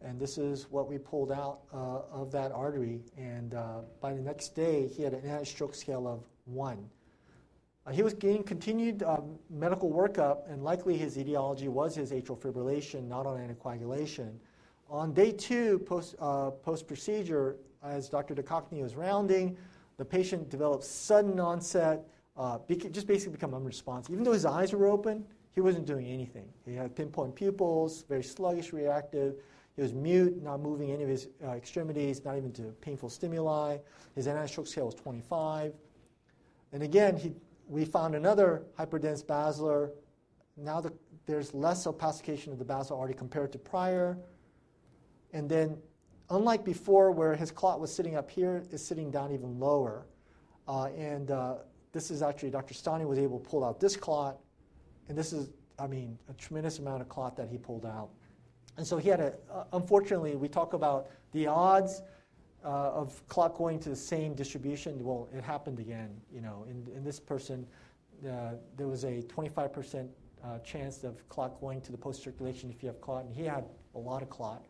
and 0.00 0.18
this 0.18 0.38
is 0.38 0.70
what 0.70 0.88
we 0.88 0.98
pulled 0.98 1.32
out 1.32 1.60
uh, 1.72 2.02
of 2.10 2.32
that 2.32 2.52
artery. 2.52 3.00
And 3.16 3.54
uh, 3.54 3.80
by 4.00 4.14
the 4.14 4.20
next 4.20 4.54
day, 4.54 4.86
he 4.86 5.02
had 5.02 5.12
an 5.12 5.44
stroke 5.44 5.74
scale 5.74 6.06
of 6.06 6.24
one. 6.44 6.88
Uh, 7.84 7.90
he 7.90 8.02
was 8.02 8.14
getting 8.14 8.42
continued 8.44 9.02
um, 9.02 9.36
medical 9.50 9.90
workup, 9.90 10.50
and 10.50 10.62
likely 10.62 10.96
his 10.96 11.18
etiology 11.18 11.68
was 11.68 11.94
his 11.94 12.12
atrial 12.12 12.38
fibrillation, 12.38 13.08
not 13.08 13.26
on 13.26 13.38
anticoagulation. 13.38 14.34
On 14.88 15.12
day 15.12 15.32
two, 15.32 15.80
post, 15.80 16.14
uh, 16.20 16.50
post 16.50 16.86
procedure, 16.86 17.56
as 17.82 18.08
Dr. 18.08 18.34
DeCockney 18.34 18.82
was 18.82 18.94
rounding, 18.94 19.56
the 19.96 20.04
patient 20.04 20.48
developed 20.48 20.84
sudden 20.84 21.40
onset 21.40 22.04
uh, 22.36 22.58
just 22.68 23.06
basically 23.06 23.32
become 23.32 23.54
unresponsive. 23.54 24.12
Even 24.12 24.24
though 24.24 24.32
his 24.32 24.46
eyes 24.46 24.72
were 24.72 24.86
open, 24.86 25.24
he 25.54 25.60
wasn't 25.60 25.86
doing 25.86 26.06
anything. 26.06 26.48
He 26.64 26.74
had 26.74 26.94
pinpoint 26.94 27.34
pupils, 27.34 28.04
very 28.08 28.22
sluggish, 28.22 28.72
reactive. 28.72 29.34
He 29.76 29.82
was 29.82 29.92
mute, 29.92 30.42
not 30.42 30.60
moving 30.60 30.90
any 30.90 31.02
of 31.02 31.08
his 31.08 31.28
uh, 31.44 31.50
extremities, 31.50 32.24
not 32.24 32.36
even 32.36 32.52
to 32.52 32.62
painful 32.80 33.10
stimuli. 33.10 33.78
His 34.14 34.26
NIH 34.26 34.50
stroke 34.50 34.66
scale 34.66 34.86
was 34.86 34.94
25. 34.94 35.72
And 36.72 36.82
again, 36.82 37.16
he, 37.16 37.32
we 37.72 37.86
found 37.86 38.14
another 38.14 38.64
hyperdense 38.78 39.26
basilar. 39.26 39.92
Now 40.58 40.82
the, 40.82 40.92
there's 41.24 41.54
less 41.54 41.86
opacification 41.86 42.48
of 42.48 42.58
the 42.58 42.66
basilar 42.66 43.00
artery 43.00 43.14
compared 43.14 43.50
to 43.52 43.58
prior. 43.58 44.18
And 45.32 45.48
then, 45.48 45.78
unlike 46.28 46.66
before, 46.66 47.10
where 47.10 47.34
his 47.34 47.50
clot 47.50 47.80
was 47.80 47.92
sitting 47.92 48.14
up 48.14 48.30
here, 48.30 48.62
is 48.70 48.84
sitting 48.84 49.10
down 49.10 49.32
even 49.32 49.58
lower. 49.58 50.06
Uh, 50.68 50.88
and 50.88 51.30
uh, 51.30 51.54
this 51.92 52.10
is 52.10 52.20
actually 52.20 52.50
Dr. 52.50 52.74
Stani 52.74 53.06
was 53.06 53.18
able 53.18 53.40
to 53.40 53.48
pull 53.48 53.64
out 53.64 53.80
this 53.80 53.96
clot, 53.96 54.38
and 55.08 55.16
this 55.16 55.32
is, 55.32 55.48
I 55.78 55.86
mean, 55.86 56.18
a 56.28 56.34
tremendous 56.34 56.78
amount 56.78 57.00
of 57.00 57.08
clot 57.08 57.36
that 57.38 57.48
he 57.48 57.56
pulled 57.56 57.86
out. 57.86 58.10
And 58.76 58.86
so 58.86 58.98
he 58.98 59.08
had 59.08 59.20
a, 59.20 59.32
uh, 59.50 59.64
unfortunately, 59.72 60.36
we 60.36 60.46
talk 60.46 60.74
about 60.74 61.08
the 61.32 61.46
odds 61.46 62.02
uh, 62.64 62.90
of 62.92 63.26
clot 63.28 63.54
going 63.56 63.78
to 63.80 63.88
the 63.88 63.96
same 63.96 64.34
distribution. 64.34 65.02
Well, 65.02 65.28
it 65.36 65.42
happened 65.42 65.78
again. 65.78 66.10
You 66.32 66.40
know, 66.40 66.66
in, 66.68 66.86
in 66.94 67.04
this 67.04 67.18
person, 67.18 67.66
uh, 68.26 68.52
there 68.76 68.88
was 68.88 69.04
a 69.04 69.22
25% 69.22 70.08
uh, 70.44 70.58
chance 70.60 71.04
of 71.04 71.28
clot 71.28 71.60
going 71.60 71.80
to 71.80 71.92
the 71.92 71.98
post 71.98 72.22
circulation 72.22 72.70
if 72.70 72.82
you 72.82 72.88
have 72.88 73.00
clot, 73.00 73.24
and 73.24 73.34
he 73.34 73.44
had 73.44 73.64
a 73.94 73.98
lot 73.98 74.22
of 74.22 74.30
clot 74.30 74.64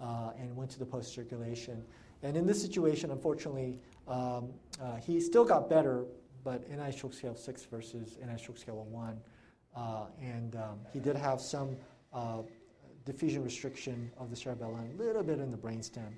uh, 0.00 0.30
and 0.38 0.54
went 0.56 0.70
to 0.70 0.78
the 0.78 0.86
post 0.86 1.14
circulation. 1.14 1.84
And 2.22 2.36
in 2.36 2.46
this 2.46 2.60
situation, 2.60 3.10
unfortunately, 3.10 3.78
um, 4.08 4.50
uh, 4.82 4.96
he 4.96 5.20
still 5.20 5.44
got 5.44 5.68
better, 5.68 6.04
but 6.44 6.68
NIH 6.70 6.94
stroke 6.94 7.14
scale 7.14 7.36
6 7.36 7.64
versus 7.64 8.16
NIH 8.24 8.40
stroke 8.40 8.58
scale 8.58 8.86
1. 8.90 9.20
Uh, 9.76 10.06
and 10.20 10.56
um, 10.56 10.78
he 10.92 10.98
did 10.98 11.16
have 11.16 11.40
some 11.40 11.76
diffusion 13.04 13.44
restriction 13.44 14.10
of 14.18 14.30
the 14.30 14.36
cerebellum, 14.36 14.90
a 14.92 15.02
little 15.02 15.22
bit 15.22 15.38
in 15.38 15.50
the 15.50 15.56
brainstem, 15.56 16.12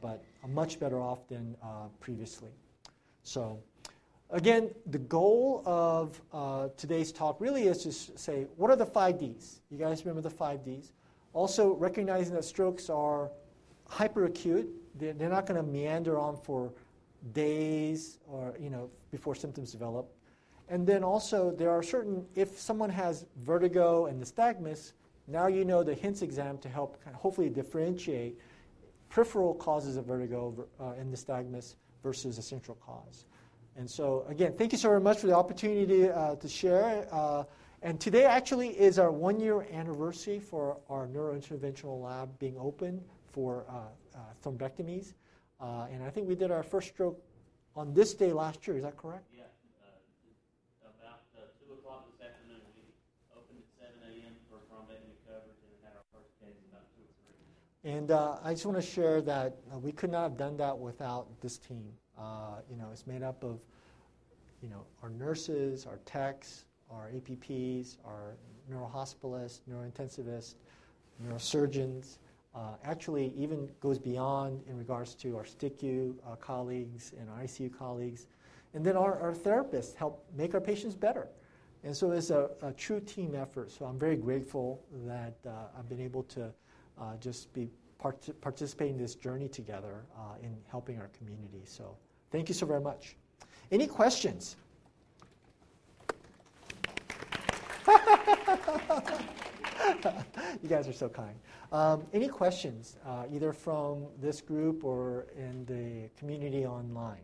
but 0.00 0.22
much 0.48 0.80
better 0.80 1.00
off 1.00 1.26
than 1.28 1.56
uh, 1.62 1.88
previously. 2.00 2.50
So, 3.22 3.58
again, 4.30 4.70
the 4.86 4.98
goal 4.98 5.62
of 5.66 6.20
uh, 6.32 6.68
today's 6.76 7.12
talk 7.12 7.40
really 7.40 7.64
is 7.64 7.82
to 7.84 7.92
say, 7.92 8.46
what 8.56 8.70
are 8.70 8.76
the 8.76 8.86
five 8.86 9.18
Ds? 9.18 9.60
You 9.70 9.78
guys 9.78 10.04
remember 10.04 10.22
the 10.22 10.34
five 10.34 10.64
Ds? 10.64 10.92
Also, 11.32 11.74
recognizing 11.74 12.34
that 12.34 12.44
strokes 12.44 12.90
are 12.90 13.30
hyperacute, 13.88 14.66
they're, 14.96 15.12
they're 15.12 15.28
not 15.28 15.46
going 15.46 15.62
to 15.64 15.68
meander 15.68 16.18
on 16.18 16.36
for 16.36 16.72
days 17.32 18.18
or 18.26 18.54
you 18.58 18.70
know 18.70 18.88
before 19.10 19.34
symptoms 19.34 19.72
develop. 19.72 20.10
And 20.68 20.86
then 20.86 21.02
also 21.02 21.50
there 21.50 21.70
are 21.70 21.82
certain 21.82 22.24
if 22.34 22.58
someone 22.58 22.90
has 22.90 23.26
vertigo 23.44 24.06
and 24.06 24.22
nystagmus, 24.22 24.92
now 25.26 25.46
you 25.48 25.64
know 25.64 25.82
the 25.82 25.94
HINTS 25.94 26.22
exam 26.22 26.58
to 26.58 26.68
help 26.68 27.02
kind 27.04 27.14
of 27.14 27.20
hopefully 27.20 27.48
differentiate 27.48 28.38
peripheral 29.10 29.54
causes 29.54 29.96
of 29.96 30.06
vertigo 30.06 30.66
uh, 30.80 30.92
and 30.98 31.12
nystagmus 31.12 31.74
versus 32.02 32.38
a 32.38 32.42
central 32.42 32.76
cause. 32.76 33.26
And 33.76 33.88
so 33.88 34.24
again, 34.28 34.54
thank 34.56 34.72
you 34.72 34.78
so 34.78 34.88
very 34.88 35.00
much 35.00 35.18
for 35.18 35.26
the 35.26 35.36
opportunity 35.36 36.08
uh, 36.08 36.36
to 36.36 36.48
share. 36.48 37.06
Uh, 37.12 37.44
and 37.82 37.98
today 38.00 38.24
actually 38.24 38.68
is 38.68 38.98
our 38.98 39.10
one-year 39.10 39.66
anniversary 39.72 40.38
for 40.38 40.78
our 40.88 41.06
neurointerventional 41.06 42.02
lab 42.02 42.38
being 42.38 42.56
open 42.58 43.00
for 43.32 43.64
uh, 43.68 43.88
uh, 44.14 44.18
thrombectomies. 44.44 45.14
Uh, 45.60 45.86
and 45.92 46.02
I 46.02 46.10
think 46.10 46.28
we 46.28 46.34
did 46.34 46.50
our 46.50 46.62
first 46.62 46.88
stroke 46.88 47.22
on 47.76 47.94
this 47.94 48.14
day 48.14 48.32
last 48.32 48.66
year. 48.66 48.76
Is 48.76 48.82
that 48.82 48.96
correct? 48.96 49.24
Yeah. 49.32 49.48
Uh, 49.80 50.92
about 51.00 51.24
uh, 51.36 51.48
2 51.68 51.72
o'clock 51.80 52.04
this 52.12 52.20
afternoon, 52.20 52.60
we 52.76 52.84
opened 53.32 53.64
at 53.80 53.92
7 53.96 53.96
a.m. 54.12 54.36
for 54.52 54.60
thrombectomy 54.68 55.16
coverage 55.24 55.60
and 55.64 55.72
had 55.80 55.96
our 55.96 56.04
first 56.12 56.32
case 56.36 56.60
about 56.68 56.84
2 56.96 57.00
or 57.00 57.12
3. 57.32 57.36
And 57.82 58.10
uh, 58.10 58.36
I 58.44 58.52
just 58.52 58.66
want 58.66 58.76
to 58.76 58.86
share 58.86 59.22
that 59.22 59.56
uh, 59.72 59.78
we 59.78 59.92
could 59.92 60.10
not 60.10 60.22
have 60.22 60.36
done 60.36 60.56
that 60.58 60.78
without 60.78 61.28
this 61.40 61.56
team. 61.56 61.88
Uh, 62.18 62.56
you 62.70 62.76
know, 62.76 62.88
it's 62.92 63.06
made 63.06 63.22
up 63.22 63.42
of, 63.42 63.58
you 64.62 64.68
know, 64.68 64.84
our 65.02 65.08
nurses, 65.08 65.86
our 65.86 65.98
techs, 66.04 66.66
our 66.90 67.08
APPs, 67.08 67.96
our 68.04 68.36
neurohospitalists, 68.70 69.60
neurointensivists, 69.70 70.56
neurosurgeons, 71.24 72.18
uh, 72.54 72.74
actually 72.84 73.32
even 73.34 73.70
goes 73.80 73.98
beyond 73.98 74.60
in 74.68 74.76
regards 74.76 75.14
to 75.14 75.36
our 75.36 75.44
STICU 75.44 76.14
uh, 76.26 76.34
colleagues 76.36 77.12
and 77.18 77.30
our 77.30 77.38
ICU 77.44 77.76
colleagues. 77.76 78.26
And 78.74 78.84
then 78.84 78.96
our, 78.96 79.18
our 79.20 79.32
therapists 79.32 79.94
help 79.94 80.26
make 80.36 80.52
our 80.52 80.60
patients 80.60 80.94
better. 80.94 81.28
And 81.82 81.96
so 81.96 82.10
it's 82.10 82.28
a, 82.28 82.50
a 82.60 82.72
true 82.72 83.00
team 83.00 83.34
effort. 83.34 83.70
So 83.70 83.86
I'm 83.86 83.98
very 83.98 84.16
grateful 84.16 84.84
that 85.06 85.34
uh, 85.46 85.78
I've 85.78 85.88
been 85.88 86.00
able 86.00 86.24
to 86.24 86.52
uh, 87.00 87.16
just 87.18 87.52
be 87.52 87.68
part- 87.98 88.28
participating 88.40 88.94
in 88.94 89.00
this 89.00 89.14
journey 89.14 89.48
together 89.48 90.04
uh, 90.16 90.34
in 90.42 90.56
helping 90.68 90.98
our 90.98 91.08
community. 91.18 91.62
So 91.64 91.96
thank 92.30 92.48
you 92.48 92.54
so 92.54 92.66
very 92.66 92.80
much. 92.80 93.16
Any 93.72 93.86
questions? 93.86 94.56
you 100.62 100.68
guys 100.68 100.86
are 100.88 100.92
so 100.92 101.08
kind. 101.08 101.34
Um, 101.72 102.04
any 102.12 102.28
questions, 102.28 102.96
uh, 103.06 103.24
either 103.32 103.52
from 103.52 104.06
this 104.20 104.40
group 104.40 104.84
or 104.84 105.26
in 105.36 105.64
the 105.66 106.10
community 106.18 106.66
online? 106.66 107.20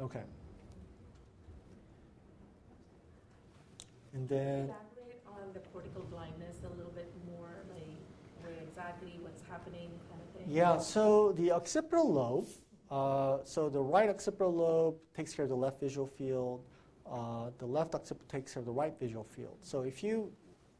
Okay. 0.00 0.22
And 4.14 4.28
then, 4.28 4.70
The 5.54 5.60
cortical 5.72 6.02
blindness 6.10 6.56
a 6.64 6.76
little 6.76 6.92
bit 6.92 7.10
more, 7.26 7.48
like 7.70 7.86
where 8.42 8.52
exactly, 8.62 9.18
what's 9.22 9.42
happening, 9.48 9.88
kind 10.10 10.20
of 10.20 10.40
thing? 10.40 10.54
yeah, 10.54 10.78
so 10.78 11.32
the 11.32 11.52
occipital 11.52 12.12
lobe, 12.12 12.46
uh, 12.90 13.38
so 13.44 13.68
the 13.70 13.80
right 13.80 14.10
occipital 14.10 14.54
lobe 14.54 14.96
takes 15.16 15.32
care 15.32 15.44
of 15.44 15.48
the 15.48 15.56
left 15.56 15.80
visual 15.80 16.06
field, 16.06 16.62
uh, 17.10 17.50
the 17.58 17.66
left 17.66 17.94
occipital 17.94 18.26
takes 18.28 18.52
care 18.52 18.60
of 18.60 18.66
the 18.66 18.72
right 18.72 18.94
visual 19.00 19.24
field. 19.24 19.56
So 19.62 19.82
if 19.82 20.02
you 20.02 20.30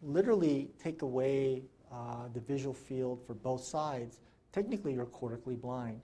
literally 0.03 0.71
take 0.79 1.01
away 1.03 1.63
uh, 1.91 2.29
the 2.35 2.41
visual 2.41 2.75
field 2.75 3.23
for 3.27 3.35
both 3.35 3.65
sides, 3.65 4.19
technically 4.53 4.93
you're 4.93 5.07
cortically 5.07 5.57
blind. 5.57 6.01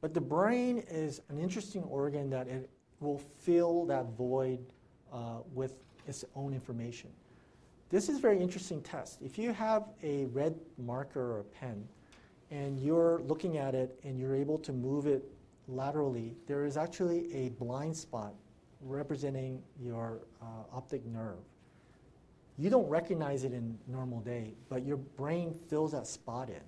But 0.00 0.14
the 0.14 0.20
brain 0.20 0.82
is 0.88 1.20
an 1.28 1.38
interesting 1.38 1.82
organ 1.82 2.30
that 2.30 2.48
it 2.48 2.70
will 3.00 3.20
fill 3.40 3.84
that 3.86 4.06
void 4.16 4.64
uh, 5.12 5.40
with 5.52 5.74
its 6.06 6.24
own 6.34 6.54
information. 6.54 7.10
This 7.88 8.08
is 8.08 8.18
a 8.18 8.20
very 8.20 8.40
interesting 8.40 8.82
test. 8.82 9.22
If 9.22 9.38
you 9.38 9.52
have 9.52 9.84
a 10.02 10.24
red 10.26 10.58
marker 10.76 11.20
or 11.20 11.40
a 11.40 11.44
pen 11.44 11.86
and 12.50 12.80
you're 12.80 13.20
looking 13.26 13.58
at 13.58 13.76
it 13.76 13.96
and 14.02 14.18
you're 14.18 14.34
able 14.34 14.58
to 14.58 14.72
move 14.72 15.06
it 15.06 15.24
laterally, 15.68 16.34
there 16.48 16.64
is 16.64 16.76
actually 16.76 17.32
a 17.32 17.50
blind 17.50 17.96
spot 17.96 18.34
representing 18.80 19.62
your 19.80 20.22
uh, 20.42 20.64
optic 20.72 21.06
nerve. 21.06 21.38
You 22.58 22.70
don't 22.70 22.88
recognize 22.88 23.44
it 23.44 23.52
in 23.52 23.78
normal 23.86 24.20
day, 24.20 24.54
but 24.68 24.84
your 24.84 24.96
brain 24.96 25.54
fills 25.54 25.92
that 25.92 26.08
spot 26.08 26.48
in. 26.48 26.62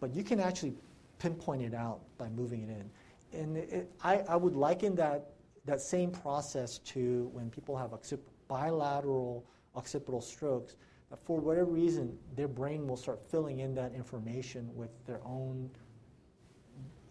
But 0.00 0.14
you 0.14 0.22
can 0.22 0.38
actually 0.38 0.74
pinpoint 1.18 1.62
it 1.62 1.74
out 1.74 2.00
by 2.18 2.28
moving 2.28 2.62
it 2.62 2.68
in. 2.68 3.40
And 3.40 3.56
it, 3.56 3.90
I, 4.02 4.18
I 4.28 4.36
would 4.36 4.54
liken 4.54 4.94
that, 4.96 5.30
that 5.64 5.80
same 5.80 6.10
process 6.10 6.78
to 6.78 7.30
when 7.32 7.48
people 7.48 7.76
have 7.76 7.92
occip- 7.92 8.20
bilateral 8.48 9.46
occipital 9.74 10.20
strokes. 10.20 10.76
That 11.10 11.18
for 11.24 11.40
whatever 11.40 11.70
reason, 11.70 12.18
their 12.36 12.48
brain 12.48 12.86
will 12.86 12.96
start 12.96 13.20
filling 13.30 13.60
in 13.60 13.74
that 13.74 13.94
information 13.94 14.70
with 14.74 14.90
their 15.06 15.20
own 15.24 15.70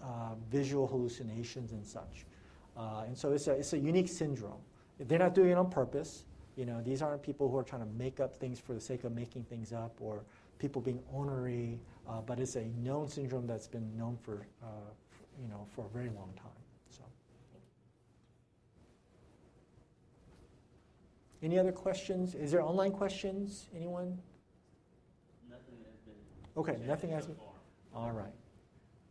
uh, 0.03 0.36
visual 0.51 0.88
hallucinations 0.88 1.72
and 1.72 1.86
such. 1.86 2.26
Uh, 2.78 3.03
and 3.08 3.18
so 3.18 3.32
it's 3.32 3.47
a, 3.47 3.51
it's 3.53 3.74
a 3.74 3.78
unique 3.78 4.08
syndrome. 4.08 4.62
They're 4.99 5.20
not 5.20 5.34
doing 5.34 5.49
it 5.49 5.58
on 5.58 5.70
purpose. 5.70 6.26
You 6.55 6.66
know, 6.66 6.82
these 6.82 7.01
aren't 7.01 7.24
people 7.24 7.49
who 7.49 7.58
are 7.58 7.64
trying 7.64 7.82
to 7.82 7.93
make 7.97 8.20
up 8.20 8.36
things 8.36 8.60
for 8.60 8.74
the 8.74 8.80
sake 8.82 9.03
of 9.03 9.14
making 9.14 9.43
things 9.43 9.74
up 9.74 9.95
or 9.99 10.24
people 10.60 10.82
being 10.82 10.99
ornery, 11.12 11.80
uh, 12.08 12.22
but 12.22 12.39
it's 12.39 12.55
a 12.55 12.66
known 12.84 13.08
syndrome 13.08 13.45
that's 13.45 13.68
been 13.68 13.95
known 13.97 14.18
for, 14.24 14.47
uh, 14.64 14.68
you 15.41 15.47
know, 15.47 15.66
for 15.76 15.86
a 15.86 15.89
very 15.89 16.10
long 16.10 16.32
time. 16.36 16.51
So. 16.89 17.03
Any 21.42 21.60
other 21.60 21.72
questions? 21.72 22.36
Is 22.36 22.52
there 22.52 22.62
online 22.62 22.92
questions? 22.92 23.70
Anyone? 23.76 24.18
Nothing 25.50 25.78
has 25.86 25.96
been. 26.06 26.16
Okay, 26.58 26.78
nothing 26.88 27.12
has 27.12 27.26
so 27.26 27.30
been- 27.30 27.40
All 27.94 28.12
right. 28.12 28.34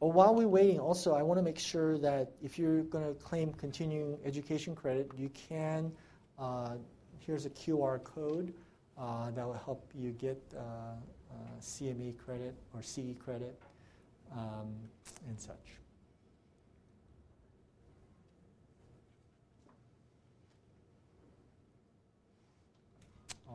Well, 0.01 0.13
while 0.13 0.35
we're 0.35 0.49
waiting, 0.49 0.79
also, 0.79 1.15
I 1.15 1.23
want 1.23 1.39
to 1.39 1.43
make 1.43 1.59
sure 1.59 1.97
that 1.99 2.33
if 2.43 2.59
you're 2.59 2.83
going 2.83 3.07
to 3.07 3.15
claim 3.15 3.53
continuing 3.55 4.19
education 4.25 4.75
credit, 4.75 5.11
you 5.17 5.31
can. 5.31 5.91
Uh, 6.39 6.77
here's 7.19 7.47
a 7.47 7.51
QR 7.51 8.03
code 8.05 8.53
uh, 8.99 9.31
that 9.31 9.47
will 9.47 9.55
help 9.55 9.91
you 9.95 10.11
get 10.13 10.41
uh, 10.55 10.61
uh, 10.61 11.35
CME 11.61 12.19
credit 12.19 12.55
or 12.75 12.83
CE 12.83 13.15
credit 13.19 13.59
um, 14.33 14.75
and 15.29 15.41
such. 15.41 15.79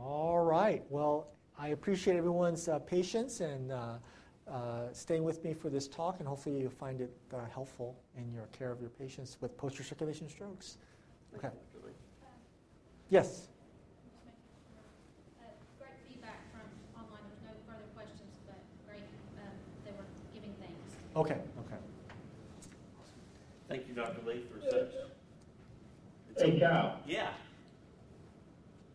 All 0.04 0.40
right. 0.40 0.84
Well, 0.90 1.28
I 1.60 1.70
appreciate 1.70 2.18
everyone's 2.18 2.68
uh, 2.68 2.80
patience 2.80 3.40
and 3.42 3.72
uh, 3.72 3.94
uh, 4.50 4.92
staying 4.94 5.24
with 5.24 5.44
me 5.44 5.54
for 5.54 5.70
this 5.70 5.88
talk, 5.88 6.20
and 6.20 6.28
hopefully 6.28 6.60
you 6.60 6.70
find 6.70 7.02
it 7.02 7.16
uh, 7.34 7.38
helpful 7.54 7.96
in 8.18 8.34
your 8.34 8.48
care 8.48 8.72
of 8.72 8.82
your 8.82 8.90
patients 8.90 9.38
with 9.42 9.56
posterior 9.58 9.88
circulation 9.88 10.28
strokes. 10.28 10.78
Okay. 11.38 11.50
Yes. 13.10 13.48
Great 15.78 15.92
feedback 16.08 16.40
from 16.52 17.04
online, 17.04 17.22
there's 17.30 17.44
no 17.44 17.72
further 17.72 17.86
questions, 17.94 18.32
but 18.48 18.58
great, 18.88 19.04
they 19.86 19.92
were 19.92 20.06
giving 20.34 20.54
thanks. 20.60 20.96
Okay. 21.16 21.34
Okay. 21.34 21.82
Thank 23.70 23.88
you, 23.88 23.94
Dr. 23.94 24.26
Lee, 24.26 24.44
for 24.52 24.62
such. 24.68 24.92
Hey, 26.38 26.60
Kyle. 26.60 27.00
Yeah. 27.06 27.30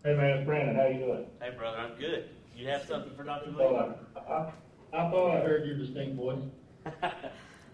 Hey, 0.06 0.14
man, 0.14 0.38
it's 0.38 0.46
Brandon. 0.46 0.76
How 0.76 0.86
you 0.86 1.04
doing? 1.04 1.26
Hey, 1.42 1.50
brother, 1.50 1.78
I'm 1.78 1.98
good. 1.98 2.28
You 2.56 2.68
have 2.68 2.84
something 2.86 3.10
for 3.16 3.24
Dr. 3.24 3.50
Lee? 3.50 3.56
Thought 3.56 3.98
I, 4.14 4.20
I, 4.20 4.52
I 4.92 5.10
thought 5.10 5.36
I 5.36 5.40
heard 5.40 5.66
your 5.66 5.76
distinct 5.76 6.14
voice. 6.14 6.38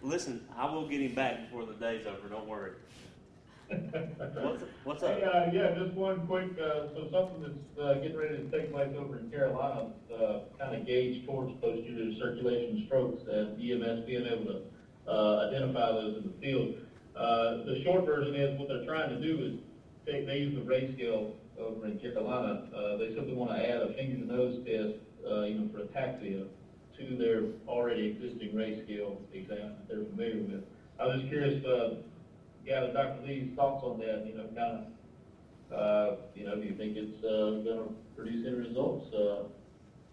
Listen, 0.03 0.43
I 0.57 0.64
will 0.64 0.89
get 0.89 1.03
him 1.03 1.14
back 1.14 1.43
before 1.43 1.66
the 1.66 1.74
day's 1.74 2.07
over. 2.07 2.30
Don't 2.30 2.49
worry. 2.49 2.72
What's, 3.68 4.64
what's 4.85 5.03
up? 5.03 5.11
Hey, 5.18 5.24
uh, 5.24 5.53
yeah, 5.53 5.74
just 5.74 5.93
one 5.93 6.26
quick, 6.26 6.53
uh, 6.59 6.89
so 6.95 7.07
something 7.12 7.43
that's, 7.43 7.78
uh, 7.78 7.95
getting 8.01 8.16
ready 8.16 8.39
to 8.39 8.45
take 8.45 8.72
place 8.72 8.89
over 8.99 9.18
in 9.18 9.30
Carolina, 9.30 9.91
uh, 10.11 10.39
kind 10.59 10.74
of 10.74 10.87
gauge 10.87 11.26
towards 11.26 11.53
posterior 11.61 12.14
circulation 12.18 12.85
strokes 12.87 13.24
and 13.30 13.61
EMS 13.61 14.07
being 14.07 14.24
able 14.26 14.47
to, 14.47 14.62
uh, 15.07 15.49
identify 15.51 15.93
those 15.93 16.16
in 16.16 16.33
the 16.33 16.41
field. 16.41 16.76
Uh, 17.14 17.64
the 17.64 17.83
short 17.85 18.07
version 18.07 18.35
is 18.35 18.59
what 18.59 18.68
they're 18.68 18.87
trying 18.87 19.11
to 19.11 19.20
do 19.20 19.39
is 19.45 19.61
they, 20.07 20.24
they 20.24 20.39
use 20.39 20.55
the 20.55 20.62
RACE 20.62 20.95
scale 20.95 21.35
over 21.59 21.87
in 21.87 21.99
Carolina. 21.99 22.69
Uh, 22.75 22.97
they 22.97 23.15
simply 23.15 23.35
want 23.35 23.51
to 23.53 23.57
add 23.69 23.83
a 23.83 23.93
finger 23.95 24.17
to 24.17 24.33
nose 24.33 24.59
test, 24.67 24.95
uh, 25.31 25.43
you 25.43 25.55
know, 25.59 25.69
for 25.73 25.81
ataxia 25.85 26.47
to 26.99 27.17
their 27.17 27.45
already 27.69 28.07
existing 28.07 28.55
RACE 28.55 28.85
scale 28.85 29.21
exam 29.33 29.75
that 29.79 29.89
they're 29.89 30.05
familiar 30.05 30.37
with. 30.43 30.65
I 31.01 31.07
was 31.07 31.21
just 31.21 31.29
curious, 31.29 31.65
uh, 31.65 31.97
gather 32.67 32.93
Dr. 32.93 33.27
Lee's 33.27 33.55
thoughts 33.57 33.83
on 33.85 33.99
that, 34.01 34.25
you 34.27 34.35
know, 34.35 34.45
kind 34.55 34.87
of, 35.71 35.77
uh, 35.77 36.17
you 36.35 36.45
know, 36.47 36.57
do 36.57 36.63
you 36.63 36.75
think 36.75 36.97
it's, 36.97 37.25
uh, 37.25 37.63
gonna 37.65 37.89
produce 38.17 38.47
any 38.47 38.57
results? 38.57 39.13
Uh, 39.15 39.45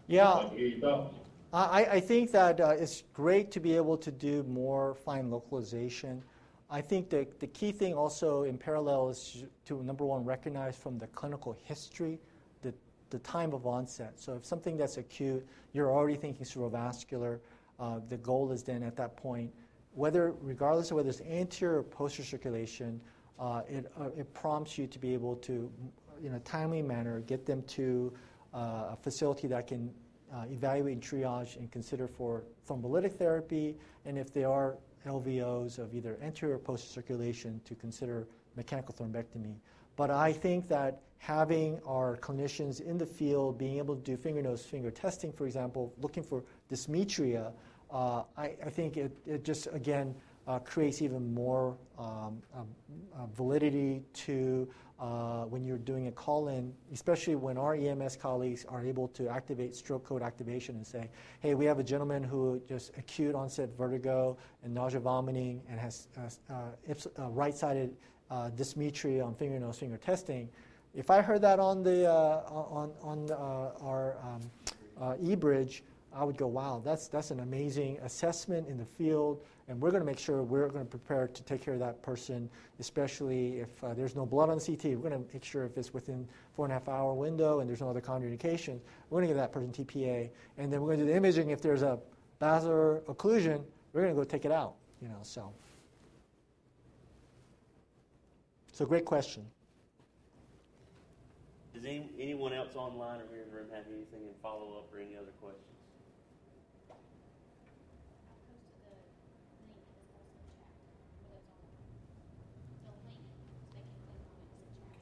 Yeah. 0.07 0.31
I'd 0.33 0.37
like 0.43 0.51
to 0.51 0.57
hear 0.57 0.67
your 0.67 0.79
thoughts. 0.79 1.15
I, 1.51 1.85
I 1.93 1.99
think 1.99 2.31
that 2.31 2.61
uh, 2.61 2.69
it's 2.77 3.03
great 3.13 3.49
to 3.51 3.59
be 3.59 3.75
able 3.75 3.97
to 3.97 4.11
do 4.11 4.43
more 4.43 4.93
fine 4.93 5.31
localization. 5.31 6.23
I 6.71 6.81
think 6.81 7.09
the, 7.09 7.27
the 7.39 7.47
key 7.47 7.71
thing 7.71 7.95
also 7.95 8.43
in 8.43 8.57
parallel 8.57 9.09
is 9.09 9.43
to, 9.65 9.81
number 9.83 10.05
one, 10.05 10.23
recognize 10.23 10.75
from 10.75 10.99
the 10.99 11.07
clinical 11.07 11.57
history 11.63 12.19
the, 12.61 12.73
the 13.09 13.19
time 13.19 13.53
of 13.53 13.65
onset. 13.65 14.19
So 14.19 14.35
if 14.35 14.45
something 14.45 14.77
that's 14.77 14.97
acute, 14.97 15.47
you're 15.73 15.91
already 15.91 16.15
thinking 16.15 16.45
cerebrovascular, 16.45 17.39
uh, 17.79 17.99
the 18.07 18.17
goal 18.17 18.51
is 18.51 18.61
then 18.61 18.83
at 18.83 18.95
that 18.97 19.17
point, 19.17 19.51
whether, 19.95 20.35
regardless 20.41 20.91
of 20.91 20.97
whether 20.97 21.09
it's 21.09 21.21
anterior 21.21 21.79
or 21.79 21.83
posterior 21.83 22.27
circulation, 22.27 23.01
uh, 23.39 23.61
it, 23.67 23.91
uh, 23.99 24.09
it 24.15 24.31
prompts 24.35 24.77
you 24.77 24.85
to 24.85 24.99
be 24.99 25.13
able 25.13 25.37
to, 25.37 25.71
in 26.23 26.35
a 26.35 26.39
timely 26.41 26.83
manner, 26.83 27.21
get 27.21 27.45
them 27.47 27.63
to 27.63 28.13
uh, 28.53 28.91
a 28.91 28.97
facility 29.01 29.47
that 29.47 29.65
can 29.65 29.89
uh, 30.31 30.43
evaluate 30.51 30.93
and 30.93 31.01
triage 31.01 31.57
and 31.57 31.71
consider 31.71 32.07
for 32.07 32.43
thrombolytic 32.67 33.13
therapy, 33.13 33.75
and 34.05 34.17
if 34.17 34.31
they 34.31 34.43
are 34.43 34.77
LVOs 35.07 35.79
of 35.79 35.93
either 35.93 36.17
anterior 36.21 36.55
or 36.55 36.59
posterior 36.59 36.93
circulation, 36.93 37.61
to 37.65 37.75
consider 37.75 38.27
mechanical 38.55 38.93
thrombectomy. 38.93 39.55
But 39.95 40.09
I 40.11 40.31
think 40.31 40.67
that 40.69 41.01
having 41.17 41.79
our 41.85 42.17
clinicians 42.17 42.81
in 42.81 42.97
the 42.97 43.05
field 43.05 43.57
being 43.57 43.77
able 43.77 43.95
to 43.95 44.01
do 44.01 44.17
finger 44.17 44.41
nose 44.41 44.65
finger 44.65 44.91
testing, 44.91 45.31
for 45.31 45.45
example, 45.45 45.93
looking 46.01 46.23
for 46.23 46.43
dysmetria, 46.71 47.51
uh, 47.91 48.23
I, 48.37 48.55
I 48.65 48.69
think 48.69 48.97
it, 48.97 49.15
it 49.25 49.43
just 49.43 49.67
again 49.73 50.15
uh, 50.47 50.59
creates 50.59 51.01
even 51.01 51.33
more 51.33 51.77
um, 51.97 52.41
um, 52.55 52.67
uh, 53.15 53.25
validity 53.35 54.01
to 54.13 54.67
uh, 54.99 55.43
when 55.45 55.63
you're 55.63 55.77
doing 55.77 56.07
a 56.07 56.11
call-in, 56.11 56.73
especially 56.91 57.35
when 57.35 57.57
our 57.57 57.73
EMS 57.73 58.17
colleagues 58.17 58.65
are 58.65 58.83
able 58.83 59.07
to 59.09 59.29
activate 59.29 59.75
stroke 59.75 60.03
code 60.03 60.21
activation 60.21 60.75
and 60.75 60.85
say, 60.85 61.09
hey, 61.39 61.55
we 61.55 61.65
have 61.65 61.79
a 61.79 61.83
gentleman 61.83 62.21
who 62.21 62.61
just 62.67 62.91
acute 62.97 63.33
onset 63.33 63.69
vertigo 63.77 64.37
and 64.63 64.73
nausea 64.73 64.99
vomiting 64.99 65.61
and 65.69 65.79
has 65.79 66.07
uh, 66.17 66.53
uh, 66.53 66.93
uh, 67.17 67.29
right-sided 67.29 67.95
uh, 68.29 68.49
dysmetria 68.51 69.25
on 69.25 69.33
finger 69.33 69.59
nose 69.59 69.77
finger 69.77 69.97
testing. 69.97 70.49
If 70.93 71.09
I 71.09 71.21
heard 71.21 71.41
that 71.41 71.59
on 71.59 71.83
the 71.83 72.09
uh, 72.09 72.41
on 72.49 72.91
on 73.01 73.31
uh, 73.31 73.85
our 73.85 74.17
um, 74.23 74.51
uh, 74.99 75.15
e-bridge, 75.21 75.83
I 76.13 76.23
would 76.23 76.37
go, 76.37 76.47
wow, 76.47 76.81
that's 76.83 77.07
that's 77.07 77.29
an 77.31 77.41
amazing 77.41 77.99
assessment 78.01 78.67
in 78.67 78.77
the 78.77 78.85
field, 78.85 79.43
and 79.67 79.79
we're 79.79 79.91
going 79.91 80.01
to 80.01 80.05
make 80.05 80.17
sure 80.17 80.41
we're 80.41 80.67
going 80.67 80.83
to 80.83 80.89
prepare 80.89 81.27
to 81.27 81.43
take 81.43 81.61
care 81.61 81.75
of 81.75 81.79
that 81.81 82.01
person, 82.01 82.49
especially 82.79 83.59
if 83.59 83.83
uh, 83.83 83.93
there's 83.93 84.15
no 84.15 84.25
blood 84.25 84.49
on 84.49 84.57
the 84.57 84.65
CT. 84.65 84.85
We're 84.97 85.09
going 85.09 85.23
to 85.23 85.33
make 85.33 85.43
sure 85.43 85.65
if 85.65 85.77
it's 85.77 85.93
within 85.93 86.27
four 86.55 86.65
and 86.65 86.71
a 86.71 86.75
half 86.75 86.89
hour 86.89 87.13
window 87.13 87.59
and 87.59 87.69
there's 87.69 87.81
no 87.81 87.89
other 87.89 88.01
contraindications, 88.01 88.79
we're 89.09 89.21
going 89.21 89.23
to 89.23 89.27
give 89.27 89.37
that 89.37 89.51
person 89.51 89.71
TPA, 89.71 90.29
and 90.57 90.73
then 90.73 90.81
we're 90.81 90.87
going 90.87 90.99
to 90.99 91.05
do 91.05 91.11
the 91.11 91.17
imaging. 91.17 91.51
If 91.51 91.61
there's 91.61 91.83
a 91.83 91.99
basilar 92.39 93.01
occlusion, 93.01 93.63
we're 93.93 94.01
going 94.01 94.15
to 94.15 94.19
go 94.19 94.23
take 94.23 94.45
it 94.45 94.51
out. 94.51 94.75
You 95.01 95.09
know, 95.09 95.19
so. 95.21 95.53
So 98.73 98.85
great 98.85 99.05
question. 99.05 99.45
Does 101.73 101.85
any, 101.85 102.09
anyone 102.19 102.53
else 102.53 102.75
online 102.75 103.21
or 103.21 103.27
here 103.31 103.43
in 103.43 103.49
the 103.49 103.55
room 103.55 103.67
have 103.73 103.85
anything 103.87 104.27
in 104.27 104.33
follow-up 104.41 104.89
or 104.93 104.99
any 104.99 105.15
other 105.15 105.31
questions? 105.39 105.78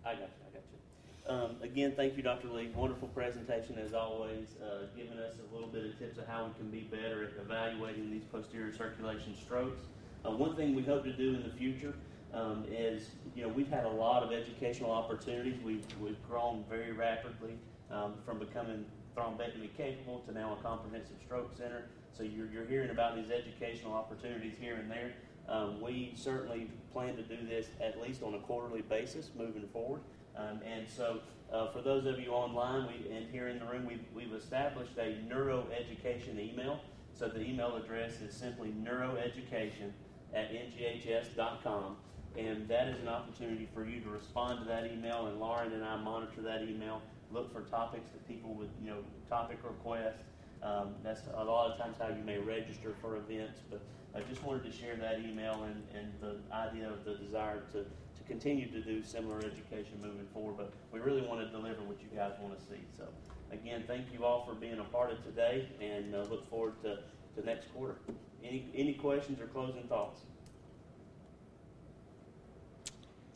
I 0.07 0.11
got 0.13 0.21
you, 0.21 0.27
I 0.47 0.53
got 0.53 0.63
you. 0.71 1.33
Um, 1.33 1.61
again, 1.61 1.91
thank 1.97 2.15
you, 2.15 2.23
Dr. 2.23 2.47
Lee. 2.47 2.69
Wonderful 2.73 3.09
presentation 3.09 3.77
as 3.77 3.93
always, 3.93 4.55
uh, 4.63 4.85
giving 4.95 5.19
us 5.19 5.33
a 5.35 5.53
little 5.53 5.67
bit 5.67 5.83
of 5.83 5.99
tips 5.99 6.17
of 6.17 6.25
how 6.27 6.45
we 6.45 6.53
can 6.53 6.71
be 6.71 6.87
better 6.89 7.25
at 7.25 7.31
evaluating 7.43 8.09
these 8.09 8.23
posterior 8.31 8.73
circulation 8.73 9.35
strokes. 9.35 9.81
Uh, 10.25 10.31
one 10.31 10.55
thing 10.55 10.73
we 10.73 10.81
hope 10.81 11.03
to 11.03 11.11
do 11.11 11.35
in 11.35 11.43
the 11.43 11.53
future 11.57 11.93
um, 12.33 12.63
is, 12.71 13.09
you 13.35 13.43
know, 13.43 13.49
we've 13.49 13.67
had 13.67 13.83
a 13.83 13.89
lot 13.89 14.23
of 14.23 14.31
educational 14.31 14.91
opportunities. 14.91 15.59
We've, 15.61 15.83
we've 15.99 16.21
grown 16.29 16.63
very 16.69 16.93
rapidly 16.93 17.57
um, 17.91 18.13
from 18.25 18.39
becoming 18.39 18.85
thrombectomy 19.13 19.75
capable 19.75 20.19
to 20.27 20.31
now 20.31 20.57
a 20.57 20.63
comprehensive 20.63 21.17
stroke 21.25 21.51
center. 21.57 21.83
So 22.13 22.23
you're, 22.23 22.47
you're 22.47 22.65
hearing 22.65 22.91
about 22.91 23.17
these 23.17 23.29
educational 23.29 23.91
opportunities 23.91 24.53
here 24.57 24.75
and 24.75 24.89
there. 24.89 25.11
Um, 25.49 25.81
we 25.81 26.13
certainly 26.15 26.69
plan 26.91 27.15
to 27.15 27.23
do 27.23 27.37
this 27.47 27.67
at 27.81 28.01
least 28.01 28.23
on 28.23 28.33
a 28.33 28.39
quarterly 28.39 28.81
basis 28.81 29.29
moving 29.37 29.67
forward. 29.71 30.01
Um, 30.35 30.59
and 30.65 30.87
so, 30.87 31.19
uh, 31.51 31.71
for 31.71 31.81
those 31.81 32.05
of 32.05 32.19
you 32.19 32.31
online 32.31 32.87
we, 32.87 33.09
and 33.09 33.29
here 33.31 33.47
in 33.47 33.59
the 33.59 33.65
room, 33.65 33.85
we've, 33.85 34.03
we've 34.13 34.33
established 34.33 34.91
a 34.97 35.17
neuroeducation 35.29 36.37
email. 36.37 36.81
So, 37.13 37.27
the 37.27 37.41
email 37.41 37.75
address 37.77 38.19
is 38.21 38.35
simply 38.35 38.69
neuroeducation 38.69 39.91
at 40.33 40.51
nghs.com. 40.51 41.95
And 42.37 42.67
that 42.67 42.89
is 42.89 42.99
an 43.01 43.07
opportunity 43.07 43.67
for 43.73 43.85
you 43.85 44.01
to 44.01 44.09
respond 44.09 44.59
to 44.59 44.65
that 44.65 44.85
email, 44.85 45.25
and 45.27 45.39
Lauren 45.39 45.73
and 45.73 45.83
I 45.83 45.95
monitor 45.97 46.41
that 46.43 46.61
email, 46.61 47.01
look 47.31 47.51
for 47.51 47.61
topics 47.61 48.11
that 48.11 48.27
people 48.27 48.53
would, 48.53 48.69
you 48.79 48.91
know, 48.91 48.97
topic 49.27 49.57
requests. 49.63 50.21
Um, 50.61 50.93
that's 51.03 51.21
a 51.35 51.43
lot 51.43 51.71
of 51.71 51.79
times 51.79 51.95
how 51.99 52.09
you 52.09 52.23
may 52.23 52.37
register 52.37 52.93
for 53.01 53.17
events, 53.17 53.61
but 53.71 53.81
I 54.17 54.21
just 54.27 54.43
wanted 54.43 54.63
to 54.63 54.71
share 54.75 54.95
that 54.95 55.19
email 55.19 55.63
and, 55.63 55.83
and 55.95 56.11
the 56.19 56.37
idea 56.53 56.89
of 56.89 57.05
the 57.05 57.13
desire 57.23 57.61
to, 57.73 57.83
to 57.83 58.23
continue 58.27 58.69
to 58.71 58.81
do 58.81 59.03
similar 59.03 59.37
education 59.37 59.99
moving 60.01 60.25
forward. 60.33 60.57
But 60.57 60.73
we 60.91 60.99
really 60.99 61.21
want 61.21 61.41
to 61.41 61.47
deliver 61.47 61.83
what 61.83 61.97
you 62.01 62.07
guys 62.17 62.31
want 62.41 62.57
to 62.57 62.65
see. 62.65 62.81
So, 62.97 63.03
again, 63.51 63.83
thank 63.85 64.07
you 64.11 64.25
all 64.25 64.43
for 64.43 64.55
being 64.55 64.79
a 64.79 64.83
part 64.85 65.11
of 65.11 65.23
today 65.23 65.69
and 65.79 66.15
uh, 66.15 66.23
look 66.31 66.49
forward 66.49 66.81
to, 66.81 66.97
to 67.35 67.45
next 67.45 67.71
quarter. 67.73 67.97
Any, 68.43 68.65
any 68.73 68.93
questions 68.93 69.39
or 69.39 69.45
closing 69.47 69.83
thoughts? 69.83 70.21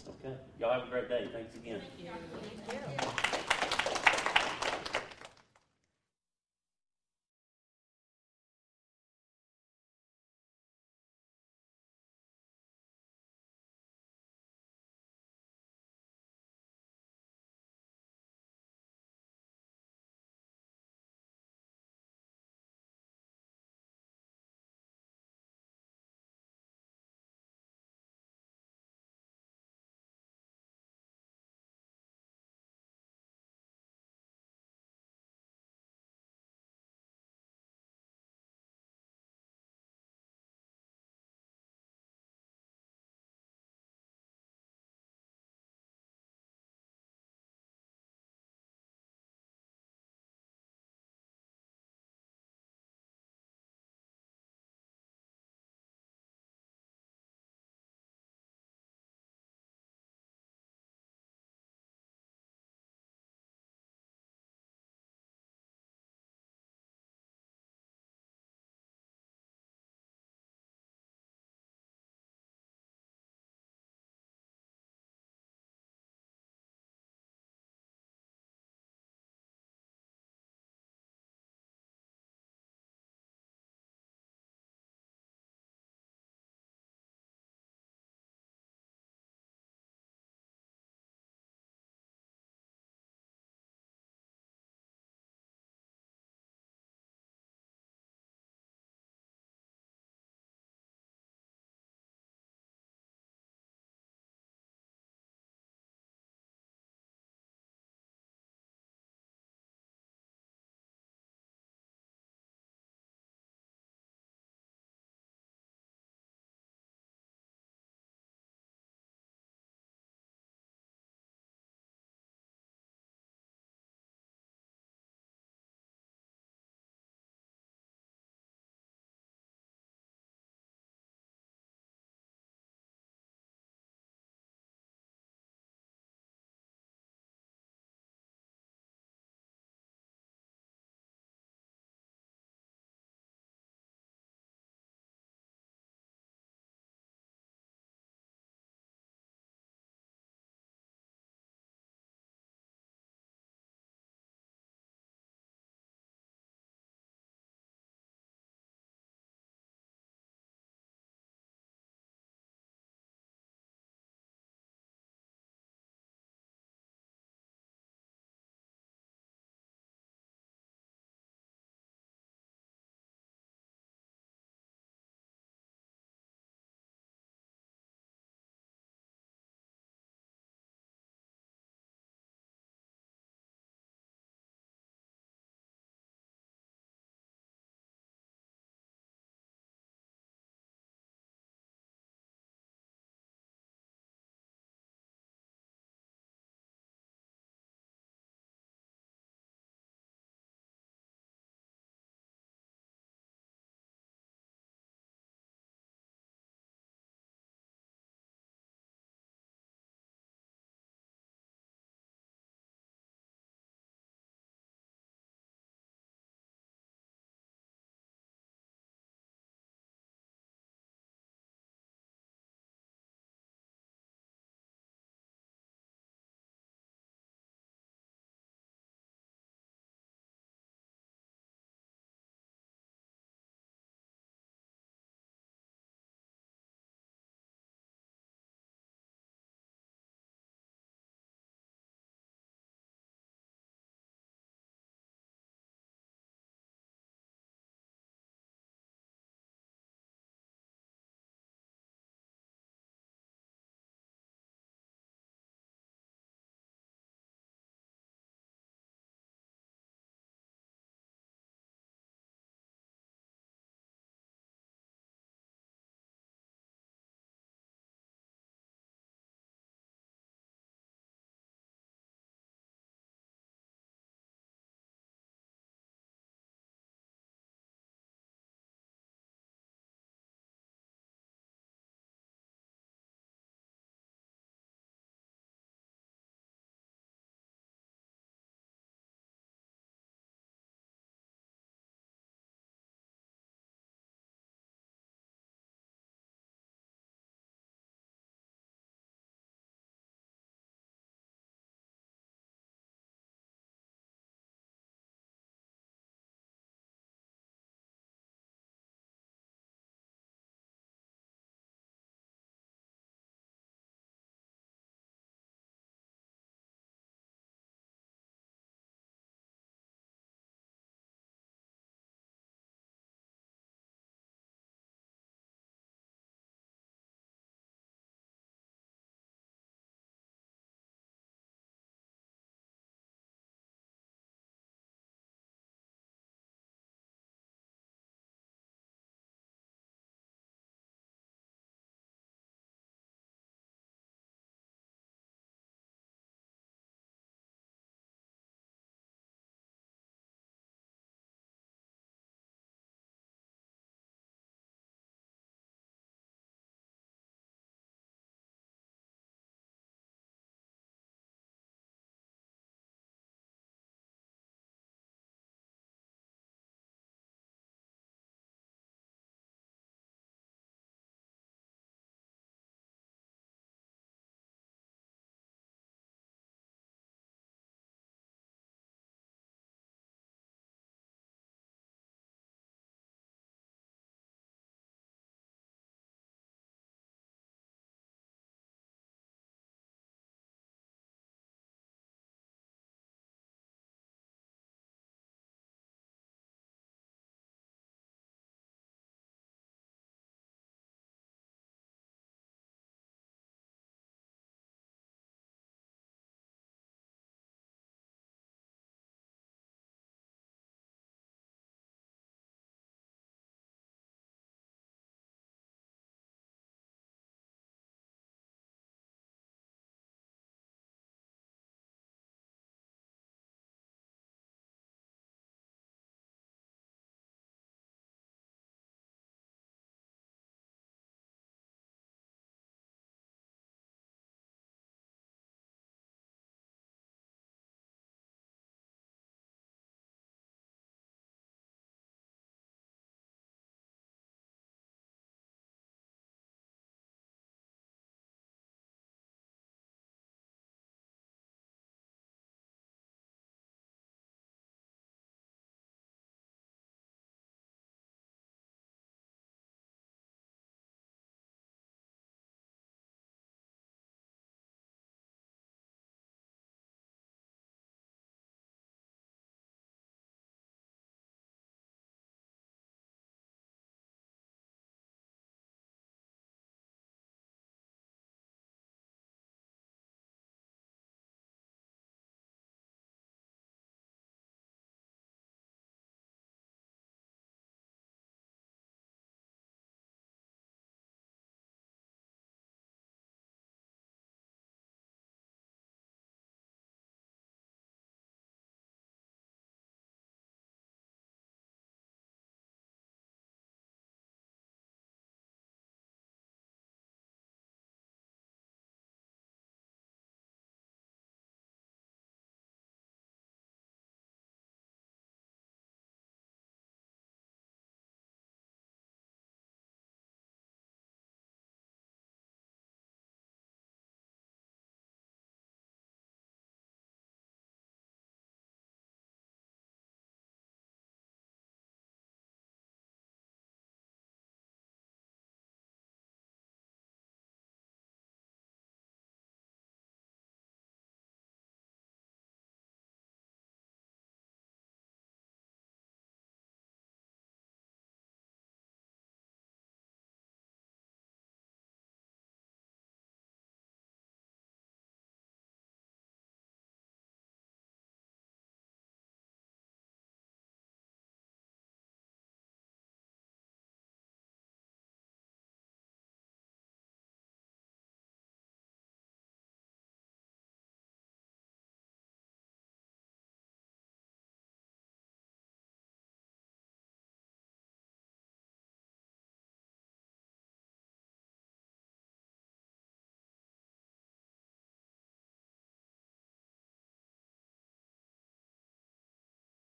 Okay. 0.09 0.35
Y'all 0.59 0.73
have 0.73 0.87
a 0.87 0.89
great 0.89 1.09
day. 1.09 1.29
Thanks 1.31 1.55
again. 1.55 1.79
Thank 1.97 3.33
you. 3.33 3.37